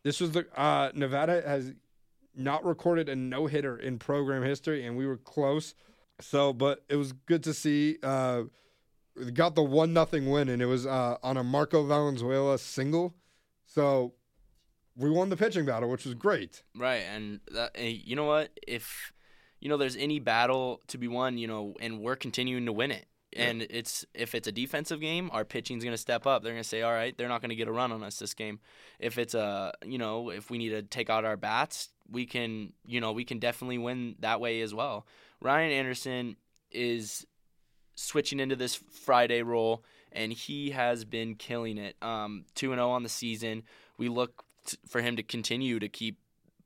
This 0.03 0.21
was 0.21 0.31
the 0.31 0.47
uh, 0.55 0.91
Nevada 0.95 1.43
has 1.45 1.73
not 2.33 2.63
recorded 2.63 3.09
a 3.09 3.15
no 3.17 3.47
hitter 3.47 3.75
in 3.77 3.99
program 3.99 4.43
history, 4.43 4.85
and 4.85 4.95
we 4.95 5.05
were 5.05 5.17
close. 5.17 5.75
So, 6.21 6.53
but 6.53 6.85
it 6.87 6.95
was 6.95 7.11
good 7.11 7.43
to 7.43 7.53
see. 7.53 7.97
Uh, 8.01 8.43
got 9.33 9.55
the 9.55 9.63
one 9.63 9.91
nothing 9.91 10.29
win, 10.29 10.47
and 10.47 10.61
it 10.61 10.67
was 10.67 10.85
uh, 10.85 11.17
on 11.21 11.35
a 11.35 11.43
Marco 11.43 11.85
Valenzuela 11.85 12.57
single. 12.57 13.13
So, 13.65 14.13
we 14.95 15.09
won 15.09 15.29
the 15.29 15.37
pitching 15.37 15.65
battle, 15.65 15.89
which 15.89 16.05
was 16.05 16.13
great. 16.13 16.63
Right, 16.77 17.03
and 17.13 17.41
that, 17.51 17.71
and 17.75 17.89
you 17.91 18.15
know 18.15 18.25
what? 18.25 18.51
If 18.65 19.11
you 19.59 19.69
know 19.69 19.77
there's 19.77 19.95
any 19.95 20.19
battle 20.19 20.81
to 20.87 20.97
be 20.97 21.07
won, 21.07 21.37
you 21.37 21.47
know, 21.47 21.75
and 21.79 21.99
we're 21.99 22.15
continuing 22.15 22.65
to 22.65 22.73
win 22.73 22.91
it. 22.91 23.05
And 23.35 23.61
it's 23.69 24.05
if 24.15 24.33
it's 24.33 24.47
a 24.47 24.51
defensive 24.51 24.99
game, 24.99 25.29
our 25.31 25.45
pitching's 25.45 25.83
going 25.83 25.93
to 25.93 25.99
step 25.99 26.25
up. 26.25 26.41
They're 26.41 26.53
going 26.53 26.63
to 26.63 26.67
say, 26.67 26.81
"All 26.81 26.91
right, 26.91 27.15
they're 27.15 27.27
not 27.27 27.41
going 27.41 27.49
to 27.49 27.55
get 27.55 27.67
a 27.67 27.71
run 27.71 27.91
on 27.91 28.03
us 28.03 28.17
this 28.17 28.33
game." 28.33 28.59
If 28.97 29.19
it's 29.19 29.35
a, 29.35 29.71
you 29.85 29.99
know, 29.99 30.31
if 30.31 30.49
we 30.49 30.57
need 30.57 30.69
to 30.69 30.81
take 30.81 31.11
out 31.11 31.25
our 31.25 31.37
bats, 31.37 31.89
we 32.09 32.25
can, 32.25 32.73
you 32.87 32.99
know, 32.99 33.11
we 33.11 33.23
can 33.23 33.37
definitely 33.37 33.77
win 33.77 34.15
that 34.19 34.41
way 34.41 34.61
as 34.61 34.73
well. 34.73 35.05
Ryan 35.41 35.71
Anderson 35.71 36.37
is 36.71 37.27
switching 37.93 38.39
into 38.39 38.55
this 38.55 38.75
Friday 38.75 39.43
role, 39.43 39.83
and 40.11 40.33
he 40.33 40.71
has 40.71 41.05
been 41.05 41.35
killing 41.35 41.77
it. 41.77 41.95
Um, 42.01 42.45
two 42.55 42.71
and 42.71 42.79
zero 42.79 42.89
on 42.89 43.03
the 43.03 43.09
season. 43.09 43.63
We 43.97 44.09
look 44.09 44.43
t- 44.65 44.77
for 44.87 45.01
him 45.01 45.15
to 45.17 45.23
continue 45.23 45.79
to 45.79 45.87
keep 45.87 46.17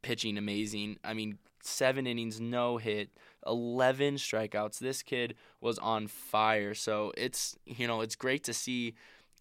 pitching 0.02 0.38
amazing. 0.38 0.98
I 1.04 1.14
mean, 1.14 1.40
seven 1.66 2.06
innings, 2.08 2.40
no 2.40 2.78
hit, 2.78 3.10
eleven 3.46 4.16
strikeouts. 4.16 4.80
This 4.80 5.02
kid 5.04 5.36
was 5.62 5.78
on 5.80 6.08
fire. 6.08 6.74
So 6.74 7.12
it's 7.18 7.58
you 7.66 7.88
know 7.88 8.02
it's 8.02 8.16
great 8.16 8.44
to 8.46 8.54
see 8.54 8.96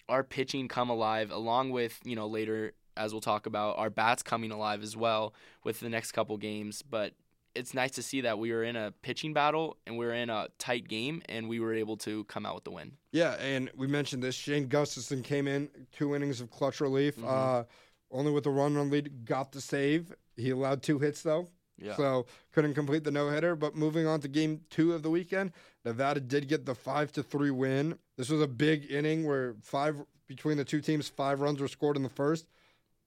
our 0.09 0.25
pitching 0.25 0.69
come 0.69 0.91
alive, 0.91 1.31
along 1.31 1.71
with 1.71 1.99
you 2.05 2.17
know 2.17 2.27
later 2.27 2.73
as 2.97 3.13
we'll 3.13 3.21
talk 3.23 3.47
about 3.47 3.79
our 3.79 3.89
bats 3.91 4.23
coming 4.23 4.51
alive 4.51 4.83
as 4.83 4.97
well 4.97 5.33
with 5.65 5.81
the 5.81 5.89
next 5.89 6.13
couple 6.13 6.37
games. 6.37 6.83
But 6.83 7.15
it's 7.55 7.75
nice 7.75 7.91
to 7.93 8.03
see 8.03 8.23
that 8.23 8.39
we 8.39 8.51
were 8.53 8.65
in 8.65 8.77
a 8.77 8.93
pitching 9.03 9.33
battle 9.35 9.77
and 9.87 9.97
we 9.99 10.05
were 10.07 10.15
in 10.15 10.31
a 10.31 10.49
tight 10.59 10.89
game 10.89 11.23
and 11.29 11.49
we 11.49 11.61
were 11.61 11.75
able 11.75 11.97
to 11.99 12.25
come 12.25 12.47
out 12.47 12.55
with 12.55 12.65
the 12.65 12.71
win. 12.71 12.93
Yeah, 13.13 13.33
and 13.33 13.71
we 13.77 13.87
mentioned 13.87 14.23
this. 14.23 14.35
Shane 14.35 14.69
Gustafson 14.69 15.23
came 15.23 15.47
in 15.49 15.69
two 15.93 16.15
innings 16.15 16.41
of 16.41 16.51
clutch 16.51 16.81
relief, 16.81 17.17
Mm-hmm. 17.17 17.29
uh, 17.29 17.63
only 18.11 18.31
with 18.33 18.45
a 18.47 18.51
run 18.51 18.75
run 18.75 18.91
lead, 18.91 19.25
got 19.25 19.53
the 19.53 19.61
save. 19.61 20.13
He 20.37 20.51
allowed 20.51 20.83
two 20.83 20.99
hits 20.99 21.23
though, 21.23 21.49
Yeah. 21.79 21.97
so 21.97 22.27
couldn't 22.53 22.75
complete 22.75 23.03
the 23.05 23.11
no 23.11 23.31
hitter. 23.31 23.57
But 23.57 23.75
moving 23.75 24.07
on 24.07 24.21
to 24.21 24.29
game 24.29 24.61
two 24.71 24.93
of 24.93 25.03
the 25.03 25.11
weekend, 25.11 25.53
Nevada 25.85 26.21
did 26.21 26.49
get 26.49 26.65
the 26.65 26.75
five 26.75 27.13
to 27.13 27.23
three 27.23 27.51
win. 27.51 27.99
This 28.17 28.29
was 28.29 28.41
a 28.41 28.47
big 28.47 28.91
inning 28.91 29.27
where 29.27 29.55
five 29.63 29.97
between 30.29 30.57
the 30.57 30.65
two 30.65 30.81
teams, 30.81 31.09
five 31.09 31.41
runs 31.41 31.61
were 31.61 31.69
scored 31.69 31.97
in 31.97 32.03
the 32.03 32.09
first. 32.09 32.47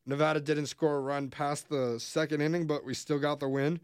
Nevada 0.05 0.39
didn't 0.39 0.67
score 0.67 0.97
a 0.97 0.99
run 0.99 1.29
past 1.29 1.69
the 1.69 1.99
second 1.99 2.41
inning, 2.41 2.67
but 2.67 2.85
we 2.85 2.93
still 2.93 3.17
got 3.17 3.39
the 3.39 3.49
win. 3.49 3.79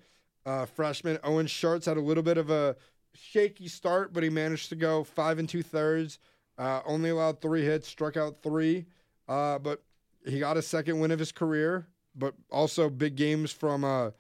Uh, 0.46 0.66
freshman 0.66 1.18
Owen 1.24 1.48
Sharts 1.48 1.86
had 1.86 1.98
a 1.98 2.02
little 2.02 2.24
bit 2.24 2.38
of 2.38 2.50
a 2.50 2.76
shaky 3.14 3.68
start, 3.68 4.14
but 4.14 4.24
he 4.24 4.30
managed 4.30 4.70
to 4.70 4.76
go 4.76 5.04
five 5.04 5.40
and 5.40 5.50
two 5.50 5.64
thirds. 5.64 6.20
Uh, 6.58 6.82
only 6.86 7.10
allowed 7.10 7.42
three 7.42 7.64
hits, 7.64 7.88
struck 7.88 8.18
out 8.18 8.42
three, 8.44 8.86
uh, 9.28 9.58
but 9.58 9.82
he 10.26 10.40
got 10.40 10.58
a 10.58 10.62
second 10.62 11.00
win 11.00 11.12
of 11.12 11.20
his 11.20 11.32
career. 11.32 11.88
But 12.14 12.36
also 12.52 12.90
big 12.90 13.16
games 13.16 13.52
from 13.52 13.86
uh, 13.86 14.12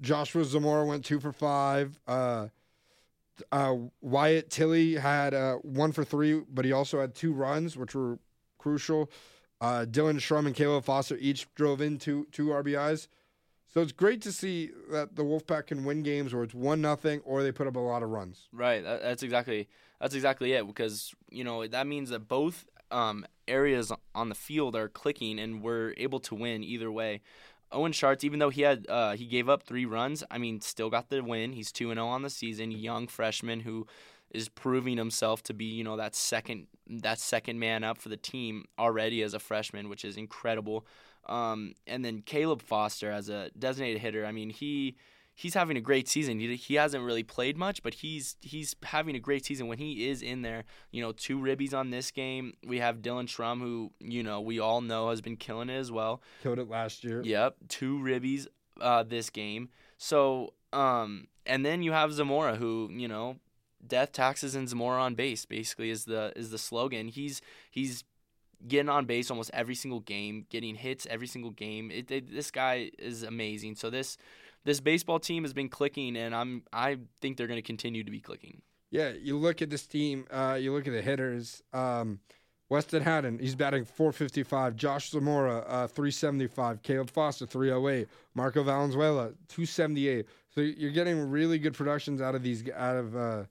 Joshua 0.00 0.44
Zamora 0.44 0.84
went 0.84 1.04
two 1.04 1.20
for 1.20 1.32
five. 1.32 1.98
Uh, 2.06 2.48
uh, 3.52 3.74
Wyatt 4.00 4.50
Tilley 4.50 4.94
had 4.94 5.34
uh, 5.34 5.56
one 5.56 5.92
for 5.92 6.04
three, 6.04 6.40
but 6.48 6.64
he 6.64 6.72
also 6.72 7.00
had 7.00 7.14
two 7.14 7.32
runs, 7.32 7.76
which 7.76 7.94
were 7.94 8.18
crucial. 8.58 9.10
Uh, 9.60 9.86
Dylan 9.88 10.16
Shrum 10.16 10.46
and 10.46 10.54
Caleb 10.54 10.84
Foster 10.84 11.16
each 11.18 11.46
drove 11.54 11.80
in 11.80 11.98
two 11.98 12.26
two 12.30 12.48
RBIs. 12.48 13.08
So 13.72 13.82
it's 13.82 13.92
great 13.92 14.22
to 14.22 14.32
see 14.32 14.70
that 14.90 15.16
the 15.16 15.22
Wolfpack 15.22 15.66
can 15.66 15.84
win 15.84 16.02
games 16.02 16.32
where 16.32 16.42
it's 16.42 16.54
one 16.54 16.80
nothing 16.80 17.20
or 17.24 17.42
they 17.42 17.52
put 17.52 17.66
up 17.66 17.76
a 17.76 17.80
lot 17.80 18.02
of 18.02 18.08
runs. 18.08 18.48
Right. 18.52 18.82
That's 18.82 19.22
exactly 19.22 19.68
that's 20.00 20.14
exactly 20.14 20.52
it 20.52 20.66
because 20.66 21.14
you 21.30 21.44
know 21.44 21.66
that 21.66 21.86
means 21.86 22.10
that 22.10 22.28
both 22.28 22.66
um, 22.90 23.26
areas 23.48 23.92
on 24.14 24.28
the 24.28 24.34
field 24.34 24.76
are 24.76 24.88
clicking 24.88 25.38
and 25.38 25.62
we're 25.62 25.94
able 25.96 26.20
to 26.20 26.34
win 26.34 26.64
either 26.64 26.90
way. 26.90 27.20
Owen 27.72 27.92
Sharts, 27.92 28.24
even 28.24 28.38
though 28.38 28.50
he 28.50 28.62
had 28.62 28.86
uh, 28.88 29.12
he 29.12 29.26
gave 29.26 29.48
up 29.48 29.62
three 29.62 29.84
runs, 29.84 30.22
I 30.30 30.38
mean, 30.38 30.60
still 30.60 30.90
got 30.90 31.08
the 31.08 31.22
win. 31.22 31.52
He's 31.52 31.72
two 31.72 31.90
and 31.90 31.98
zero 31.98 32.06
on 32.08 32.22
the 32.22 32.30
season. 32.30 32.70
Young 32.70 33.06
freshman 33.08 33.60
who 33.60 33.86
is 34.30 34.48
proving 34.48 34.96
himself 34.98 35.42
to 35.44 35.54
be 35.54 35.64
you 35.64 35.84
know 35.84 35.96
that 35.96 36.14
second 36.14 36.66
that 36.88 37.18
second 37.18 37.58
man 37.58 37.84
up 37.84 37.98
for 37.98 38.08
the 38.08 38.16
team 38.16 38.64
already 38.78 39.22
as 39.22 39.34
a 39.34 39.38
freshman, 39.38 39.88
which 39.88 40.04
is 40.04 40.16
incredible. 40.16 40.86
Um, 41.26 41.74
and 41.86 42.04
then 42.04 42.22
Caleb 42.22 42.62
Foster 42.62 43.10
as 43.10 43.28
a 43.28 43.50
designated 43.58 44.00
hitter. 44.00 44.24
I 44.24 44.32
mean, 44.32 44.50
he 44.50 44.96
he's 45.36 45.54
having 45.54 45.76
a 45.76 45.80
great 45.80 46.08
season. 46.08 46.40
He, 46.40 46.56
he 46.56 46.74
hasn't 46.74 47.04
really 47.04 47.22
played 47.22 47.56
much, 47.56 47.82
but 47.82 47.94
he's 47.94 48.36
he's 48.40 48.74
having 48.82 49.14
a 49.14 49.20
great 49.20 49.44
season 49.44 49.68
when 49.68 49.78
he 49.78 50.08
is 50.08 50.22
in 50.22 50.42
there. 50.42 50.64
You 50.90 51.02
know, 51.02 51.12
two 51.12 51.38
ribbies 51.38 51.74
on 51.74 51.90
this 51.90 52.10
game. 52.10 52.54
We 52.66 52.78
have 52.78 52.96
Dylan 52.96 53.28
Shrum, 53.28 53.60
who 53.60 53.92
you 54.00 54.24
know 54.24 54.40
we 54.40 54.58
all 54.58 54.80
know 54.80 55.10
has 55.10 55.20
been 55.20 55.36
killing 55.36 55.68
it 55.68 55.76
as 55.76 55.92
well. 55.92 56.22
Killed 56.42 56.58
it 56.58 56.68
last 56.68 57.04
year. 57.04 57.22
Yep, 57.22 57.56
two 57.68 57.98
ribbies 57.98 58.48
uh, 58.80 59.04
this 59.04 59.30
game. 59.30 59.68
So, 59.98 60.54
um, 60.72 61.28
and 61.44 61.64
then 61.64 61.82
you 61.82 61.92
have 61.92 62.12
Zamora, 62.12 62.56
who 62.56 62.88
you 62.90 63.06
know, 63.06 63.36
death, 63.86 64.12
taxes, 64.12 64.54
and 64.56 64.68
Zamora 64.68 65.02
on 65.02 65.14
base 65.14 65.44
basically 65.44 65.90
is 65.90 66.06
the 66.06 66.32
is 66.34 66.50
the 66.50 66.58
slogan. 66.58 67.08
He's 67.08 67.40
he's 67.70 68.02
getting 68.66 68.88
on 68.88 69.04
base 69.04 69.30
almost 69.30 69.50
every 69.52 69.74
single 69.74 70.00
game, 70.00 70.46
getting 70.48 70.76
hits 70.76 71.06
every 71.10 71.26
single 71.26 71.50
game. 71.50 71.90
It, 71.90 72.10
it, 72.10 72.32
this 72.32 72.50
guy 72.50 72.90
is 72.98 73.22
amazing. 73.22 73.74
So 73.76 73.90
this 73.90 74.16
this 74.66 74.80
baseball 74.80 75.18
team 75.18 75.44
has 75.44 75.54
been 75.54 75.70
clicking, 75.70 76.16
and 76.16 76.34
I'm 76.34 76.62
I 76.72 76.98
think 77.22 77.38
they're 77.38 77.46
going 77.46 77.56
to 77.58 77.62
continue 77.62 78.04
to 78.04 78.10
be 78.10 78.20
clicking. 78.20 78.60
Yeah, 78.90 79.10
you 79.10 79.38
look 79.38 79.62
at 79.62 79.70
this 79.70 79.86
team, 79.86 80.26
uh, 80.30 80.58
you 80.60 80.72
look 80.72 80.86
at 80.86 80.92
the 80.92 81.02
hitters. 81.02 81.62
Um, 81.72 82.20
Weston 82.68 83.02
Haddon, 83.02 83.38
he's 83.38 83.54
batting 83.54 83.84
455. 83.84 84.74
Josh 84.74 85.10
Zamora, 85.10 85.58
uh, 85.68 85.86
375. 85.86 86.82
Caleb 86.82 87.10
Foster, 87.10 87.46
308. 87.46 88.08
Marco 88.34 88.62
Valenzuela, 88.64 89.28
278. 89.48 90.26
So 90.52 90.60
you're 90.60 90.90
getting 90.90 91.30
really 91.30 91.58
good 91.58 91.74
productions 91.74 92.20
out 92.20 92.34
of 92.34 92.42
these 92.42 92.68
out 92.70 92.96
of 92.96 93.16
uh, 93.16 93.44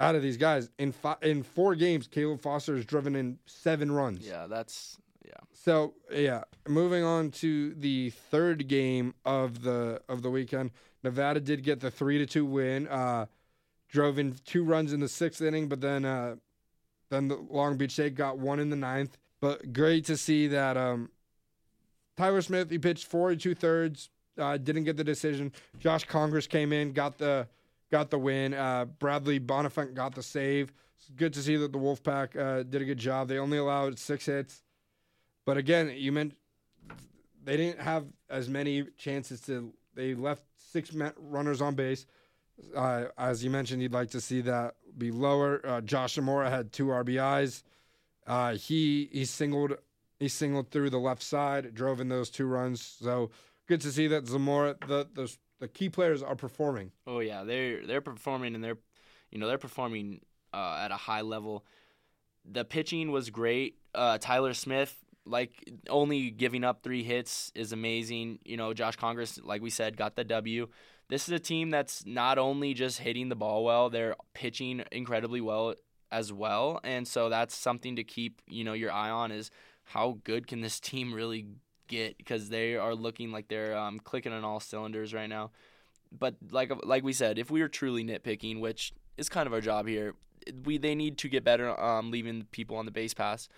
out 0.00 0.14
of 0.14 0.22
these 0.22 0.36
guys. 0.36 0.70
In 0.78 0.92
fi- 0.92 1.16
in 1.22 1.42
four 1.42 1.74
games, 1.74 2.06
Caleb 2.06 2.40
Foster 2.40 2.76
has 2.76 2.84
driven 2.84 3.16
in 3.16 3.38
seven 3.46 3.90
runs. 3.90 4.26
Yeah, 4.26 4.46
that's 4.46 4.98
yeah. 5.24 5.32
So 5.52 5.94
yeah, 6.12 6.44
moving 6.68 7.04
on 7.04 7.30
to 7.32 7.74
the 7.74 8.10
third 8.10 8.68
game 8.68 9.14
of 9.24 9.62
the 9.62 10.00
of 10.08 10.22
the 10.22 10.30
weekend. 10.30 10.70
Nevada 11.02 11.40
did 11.40 11.62
get 11.62 11.80
the 11.80 11.90
three 11.90 12.18
to 12.18 12.26
two 12.26 12.44
win. 12.44 12.88
Uh, 12.88 13.26
drove 13.88 14.18
in 14.18 14.34
two 14.44 14.64
runs 14.64 14.92
in 14.92 15.00
the 15.00 15.08
sixth 15.08 15.40
inning, 15.40 15.68
but 15.68 15.80
then 15.80 16.04
uh, 16.04 16.36
then 17.10 17.28
the 17.28 17.36
Long 17.36 17.76
Beach 17.76 17.92
State 17.92 18.14
got 18.14 18.38
one 18.38 18.58
in 18.60 18.70
the 18.70 18.76
ninth. 18.76 19.16
But 19.40 19.72
great 19.72 20.04
to 20.06 20.16
see 20.16 20.48
that 20.48 20.76
um, 20.76 21.10
Tyler 22.16 22.42
Smith 22.42 22.70
he 22.70 22.78
pitched 22.78 23.06
four 23.06 23.30
and 23.30 23.40
two 23.40 23.54
thirds, 23.54 24.10
uh, 24.38 24.56
didn't 24.56 24.84
get 24.84 24.96
the 24.96 25.04
decision. 25.04 25.52
Josh 25.78 26.04
Congress 26.04 26.46
came 26.46 26.72
in, 26.72 26.92
got 26.92 27.18
the 27.18 27.46
got 27.90 28.10
the 28.10 28.18
win. 28.18 28.54
Uh, 28.54 28.86
Bradley 28.86 29.38
Bonifant 29.38 29.94
got 29.94 30.14
the 30.14 30.22
save. 30.22 30.72
It's 30.96 31.08
good 31.10 31.32
to 31.34 31.42
see 31.42 31.56
that 31.56 31.72
the 31.72 31.78
Wolfpack 31.78 32.36
uh, 32.36 32.62
did 32.64 32.82
a 32.82 32.84
good 32.84 32.98
job. 32.98 33.28
They 33.28 33.38
only 33.38 33.58
allowed 33.58 33.98
six 33.98 34.26
hits. 34.26 34.63
But 35.46 35.56
again, 35.56 35.92
you 35.94 36.12
meant 36.12 36.34
they 37.42 37.56
didn't 37.56 37.80
have 37.80 38.06
as 38.30 38.48
many 38.48 38.84
chances 38.96 39.40
to. 39.42 39.72
They 39.94 40.14
left 40.14 40.42
six 40.56 40.90
runners 41.18 41.60
on 41.60 41.74
base. 41.74 42.06
Uh, 42.74 43.06
as 43.18 43.44
you 43.44 43.50
mentioned, 43.50 43.82
you'd 43.82 43.92
like 43.92 44.10
to 44.10 44.20
see 44.20 44.40
that 44.42 44.74
be 44.96 45.10
lower. 45.10 45.60
Uh, 45.64 45.80
Josh 45.80 46.14
Zamora 46.14 46.50
had 46.50 46.72
two 46.72 46.86
RBIs. 46.86 47.62
Uh, 48.26 48.54
he 48.54 49.08
he 49.12 49.24
singled 49.24 49.76
he 50.18 50.28
singled 50.28 50.70
through 50.70 50.90
the 50.90 50.98
left 50.98 51.22
side, 51.22 51.74
drove 51.74 52.00
in 52.00 52.08
those 52.08 52.30
two 52.30 52.46
runs. 52.46 52.80
So 52.82 53.30
good 53.66 53.80
to 53.82 53.92
see 53.92 54.06
that 54.08 54.26
Zamora 54.26 54.76
the 54.86 55.06
the, 55.12 55.34
the 55.60 55.68
key 55.68 55.88
players 55.88 56.22
are 56.22 56.36
performing. 56.36 56.92
Oh 57.06 57.20
yeah, 57.20 57.44
they're 57.44 57.86
they're 57.86 58.00
performing 58.00 58.54
and 58.54 58.64
they're 58.64 58.78
you 59.30 59.38
know 59.38 59.46
they're 59.48 59.58
performing 59.58 60.20
uh, 60.52 60.80
at 60.82 60.90
a 60.90 60.96
high 60.96 61.22
level. 61.22 61.64
The 62.44 62.64
pitching 62.64 63.10
was 63.10 63.30
great. 63.30 63.78
Uh, 63.94 64.18
Tyler 64.18 64.54
Smith, 64.54 65.03
like 65.26 65.70
only 65.88 66.30
giving 66.30 66.64
up 66.64 66.82
three 66.82 67.02
hits 67.02 67.52
is 67.54 67.72
amazing. 67.72 68.38
You 68.44 68.56
know, 68.56 68.74
Josh 68.74 68.96
Congress, 68.96 69.40
like 69.42 69.62
we 69.62 69.70
said, 69.70 69.96
got 69.96 70.16
the 70.16 70.24
W. 70.24 70.68
This 71.08 71.28
is 71.28 71.34
a 71.34 71.38
team 71.38 71.70
that's 71.70 72.06
not 72.06 72.38
only 72.38 72.74
just 72.74 72.98
hitting 72.98 73.28
the 73.28 73.36
ball 73.36 73.64
well, 73.64 73.90
they're 73.90 74.16
pitching 74.32 74.84
incredibly 74.90 75.40
well 75.40 75.74
as 76.10 76.32
well, 76.32 76.80
and 76.84 77.06
so 77.06 77.28
that's 77.28 77.56
something 77.56 77.96
to 77.96 78.04
keep 78.04 78.40
you 78.46 78.64
know 78.64 78.72
your 78.72 78.92
eye 78.92 79.10
on 79.10 79.32
is 79.32 79.50
how 79.84 80.18
good 80.24 80.46
can 80.46 80.60
this 80.60 80.80
team 80.90 81.12
really 81.12 81.46
get 81.86 82.16
because 82.16 82.48
they 82.48 82.76
are 82.76 82.94
looking 82.94 83.30
like 83.30 83.48
they're 83.48 83.76
um, 83.76 84.00
clicking 84.00 84.32
on 84.32 84.42
all 84.42 84.58
cylinders 84.58 85.12
right 85.12 85.28
now 85.28 85.50
but 86.18 86.36
like 86.50 86.70
like 86.84 87.04
we 87.04 87.12
said, 87.12 87.38
if 87.38 87.50
we 87.50 87.60
are 87.62 87.68
truly 87.68 88.04
nitpicking, 88.04 88.60
which 88.60 88.92
is 89.16 89.28
kind 89.28 89.46
of 89.46 89.52
our 89.52 89.60
job 89.60 89.86
here, 89.86 90.14
we 90.64 90.78
they 90.78 90.94
need 90.94 91.18
to 91.18 91.28
get 91.28 91.44
better 91.44 91.78
um, 91.80 92.10
leaving 92.10 92.46
people 92.52 92.76
on 92.76 92.84
the 92.84 92.90
base 92.90 93.14
pass. 93.14 93.48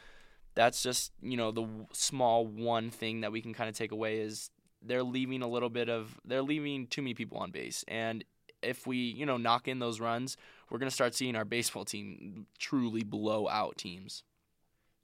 That's 0.57 0.83
just 0.83 1.13
you 1.23 1.37
know 1.37 1.53
the 1.53 1.63
w- 1.63 1.87
small 1.93 2.45
one 2.47 2.91
thing 2.91 3.21
that 3.21 3.31
we 3.31 3.41
can 3.41 3.55
kind 3.55 3.69
of 3.69 3.77
take 3.77 3.93
away 3.93 4.19
is 4.19 4.51
they're 4.83 5.05
leaving 5.05 5.43
a 5.43 5.49
little 5.49 5.71
bit 5.71 5.89
of 5.89 6.19
they're 6.25 6.43
leaving 6.43 6.89
too 6.89 7.03
many 7.03 7.15
people 7.15 7.39
on 7.39 7.53
base, 7.53 7.85
and 7.87 8.25
if 8.63 8.85
we 8.87 8.97
you 8.97 9.25
know 9.25 9.37
knock 9.37 9.69
in 9.69 9.79
those 9.79 10.01
runs, 10.01 10.37
we're 10.71 10.79
gonna 10.79 10.91
start 10.91 11.15
seeing 11.15 11.37
our 11.37 11.45
baseball 11.45 11.85
team 11.85 12.47
truly 12.59 13.05
blow 13.05 13.49
out 13.49 13.79
teams. 13.79 14.25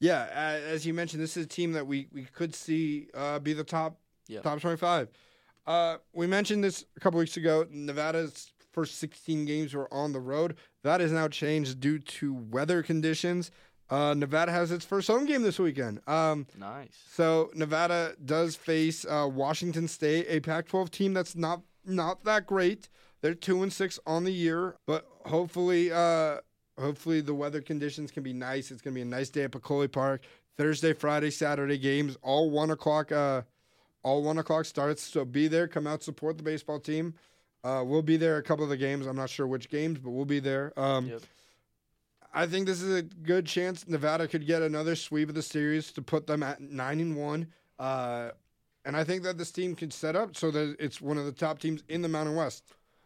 Yeah, 0.01 0.23
uh, 0.35 0.69
as 0.69 0.85
you 0.85 0.93
mentioned, 0.93 1.23
this 1.23 1.37
is 1.37 1.45
a 1.45 1.49
team 1.49 1.73
that 1.75 1.87
we, 1.87 2.09
we 2.13 2.25
could 2.25 2.57
see 2.57 3.07
uh, 3.15 3.39
be 3.39 3.53
the 3.53 3.63
top 3.63 4.01
Yep. 4.29 4.43
Top 4.43 4.61
25. 4.61 5.09
Uh, 5.67 5.97
we 6.13 6.27
mentioned 6.27 6.65
this 6.65 6.85
a 6.97 7.01
couple 7.01 7.19
weeks 7.19 7.37
ago. 7.37 7.67
Nevada's 7.71 8.53
first 8.73 8.99
16 8.99 9.45
games 9.45 9.75
were 9.75 9.93
on 9.93 10.13
the 10.13 10.21
road. 10.21 10.57
That 10.83 11.01
has 11.01 11.13
now 11.13 11.29
changed 11.29 11.81
due 11.81 11.99
to 11.99 12.35
weather 12.35 12.83
conditions. 12.83 13.51
Uh, 13.93 14.15
Nevada 14.15 14.51
has 14.51 14.73
its 14.73 14.87
first 14.87 15.07
home 15.09 15.27
game 15.27 15.43
this 15.43 15.59
weekend. 15.59 16.01
Um, 16.09 16.47
Nice. 16.59 16.97
so 17.13 17.51
Nevada 17.55 18.15
does 18.25 18.57
face 18.57 19.05
uh, 19.05 19.29
Washington 19.31 19.87
State, 19.87 20.25
a 20.31 20.41
Pac-12 20.41 20.89
team 20.91 21.13
that's 21.13 21.37
not 21.37 21.61
not 21.85 22.25
that 22.25 22.47
great. 22.47 22.89
They're 23.21 23.35
two 23.35 23.63
and 23.63 23.71
six 23.73 23.99
on 24.07 24.25
the 24.25 24.33
year, 24.33 24.77
but 24.87 25.07
hopefully, 25.27 25.93
uh, 25.93 26.39
hopefully 26.81 27.21
the 27.21 27.35
weather 27.35 27.61
conditions 27.61 28.11
can 28.11 28.23
be 28.23 28.33
nice. 28.33 28.71
It's 28.71 28.81
gonna 28.81 28.95
be 28.95 29.03
a 29.03 29.05
nice 29.05 29.29
day 29.29 29.43
at 29.43 29.51
Peccole 29.53 29.87
Park. 29.89 30.23
Thursday, 30.57 30.95
Friday, 30.95 31.31
Saturday 31.31 31.77
games, 31.77 32.17
all 32.23 32.51
one 32.51 32.71
o'clock. 32.71 33.13
Uh, 33.13 33.43
all 34.03 34.23
one 34.23 34.39
o'clock 34.39 34.65
starts. 34.65 35.03
So 35.03 35.25
be 35.27 35.49
there. 35.49 35.69
Come 35.69 35.87
out, 35.87 36.03
support 36.03 36.39
the 36.39 36.43
baseball 36.43 36.81
team. 36.81 37.15
Uh, 37.63 37.83
we'll 37.87 38.01
be 38.03 38.17
there 38.17 38.39
a 38.39 38.43
couple 38.43 38.65
of 38.65 38.71
the 38.71 38.77
games. 38.79 39.07
I'm 39.07 39.17
not 39.17 39.29
sure 39.31 39.47
which 39.47 39.69
games, 39.69 39.99
but 39.99 40.11
we'll 40.13 40.25
be 40.25 40.41
there. 40.41 40.73
Um, 40.79 41.07
Yep. 41.09 41.23
I 42.33 42.47
think 42.47 42.67
this 42.67 42.81
is 42.81 42.95
a 42.95 43.03
good 43.03 43.47
chance 43.47 43.87
Nevada 43.87 44.27
could 44.27 44.47
get 44.47 44.63
another 44.63 44.97
sweep 44.97 45.29
of 45.29 45.35
the 45.35 45.43
series 45.43 45.93
to 45.93 46.03
put 46.03 46.27
them 46.27 46.43
at 46.43 46.61
nine 46.61 47.01
and 47.01 47.17
one. 47.17 47.49
Uh, 47.79 48.31
and 48.85 48.97
I 48.97 49.05
think 49.05 49.23
that 49.25 49.39
this 49.39 49.51
team 49.51 49.75
can 49.75 49.91
set 49.91 50.17
up 50.17 50.37
so 50.37 50.51
that 50.51 50.77
it's 50.79 51.01
one 51.01 51.19
of 51.19 51.27
the 51.27 51.33
top 51.33 51.59
teams 51.59 51.83
in 51.89 52.03
the 52.03 52.09
Mountain 52.09 52.35
West. 52.35 52.65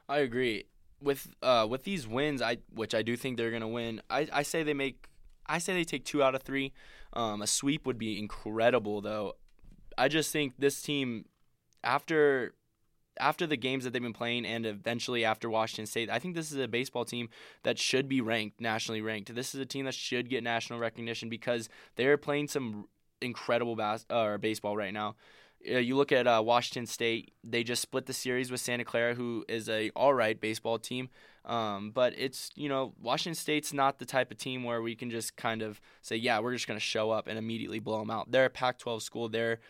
I 0.09 0.19
agree 0.19 0.65
with 1.01 1.35
uh, 1.43 1.67
with 1.69 1.85
these 1.85 2.07
wins. 2.07 2.41
I 2.41 2.59
which 2.73 2.95
I 2.95 3.03
do 3.03 3.17
think 3.17 3.37
they're 3.37 3.51
gonna 3.51 3.69
win. 3.69 4.01
I, 4.09 4.29
I 4.33 4.43
say 4.43 4.63
they 4.63 4.75
make. 4.75 5.09
I 5.47 5.59
say 5.59 5.75
they 5.75 5.85
take 5.85 6.05
two 6.05 6.23
out 6.23 6.35
of 6.35 6.43
three. 6.43 6.73
Um, 7.13 7.43
a 7.43 7.47
sweep 7.47 7.87
would 7.87 7.99
be 7.99 8.19
incredible, 8.19 9.01
though. 9.01 9.35
I 9.97 10.09
just 10.09 10.33
think 10.33 10.55
this 10.59 10.83
team, 10.83 11.27
after 11.83 12.55
after 13.19 13.47
the 13.47 13.57
games 13.57 13.85
that 13.85 13.93
they've 13.93 14.03
been 14.03 14.13
playing, 14.13 14.45
and 14.47 14.67
eventually 14.67 15.25
after 15.25 15.49
Washington 15.49 15.87
State, 15.87 16.11
I 16.11 16.19
think 16.19 16.35
this 16.35 16.53
is 16.53 16.59
a 16.59 16.69
baseball 16.69 17.05
team 17.05 17.29
that 17.63 17.79
should 17.79 18.09
be 18.09 18.21
ranked 18.21 18.61
nationally 18.61 19.01
ranked. 19.01 19.35
This 19.35 19.55
is 19.55 19.61
a 19.61 19.67
team 19.67 19.85
that 19.87 19.95
should 19.95 20.29
get 20.29 20.43
national 20.43 20.79
recognition 20.79 21.29
because 21.29 21.69
they're 21.97 22.17
playing 22.17 22.49
some 22.49 22.87
incredible 23.21 23.77
bas- 23.77 24.07
uh, 24.11 24.37
baseball 24.39 24.77
right 24.77 24.93
now. 24.93 25.17
Uh, 25.69 25.79
you 25.79 25.97
look 25.97 26.13
at 26.13 26.27
uh, 26.27 26.43
Washington 26.45 26.87
State; 26.87 27.33
they 27.43 27.65
just 27.65 27.83
split 27.83 28.07
the 28.07 28.13
series 28.13 28.51
with 28.51 28.61
Santa 28.61 28.85
Clara, 28.85 29.15
who 29.15 29.45
is 29.49 29.69
a 29.69 29.91
all 29.91 30.15
right 30.15 30.41
baseball 30.41 30.79
team. 30.79 31.09
Um, 31.45 31.93
but 31.93 32.13
it's 32.17 32.51
you 32.57 32.69
know 32.69 32.93
Washington 33.01 33.37
State's 33.37 33.73
not 33.73 33.99
the 33.99 34.05
type 34.05 34.31
of 34.31 34.39
team 34.39 34.65
where 34.65 34.83
we 34.83 34.95
can 34.95 35.11
just 35.11 35.37
kind 35.37 35.63
of 35.63 35.81
say, 36.03 36.17
yeah, 36.17 36.41
we're 36.41 36.53
just 36.53 36.67
going 36.67 36.79
to 36.79 36.85
show 36.85 37.11
up 37.11 37.27
and 37.29 37.39
immediately 37.39 37.79
blow 37.79 38.01
them 38.01 38.11
out. 38.11 38.31
They're 38.31 38.47
a 38.47 38.51
Pac-12 38.51 39.03
school. 39.03 39.29
They're 39.29 39.61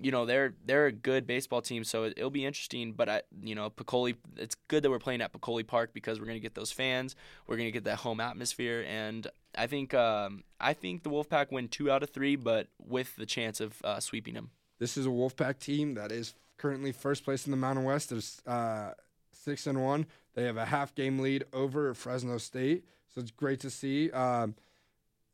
you 0.00 0.10
know 0.10 0.26
they're 0.26 0.54
they're 0.64 0.86
a 0.86 0.92
good 0.92 1.26
baseball 1.26 1.62
team, 1.62 1.84
so 1.84 2.04
it, 2.04 2.18
will 2.20 2.30
be 2.30 2.44
interesting. 2.44 2.92
But 2.92 3.08
I, 3.08 3.22
you 3.42 3.54
know, 3.54 3.70
Peccole, 3.70 4.12
it's 4.36 4.56
good 4.68 4.82
that 4.82 4.90
we're 4.90 4.98
playing 4.98 5.22
at 5.22 5.32
Peccole 5.32 5.62
Park 5.62 5.90
because 5.92 6.20
we're 6.20 6.26
gonna 6.26 6.38
get 6.38 6.54
those 6.54 6.72
fans, 6.72 7.16
we're 7.46 7.56
gonna 7.56 7.70
get 7.70 7.84
that 7.84 7.96
home 7.98 8.20
atmosphere, 8.20 8.84
and 8.88 9.26
I 9.56 9.66
think 9.66 9.94
um, 9.94 10.44
I 10.60 10.72
think 10.72 11.02
the 11.02 11.10
Wolfpack 11.10 11.50
win 11.50 11.68
two 11.68 11.90
out 11.90 12.02
of 12.02 12.10
three, 12.10 12.36
but 12.36 12.68
with 12.78 13.16
the 13.16 13.26
chance 13.26 13.60
of 13.60 13.80
uh, 13.84 14.00
sweeping 14.00 14.34
them. 14.34 14.50
This 14.78 14.96
is 14.96 15.06
a 15.06 15.10
Wolfpack 15.10 15.58
team 15.58 15.94
that 15.94 16.12
is 16.12 16.34
currently 16.58 16.92
first 16.92 17.24
place 17.24 17.46
in 17.46 17.50
the 17.50 17.56
Mountain 17.56 17.84
West. 17.84 18.10
There's 18.10 18.42
uh, 18.46 18.92
six 19.32 19.66
and 19.66 19.82
one. 19.82 20.06
They 20.34 20.44
have 20.44 20.58
a 20.58 20.66
half 20.66 20.94
game 20.94 21.18
lead 21.18 21.44
over 21.52 21.94
Fresno 21.94 22.36
State, 22.38 22.84
so 23.14 23.20
it's 23.20 23.30
great 23.30 23.60
to 23.60 23.70
see. 23.70 24.10
Um, 24.10 24.54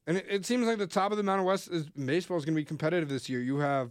and 0.07 0.17
it, 0.17 0.27
it 0.29 0.47
seems 0.47 0.67
like 0.67 0.79
the 0.79 0.87
top 0.87 1.11
of 1.11 1.17
the 1.17 1.23
Mountain 1.23 1.47
West 1.47 1.69
is 1.71 1.89
baseball 1.91 2.37
is 2.37 2.45
going 2.45 2.55
to 2.55 2.61
be 2.61 2.65
competitive 2.65 3.09
this 3.09 3.29
year. 3.29 3.41
You 3.41 3.59
have, 3.59 3.91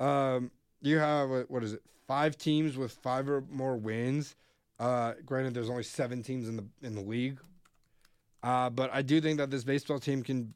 um, 0.00 0.50
you 0.80 0.98
have 0.98 1.30
what 1.48 1.62
is 1.62 1.74
it? 1.74 1.82
Five 2.06 2.36
teams 2.36 2.76
with 2.76 2.92
five 2.92 3.28
or 3.28 3.42
more 3.50 3.76
wins. 3.76 4.36
Uh, 4.78 5.14
granted, 5.24 5.54
there's 5.54 5.70
only 5.70 5.82
seven 5.82 6.22
teams 6.22 6.48
in 6.48 6.56
the 6.56 6.64
in 6.82 6.94
the 6.94 7.00
league, 7.00 7.38
uh, 8.42 8.70
but 8.70 8.90
I 8.92 9.02
do 9.02 9.20
think 9.20 9.38
that 9.38 9.50
this 9.50 9.64
baseball 9.64 9.98
team 9.98 10.22
can 10.22 10.54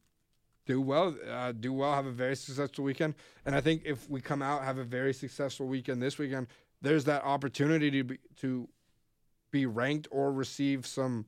do 0.66 0.80
well, 0.80 1.16
uh, 1.28 1.52
do 1.52 1.72
well, 1.72 1.92
have 1.92 2.06
a 2.06 2.12
very 2.12 2.36
successful 2.36 2.84
weekend. 2.84 3.14
And 3.44 3.54
I 3.54 3.60
think 3.60 3.82
if 3.84 4.08
we 4.08 4.20
come 4.20 4.42
out 4.42 4.62
have 4.62 4.78
a 4.78 4.84
very 4.84 5.12
successful 5.12 5.66
weekend 5.66 6.00
this 6.00 6.18
weekend, 6.18 6.46
there's 6.80 7.04
that 7.06 7.24
opportunity 7.24 7.90
to 7.90 8.04
be, 8.04 8.18
to 8.40 8.68
be 9.50 9.66
ranked 9.66 10.06
or 10.10 10.32
receive 10.32 10.86
some 10.86 11.26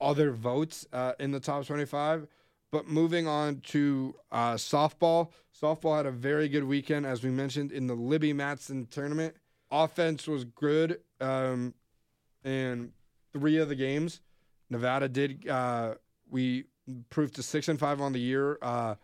other 0.00 0.32
votes 0.32 0.86
uh, 0.92 1.12
in 1.18 1.30
the 1.30 1.40
top 1.40 1.64
25. 1.64 2.26
But 2.72 2.88
moving 2.88 3.28
on 3.28 3.60
to 3.68 4.14
uh, 4.32 4.54
softball, 4.54 5.28
softball 5.62 5.98
had 5.98 6.06
a 6.06 6.10
very 6.10 6.48
good 6.48 6.64
weekend, 6.64 7.04
as 7.04 7.22
we 7.22 7.30
mentioned 7.30 7.70
in 7.70 7.86
the 7.86 7.94
Libby 7.94 8.32
Matson 8.32 8.86
tournament. 8.90 9.36
Offense 9.70 10.26
was 10.26 10.44
good 10.44 11.00
um, 11.20 11.74
in 12.44 12.92
three 13.34 13.58
of 13.58 13.68
the 13.68 13.74
games. 13.74 14.22
Nevada 14.70 15.06
did. 15.06 15.46
Uh, 15.46 15.94
we 16.30 16.64
proved 17.10 17.34
to 17.34 17.42
six 17.42 17.68
and 17.68 17.78
five 17.78 18.00
on 18.00 18.14
the 18.14 18.20
year. 18.20 18.58
Uh, 18.62 18.94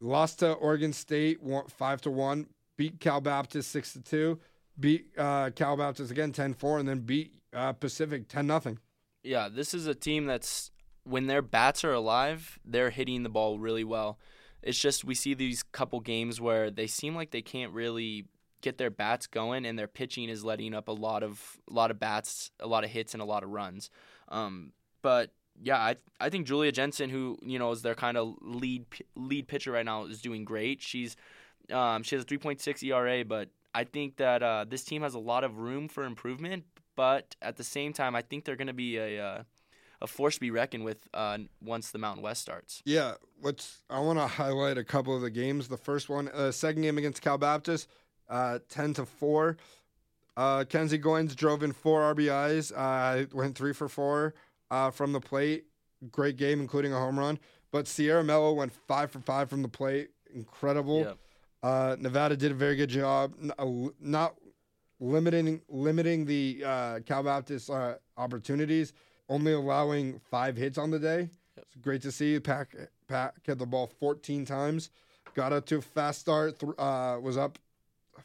lost 0.00 0.38
to 0.38 0.52
Oregon 0.52 0.92
State 0.92 1.40
five 1.68 2.00
to 2.02 2.10
one. 2.12 2.46
Beat 2.76 3.00
Cal 3.00 3.20
Baptist 3.20 3.72
six 3.72 3.92
to 3.94 4.00
two. 4.00 4.38
Beat 4.78 5.06
uh, 5.18 5.50
Cal 5.50 5.76
Baptist 5.76 6.12
again 6.12 6.32
10-4, 6.32 6.80
and 6.80 6.88
then 6.88 7.00
beat 7.00 7.34
uh, 7.52 7.72
Pacific 7.72 8.28
ten 8.28 8.46
nothing. 8.46 8.78
Yeah, 9.24 9.48
this 9.48 9.74
is 9.74 9.86
a 9.86 9.94
team 9.94 10.26
that's 10.26 10.70
when 11.04 11.26
their 11.26 11.42
bats 11.42 11.84
are 11.84 11.92
alive, 11.92 12.58
they're 12.64 12.90
hitting 12.90 13.22
the 13.22 13.28
ball 13.28 13.58
really 13.58 13.84
well. 13.84 14.18
It's 14.62 14.78
just 14.78 15.04
we 15.04 15.14
see 15.14 15.34
these 15.34 15.62
couple 15.62 16.00
games 16.00 16.40
where 16.40 16.70
they 16.70 16.86
seem 16.86 17.14
like 17.14 17.30
they 17.30 17.42
can't 17.42 17.72
really 17.72 18.26
get 18.60 18.78
their 18.78 18.90
bats 18.90 19.26
going, 19.26 19.64
and 19.64 19.78
their 19.78 19.86
pitching 19.86 20.28
is 20.28 20.44
letting 20.44 20.74
up 20.74 20.88
a 20.88 20.92
lot 20.92 21.22
of 21.22 21.58
a 21.68 21.72
lot 21.72 21.90
of 21.90 21.98
bats, 21.98 22.50
a 22.60 22.66
lot 22.66 22.84
of 22.84 22.90
hits, 22.90 23.14
and 23.14 23.22
a 23.22 23.26
lot 23.26 23.42
of 23.42 23.50
runs. 23.50 23.90
Um, 24.28 24.72
but 25.02 25.30
yeah, 25.62 25.78
I 25.78 25.96
I 26.20 26.28
think 26.28 26.46
Julia 26.46 26.72
Jensen, 26.72 27.10
who 27.10 27.38
you 27.42 27.58
know 27.58 27.70
is 27.72 27.82
their 27.82 27.94
kind 27.94 28.16
of 28.16 28.34
lead 28.42 28.86
lead 29.16 29.48
pitcher 29.48 29.72
right 29.72 29.84
now, 29.84 30.04
is 30.04 30.20
doing 30.20 30.44
great. 30.44 30.82
She's 30.82 31.16
um, 31.72 32.02
she 32.02 32.16
has 32.16 32.24
a 32.24 32.26
3.6 32.26 32.82
ERA, 32.82 33.24
but 33.24 33.48
I 33.74 33.84
think 33.84 34.16
that 34.16 34.42
uh, 34.42 34.64
this 34.68 34.84
team 34.84 35.02
has 35.02 35.14
a 35.14 35.18
lot 35.18 35.44
of 35.44 35.58
room 35.58 35.88
for 35.88 36.04
improvement. 36.04 36.64
But 36.96 37.36
at 37.40 37.56
the 37.56 37.64
same 37.64 37.92
time, 37.92 38.14
I 38.14 38.22
think 38.22 38.44
they're 38.44 38.56
going 38.56 38.66
to 38.66 38.72
be 38.72 38.98
a 38.98 39.24
uh, 39.24 39.42
a 40.02 40.06
force 40.06 40.34
to 40.34 40.40
be 40.40 40.50
reckoned 40.50 40.84
with 40.84 41.06
uh, 41.14 41.38
once 41.62 41.90
the 41.90 41.98
Mountain 41.98 42.22
West 42.22 42.40
starts. 42.42 42.82
Yeah, 42.84 43.14
what's 43.40 43.82
I 43.90 44.00
want 44.00 44.18
to 44.18 44.26
highlight 44.26 44.78
a 44.78 44.84
couple 44.84 45.14
of 45.14 45.22
the 45.22 45.30
games. 45.30 45.68
The 45.68 45.76
first 45.76 46.08
one, 46.08 46.28
uh, 46.28 46.52
second 46.52 46.82
game 46.82 46.98
against 46.98 47.20
Cal 47.22 47.38
Baptist, 47.38 47.88
uh, 48.28 48.60
ten 48.68 48.94
to 48.94 49.04
four. 49.06 49.56
Uh, 50.36 50.64
Kenzie 50.64 50.98
Goins 50.98 51.34
drove 51.36 51.62
in 51.62 51.72
four 51.72 52.14
RBIs. 52.14 52.72
Uh, 52.74 53.26
went 53.32 53.56
three 53.56 53.72
for 53.74 53.88
four 53.88 54.34
uh, 54.70 54.90
from 54.90 55.12
the 55.12 55.20
plate. 55.20 55.64
Great 56.10 56.36
game, 56.36 56.60
including 56.60 56.92
a 56.94 56.98
home 56.98 57.18
run. 57.18 57.38
But 57.72 57.86
Sierra 57.86 58.24
Mello 58.24 58.52
went 58.54 58.72
five 58.72 59.10
for 59.10 59.20
five 59.20 59.50
from 59.50 59.62
the 59.62 59.68
plate. 59.68 60.08
Incredible. 60.34 61.00
Yep. 61.00 61.18
Uh, 61.62 61.96
Nevada 62.00 62.36
did 62.38 62.52
a 62.52 62.54
very 62.54 62.74
good 62.74 62.88
job, 62.88 63.34
n- 63.42 63.52
uh, 63.58 63.90
not 64.00 64.34
limiting 64.98 65.60
limiting 65.68 66.24
the 66.24 66.62
uh, 66.64 67.00
Cal 67.00 67.22
Baptist 67.22 67.68
uh, 67.70 67.94
opportunities, 68.16 68.92
only 69.30 69.52
allowing 69.52 70.20
five 70.30 70.56
hits 70.56 70.76
on 70.76 70.90
the 70.90 70.98
day. 70.98 71.30
It's 71.56 71.76
great 71.76 72.02
to 72.02 72.12
see. 72.12 72.38
Pack 72.40 72.74
Pack 73.08 73.36
hit 73.44 73.58
the 73.58 73.66
ball 73.66 73.86
14 73.86 74.44
times, 74.44 74.90
got 75.34 75.52
up 75.52 75.64
to 75.66 75.76
a 75.78 75.80
fast 75.80 76.20
start. 76.20 76.58
Th- 76.58 76.72
uh, 76.76 77.18
was 77.22 77.38
up 77.38 77.58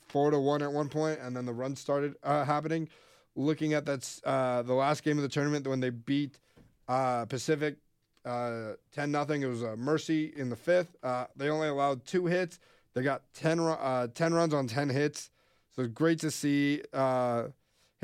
four 0.10 0.32
to 0.32 0.40
one 0.40 0.62
at 0.62 0.72
one 0.72 0.90
point, 0.90 1.20
and 1.22 1.36
then 1.36 1.46
the 1.46 1.54
run 1.54 1.76
started 1.76 2.16
uh, 2.24 2.44
happening. 2.44 2.90
Looking 3.36 3.74
at 3.74 3.86
that, 3.86 4.20
uh, 4.26 4.64
the 4.64 4.74
last 4.74 5.04
game 5.04 5.18
of 5.18 5.24
the 5.24 5.30
tournament 5.30 5.68
when 5.68 5.80
they 5.80 5.90
beat 5.90 6.40
uh, 6.88 7.26
Pacific 7.26 7.78
uh, 8.26 8.74
10 8.94 9.12
nothing. 9.12 9.44
It 9.44 9.48
was 9.48 9.62
a 9.62 9.76
mercy 9.76 10.34
in 10.36 10.50
the 10.50 10.56
fifth. 10.56 10.96
Uh, 11.04 11.26
they 11.36 11.50
only 11.50 11.68
allowed 11.68 12.06
two 12.06 12.26
hits. 12.26 12.60
They 12.94 13.04
got 13.04 13.22
10, 13.34 13.60
uh, 13.60 14.08
10 14.14 14.34
runs 14.34 14.54
on 14.54 14.68
10 14.68 14.90
hits. 14.90 15.30
So 15.76 15.86
great 15.86 16.20
to 16.20 16.32
see. 16.32 16.82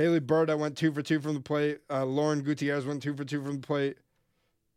Haley 0.02 0.20
Bird, 0.20 0.49
I 0.49 0.56
went 0.56 0.78
two 0.78 0.91
for 0.91 1.02
two 1.02 1.20
from 1.20 1.36
the 1.36 1.39
plate. 1.39 1.80
Uh, 1.89 2.06
Lauren 2.06 2.41
Gutierrez 2.41 2.86
went 2.86 3.04
two 3.04 3.16
for 3.16 3.24
two 3.24 3.43
from 3.43 3.62
the 3.62 3.68
plate. 3.68 3.97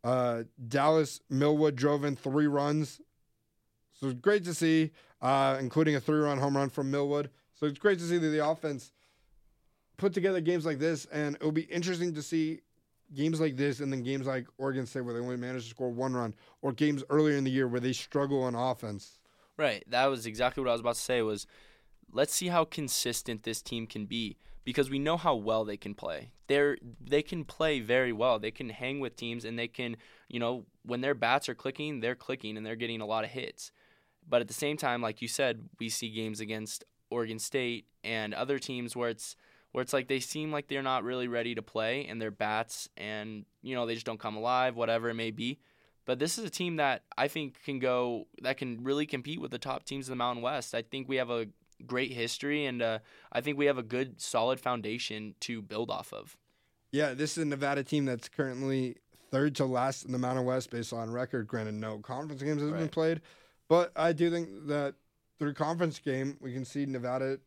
Uh, 0.03 0.43
Dallas 0.67 1.19
Millwood 1.29 1.75
drove 1.75 2.05
in 2.05 2.15
three 2.15 2.47
runs. 2.47 3.01
So 3.93 4.07
it's 4.07 4.19
great 4.19 4.43
to 4.45 4.53
see, 4.53 4.91
uh, 5.21 5.57
including 5.59 5.95
a 5.95 5.99
three 5.99 6.19
run 6.19 6.37
home 6.37 6.55
run 6.55 6.69
from 6.69 6.91
Millwood. 6.91 7.31
So 7.55 7.65
it's 7.65 7.79
great 7.79 7.97
to 7.99 8.05
see 8.05 8.17
that 8.17 8.27
the 8.27 8.47
offense 8.47 8.91
put 9.97 10.13
together 10.13 10.41
games 10.41 10.65
like 10.65 10.77
this. 10.77 11.05
And 11.05 11.35
it'll 11.37 11.51
be 11.51 11.63
interesting 11.63 12.13
to 12.13 12.21
see 12.21 12.59
games 13.13 13.39
like 13.39 13.55
this 13.55 13.79
and 13.79 13.91
then 13.91 14.03
games 14.03 14.27
like 14.27 14.45
Oregon 14.57 14.85
State 14.85 15.01
where 15.01 15.13
they 15.13 15.21
only 15.21 15.37
managed 15.37 15.65
to 15.65 15.69
score 15.71 15.89
one 15.89 16.13
run, 16.13 16.35
or 16.61 16.71
games 16.71 17.03
earlier 17.09 17.37
in 17.37 17.43
the 17.43 17.51
year 17.51 17.67
where 17.67 17.79
they 17.79 17.93
struggle 17.93 18.43
on 18.43 18.53
offense. 18.53 19.19
Right. 19.57 19.83
That 19.87 20.05
was 20.07 20.25
exactly 20.25 20.61
what 20.61 20.69
I 20.69 20.73
was 20.73 20.81
about 20.81 20.95
to 20.95 21.01
say 21.01 21.21
was 21.21 21.47
let's 22.11 22.33
see 22.33 22.47
how 22.47 22.65
consistent 22.65 23.43
this 23.43 23.61
team 23.61 23.87
can 23.87 24.05
be 24.05 24.37
because 24.65 24.89
we 24.89 24.99
know 24.99 25.15
how 25.15 25.35
well 25.35 25.63
they 25.63 25.77
can 25.77 25.93
play. 25.93 26.31
They're 26.47 26.77
they 26.99 27.21
can 27.21 27.45
play 27.45 27.79
very 27.79 28.11
well. 28.11 28.39
They 28.39 28.51
can 28.51 28.69
hang 28.69 28.99
with 28.99 29.15
teams 29.15 29.45
and 29.45 29.57
they 29.57 29.67
can, 29.67 29.95
you 30.27 30.39
know, 30.39 30.65
when 30.83 31.01
their 31.01 31.13
bats 31.13 31.47
are 31.47 31.55
clicking, 31.55 32.01
they're 32.01 32.15
clicking 32.15 32.57
and 32.57 32.65
they're 32.65 32.75
getting 32.75 32.99
a 32.99 33.05
lot 33.05 33.23
of 33.23 33.29
hits. 33.29 33.71
But 34.27 34.41
at 34.41 34.47
the 34.47 34.53
same 34.53 34.75
time, 34.75 35.01
like 35.01 35.21
you 35.21 35.27
said, 35.27 35.69
we 35.79 35.87
see 35.87 36.09
games 36.09 36.39
against 36.39 36.83
Oregon 37.11 37.37
State 37.39 37.85
and 38.03 38.33
other 38.33 38.59
teams 38.59 38.95
where 38.95 39.09
it's 39.09 39.35
where 39.71 39.83
it's 39.83 39.93
like 39.93 40.07
they 40.07 40.19
seem 40.19 40.51
like 40.51 40.67
they're 40.67 40.81
not 40.81 41.03
really 41.03 41.27
ready 41.27 41.53
to 41.53 41.61
play 41.61 42.05
and 42.05 42.21
their 42.21 42.31
bats 42.31 42.89
and 42.97 43.45
you 43.61 43.75
know 43.75 43.85
they 43.85 43.93
just 43.93 44.05
don't 44.05 44.19
come 44.19 44.35
alive, 44.35 44.75
whatever 44.75 45.09
it 45.09 45.15
may 45.15 45.31
be. 45.31 45.59
But 46.05 46.19
this 46.19 46.37
is 46.37 46.45
a 46.45 46.49
team 46.49 46.75
that 46.77 47.03
I 47.17 47.27
think 47.27 47.63
can 47.63 47.79
go 47.79 48.27
that 48.41 48.57
can 48.57 48.83
really 48.83 49.05
compete 49.05 49.39
with 49.39 49.51
the 49.51 49.59
top 49.59 49.85
teams 49.85 50.07
in 50.07 50.11
the 50.11 50.15
Mountain 50.15 50.43
West. 50.43 50.73
I 50.73 50.81
think 50.81 51.07
we 51.07 51.17
have 51.17 51.29
a 51.29 51.47
great 51.85 52.11
history 52.11 52.65
and 52.65 52.81
uh, 52.81 52.99
I 53.31 53.41
think 53.41 53.57
we 53.57 53.65
have 53.65 53.77
a 53.77 53.83
good 53.83 54.21
solid 54.21 54.59
foundation 54.59 55.35
to 55.41 55.61
build 55.61 55.89
off 55.89 56.13
of. 56.13 56.37
Yeah, 56.91 57.13
this 57.13 57.37
is 57.37 57.43
a 57.43 57.47
Nevada 57.47 57.83
team 57.83 58.05
that's 58.05 58.29
currently 58.29 58.97
third 59.31 59.55
to 59.55 59.65
last 59.65 60.05
in 60.05 60.11
the 60.11 60.17
Mountain 60.17 60.45
West 60.45 60.69
based 60.69 60.93
on 60.93 61.11
record. 61.11 61.47
Granted, 61.47 61.75
no 61.75 61.97
conference 61.99 62.41
games 62.41 62.61
has 62.61 62.71
been 62.71 62.89
played, 62.89 63.21
but 63.67 63.91
I 63.95 64.13
do 64.13 64.29
think 64.29 64.67
that 64.67 64.95
through 65.39 65.53
conference 65.53 65.99
game 65.99 66.37
we 66.39 66.53
can 66.53 66.63
see 66.63 66.85
Nevada, 66.85 67.39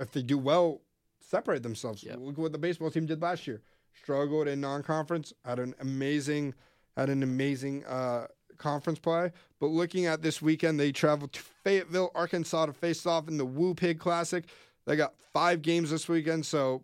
if 0.00 0.10
they 0.10 0.22
do 0.22 0.38
well, 0.38 0.80
separate 1.20 1.62
themselves. 1.62 2.02
Yep. 2.02 2.18
Look 2.20 2.34
at 2.34 2.38
what 2.38 2.52
the 2.52 2.58
baseball 2.58 2.90
team 2.90 3.06
did 3.06 3.22
last 3.22 3.46
year. 3.46 3.62
Struggled 4.02 4.48
in 4.48 4.60
non-conference, 4.60 5.32
had 5.44 5.58
an 5.58 5.74
amazing, 5.80 6.54
had 6.96 7.08
an 7.08 7.22
amazing 7.22 7.84
uh, 7.84 8.26
conference 8.58 8.98
play. 8.98 9.32
But 9.60 9.68
looking 9.68 10.06
at 10.06 10.22
this 10.22 10.42
weekend, 10.42 10.78
they 10.78 10.92
traveled 10.92 11.32
to 11.32 11.40
Fayetteville, 11.40 12.10
Arkansas 12.14 12.66
to 12.66 12.72
face 12.72 13.06
off 13.06 13.28
in 13.28 13.36
the 13.36 13.44
Woo 13.44 13.74
Pig 13.74 13.98
Classic. 13.98 14.44
They 14.86 14.96
got 14.96 15.14
five 15.32 15.62
games 15.62 15.90
this 15.90 16.08
weekend, 16.08 16.44
so 16.44 16.82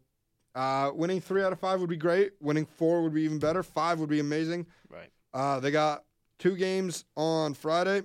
uh, 0.54 0.90
winning 0.94 1.20
three 1.20 1.42
out 1.42 1.52
of 1.52 1.60
five 1.60 1.80
would 1.80 1.90
be 1.90 1.96
great. 1.96 2.32
Winning 2.40 2.66
four 2.66 3.02
would 3.02 3.14
be 3.14 3.22
even 3.22 3.38
better. 3.38 3.62
Five 3.62 4.00
would 4.00 4.08
be 4.08 4.20
amazing. 4.20 4.66
Right. 4.88 5.10
Uh, 5.32 5.60
they 5.60 5.70
got 5.70 6.04
two 6.38 6.56
games 6.56 7.04
on 7.16 7.54
Friday, 7.54 8.02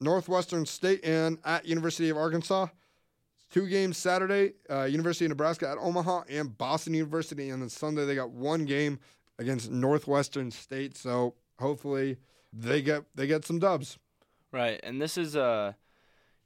Northwestern 0.00 0.64
State 0.64 1.04
and 1.04 1.38
at 1.44 1.66
University 1.66 2.08
of 2.08 2.16
Arkansas. 2.16 2.68
Two 3.50 3.68
games 3.68 3.96
Saturday, 3.96 4.54
uh, 4.70 4.84
University 4.84 5.24
of 5.24 5.30
Nebraska 5.30 5.68
at 5.68 5.78
Omaha 5.78 6.24
and 6.28 6.56
Boston 6.56 6.94
University, 6.94 7.50
and 7.50 7.62
then 7.62 7.68
Sunday 7.68 8.04
they 8.04 8.14
got 8.14 8.30
one 8.30 8.64
game 8.64 8.98
against 9.38 9.70
Northwestern 9.70 10.50
State. 10.50 10.96
So 10.96 11.34
hopefully 11.58 12.16
they 12.58 12.82
get 12.82 13.04
they 13.14 13.26
get 13.26 13.44
some 13.44 13.58
dubs. 13.58 13.98
Right, 14.52 14.80
and 14.82 15.00
this 15.00 15.18
is 15.18 15.36
a, 15.36 15.76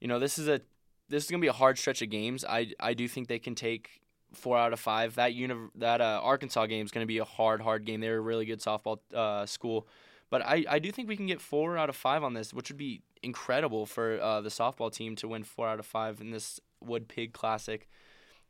you 0.01 0.09
know, 0.09 0.19
this 0.19 0.39
is 0.39 0.49
a, 0.49 0.61
this 1.09 1.25
is 1.25 1.31
gonna 1.31 1.41
be 1.41 1.47
a 1.47 1.53
hard 1.53 1.79
stretch 1.79 2.03
of 2.03 2.11
games. 2.11 2.45
I 2.45 2.73
I 2.81 2.95
do 2.95 3.07
think 3.09 3.29
they 3.29 3.39
can 3.39 3.55
take 3.55 4.01
four 4.33 4.57
out 4.57 4.73
of 4.73 4.81
five. 4.81 5.15
That 5.15 5.35
uni- 5.35 5.69
that 5.77 6.01
uh, 6.01 6.21
Arkansas 6.23 6.67
game 6.67 6.85
is 6.85 6.91
gonna 6.91 7.07
be 7.07 7.19
a 7.19 7.25
hard 7.25 7.61
hard 7.61 7.85
game. 7.85 8.01
They're 8.01 8.19
a 8.19 8.21
really 8.21 8.47
good 8.47 8.61
softball 8.61 8.99
uh, 9.15 9.47
school, 9.47 9.87
but 10.31 10.43
I 10.43 10.65
I 10.69 10.79
do 10.79 10.91
think 10.91 11.09
we 11.09 11.17
can 11.17 11.27
get 11.27 11.41
four 11.41 11.77
out 11.77 11.89
of 11.89 11.97
five 11.97 12.25
on 12.25 12.35
this, 12.35 12.53
which 12.53 12.71
would 12.71 12.79
be 12.79 13.03
incredible 13.23 13.87
for 13.87 14.21
uh, 14.21 14.41
the 14.41 14.49
softball 14.49 14.93
team 14.93 15.15
to 15.17 15.29
win 15.29 15.45
four 15.45 15.69
out 15.69 15.79
of 15.79 15.87
five 15.87 16.21
in 16.21 16.31
this 16.31 16.59
Woo 16.81 17.01
Pig 17.01 17.33
Classic. 17.33 17.89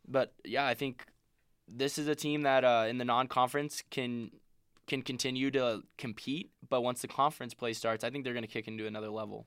But 0.06 0.32
yeah, 0.44 0.66
I 0.66 0.74
think 0.74 1.06
this 1.68 1.98
is 1.98 2.08
a 2.08 2.14
team 2.14 2.42
that 2.42 2.64
uh, 2.64 2.86
in 2.88 2.98
the 2.98 3.04
non-conference 3.04 3.82
can 3.90 4.30
can 4.90 5.00
continue 5.02 5.50
to 5.52 5.82
compete, 5.96 6.50
but 6.68 6.82
once 6.82 7.00
the 7.00 7.08
conference 7.08 7.54
play 7.54 7.72
starts, 7.72 8.04
I 8.04 8.10
think 8.10 8.24
they're 8.24 8.34
going 8.34 8.42
to 8.44 8.48
kick 8.48 8.68
into 8.68 8.86
another 8.86 9.08
level. 9.08 9.46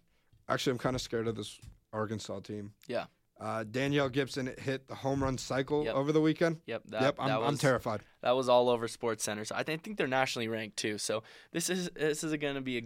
Actually, 0.50 0.72
I'm 0.72 0.78
kind 0.80 0.96
of 0.96 1.02
scared 1.02 1.28
of 1.28 1.36
this 1.36 1.60
Arkansas 1.94 2.40
team. 2.40 2.74
Yeah. 2.88 3.06
Uh, 3.40 3.64
Danielle 3.64 4.10
Gibson 4.10 4.52
hit 4.58 4.88
the 4.88 4.96
home 4.96 5.22
run 5.24 5.38
cycle 5.38 5.84
Yep. 5.86 5.96
over 5.96 6.12
the 6.12 6.22
weekend. 6.22 6.62
Yep. 6.66 6.84
That, 6.88 7.02
yep, 7.02 7.16
I'm, 7.20 7.28
that 7.30 7.40
I'm 7.42 7.58
terrified. 7.58 8.02
That 8.22 8.32
was 8.36 8.48
all 8.50 8.70
over 8.70 8.88
Sports 8.88 9.24
Center. 9.24 9.44
So 9.46 9.54
I 9.56 9.64
think, 9.64 9.82
I 9.82 9.84
think 9.84 9.98
they're 9.98 10.08
nationally 10.08 10.48
ranked 10.48 10.78
too. 10.78 10.98
So 10.98 11.24
this 11.52 11.70
is 11.70 11.90
this 11.96 12.24
is 12.24 12.34
going 12.38 12.56
to 12.56 12.62
be 12.62 12.78
a, 12.78 12.82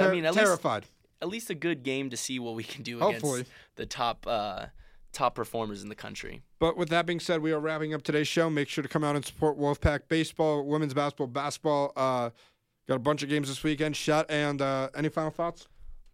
I 0.00 0.04
Ter- 0.06 0.12
mean, 0.12 0.24
at 0.24 0.32
least 0.34 0.44
terrified. 0.44 0.86
at 1.20 1.28
least 1.28 1.50
a 1.50 1.54
good 1.54 1.82
game 1.82 2.10
to 2.10 2.16
see 2.16 2.38
what 2.38 2.54
we 2.54 2.62
can 2.64 2.82
do 2.84 2.98
Hopefully. 3.00 3.40
against 3.40 3.52
the 3.76 3.86
top 3.86 4.26
uh, 4.26 4.66
top 5.12 5.34
performers 5.34 5.82
in 5.82 5.88
the 5.88 5.94
country. 5.94 6.42
But 6.58 6.76
with 6.76 6.88
that 6.90 7.06
being 7.06 7.20
said, 7.20 7.40
we 7.40 7.52
are 7.52 7.60
wrapping 7.60 7.94
up 7.94 8.02
today's 8.02 8.28
show. 8.28 8.50
Make 8.50 8.68
sure 8.68 8.82
to 8.82 8.88
come 8.88 9.04
out 9.04 9.16
and 9.16 9.24
support 9.24 9.58
Wolfpack 9.58 10.02
baseball, 10.08 10.64
women's 10.64 10.94
basketball, 10.94 11.28
basketball. 11.28 11.92
Uh, 11.96 12.30
got 12.86 12.96
a 12.96 13.00
bunch 13.00 13.22
of 13.22 13.28
games 13.28 13.48
this 13.48 13.62
weekend. 13.62 13.96
Shout 13.96 14.26
and 14.30 14.60
uh, 14.60 14.90
any 14.94 15.08
final 15.08 15.30
thoughts? 15.30 15.68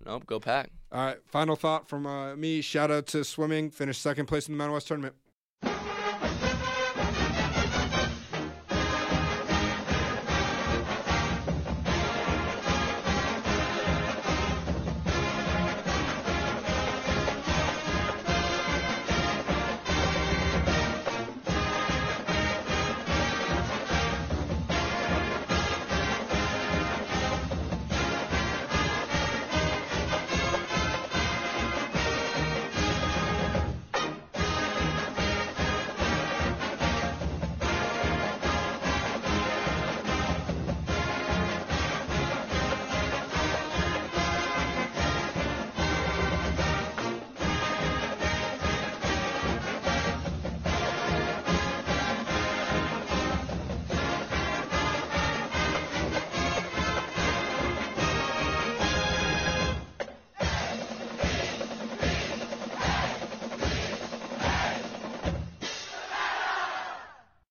Nope. 0.05 0.27
Go 0.27 0.41
pack. 0.41 0.71
All 0.93 1.05
right, 1.05 1.19
final 1.27 1.57
thought 1.57 1.89
from 1.89 2.07
uh, 2.07 2.37
me. 2.37 2.61
Shout 2.61 2.91
out 2.91 3.07
to 3.09 3.25
swimming. 3.25 3.71
Finished 3.71 4.01
second 4.01 4.27
place 4.27 4.49
in 4.49 4.55
the 4.55 4.59
Mountain 4.59 4.75
West 4.75 4.89
tournament. 4.89 5.15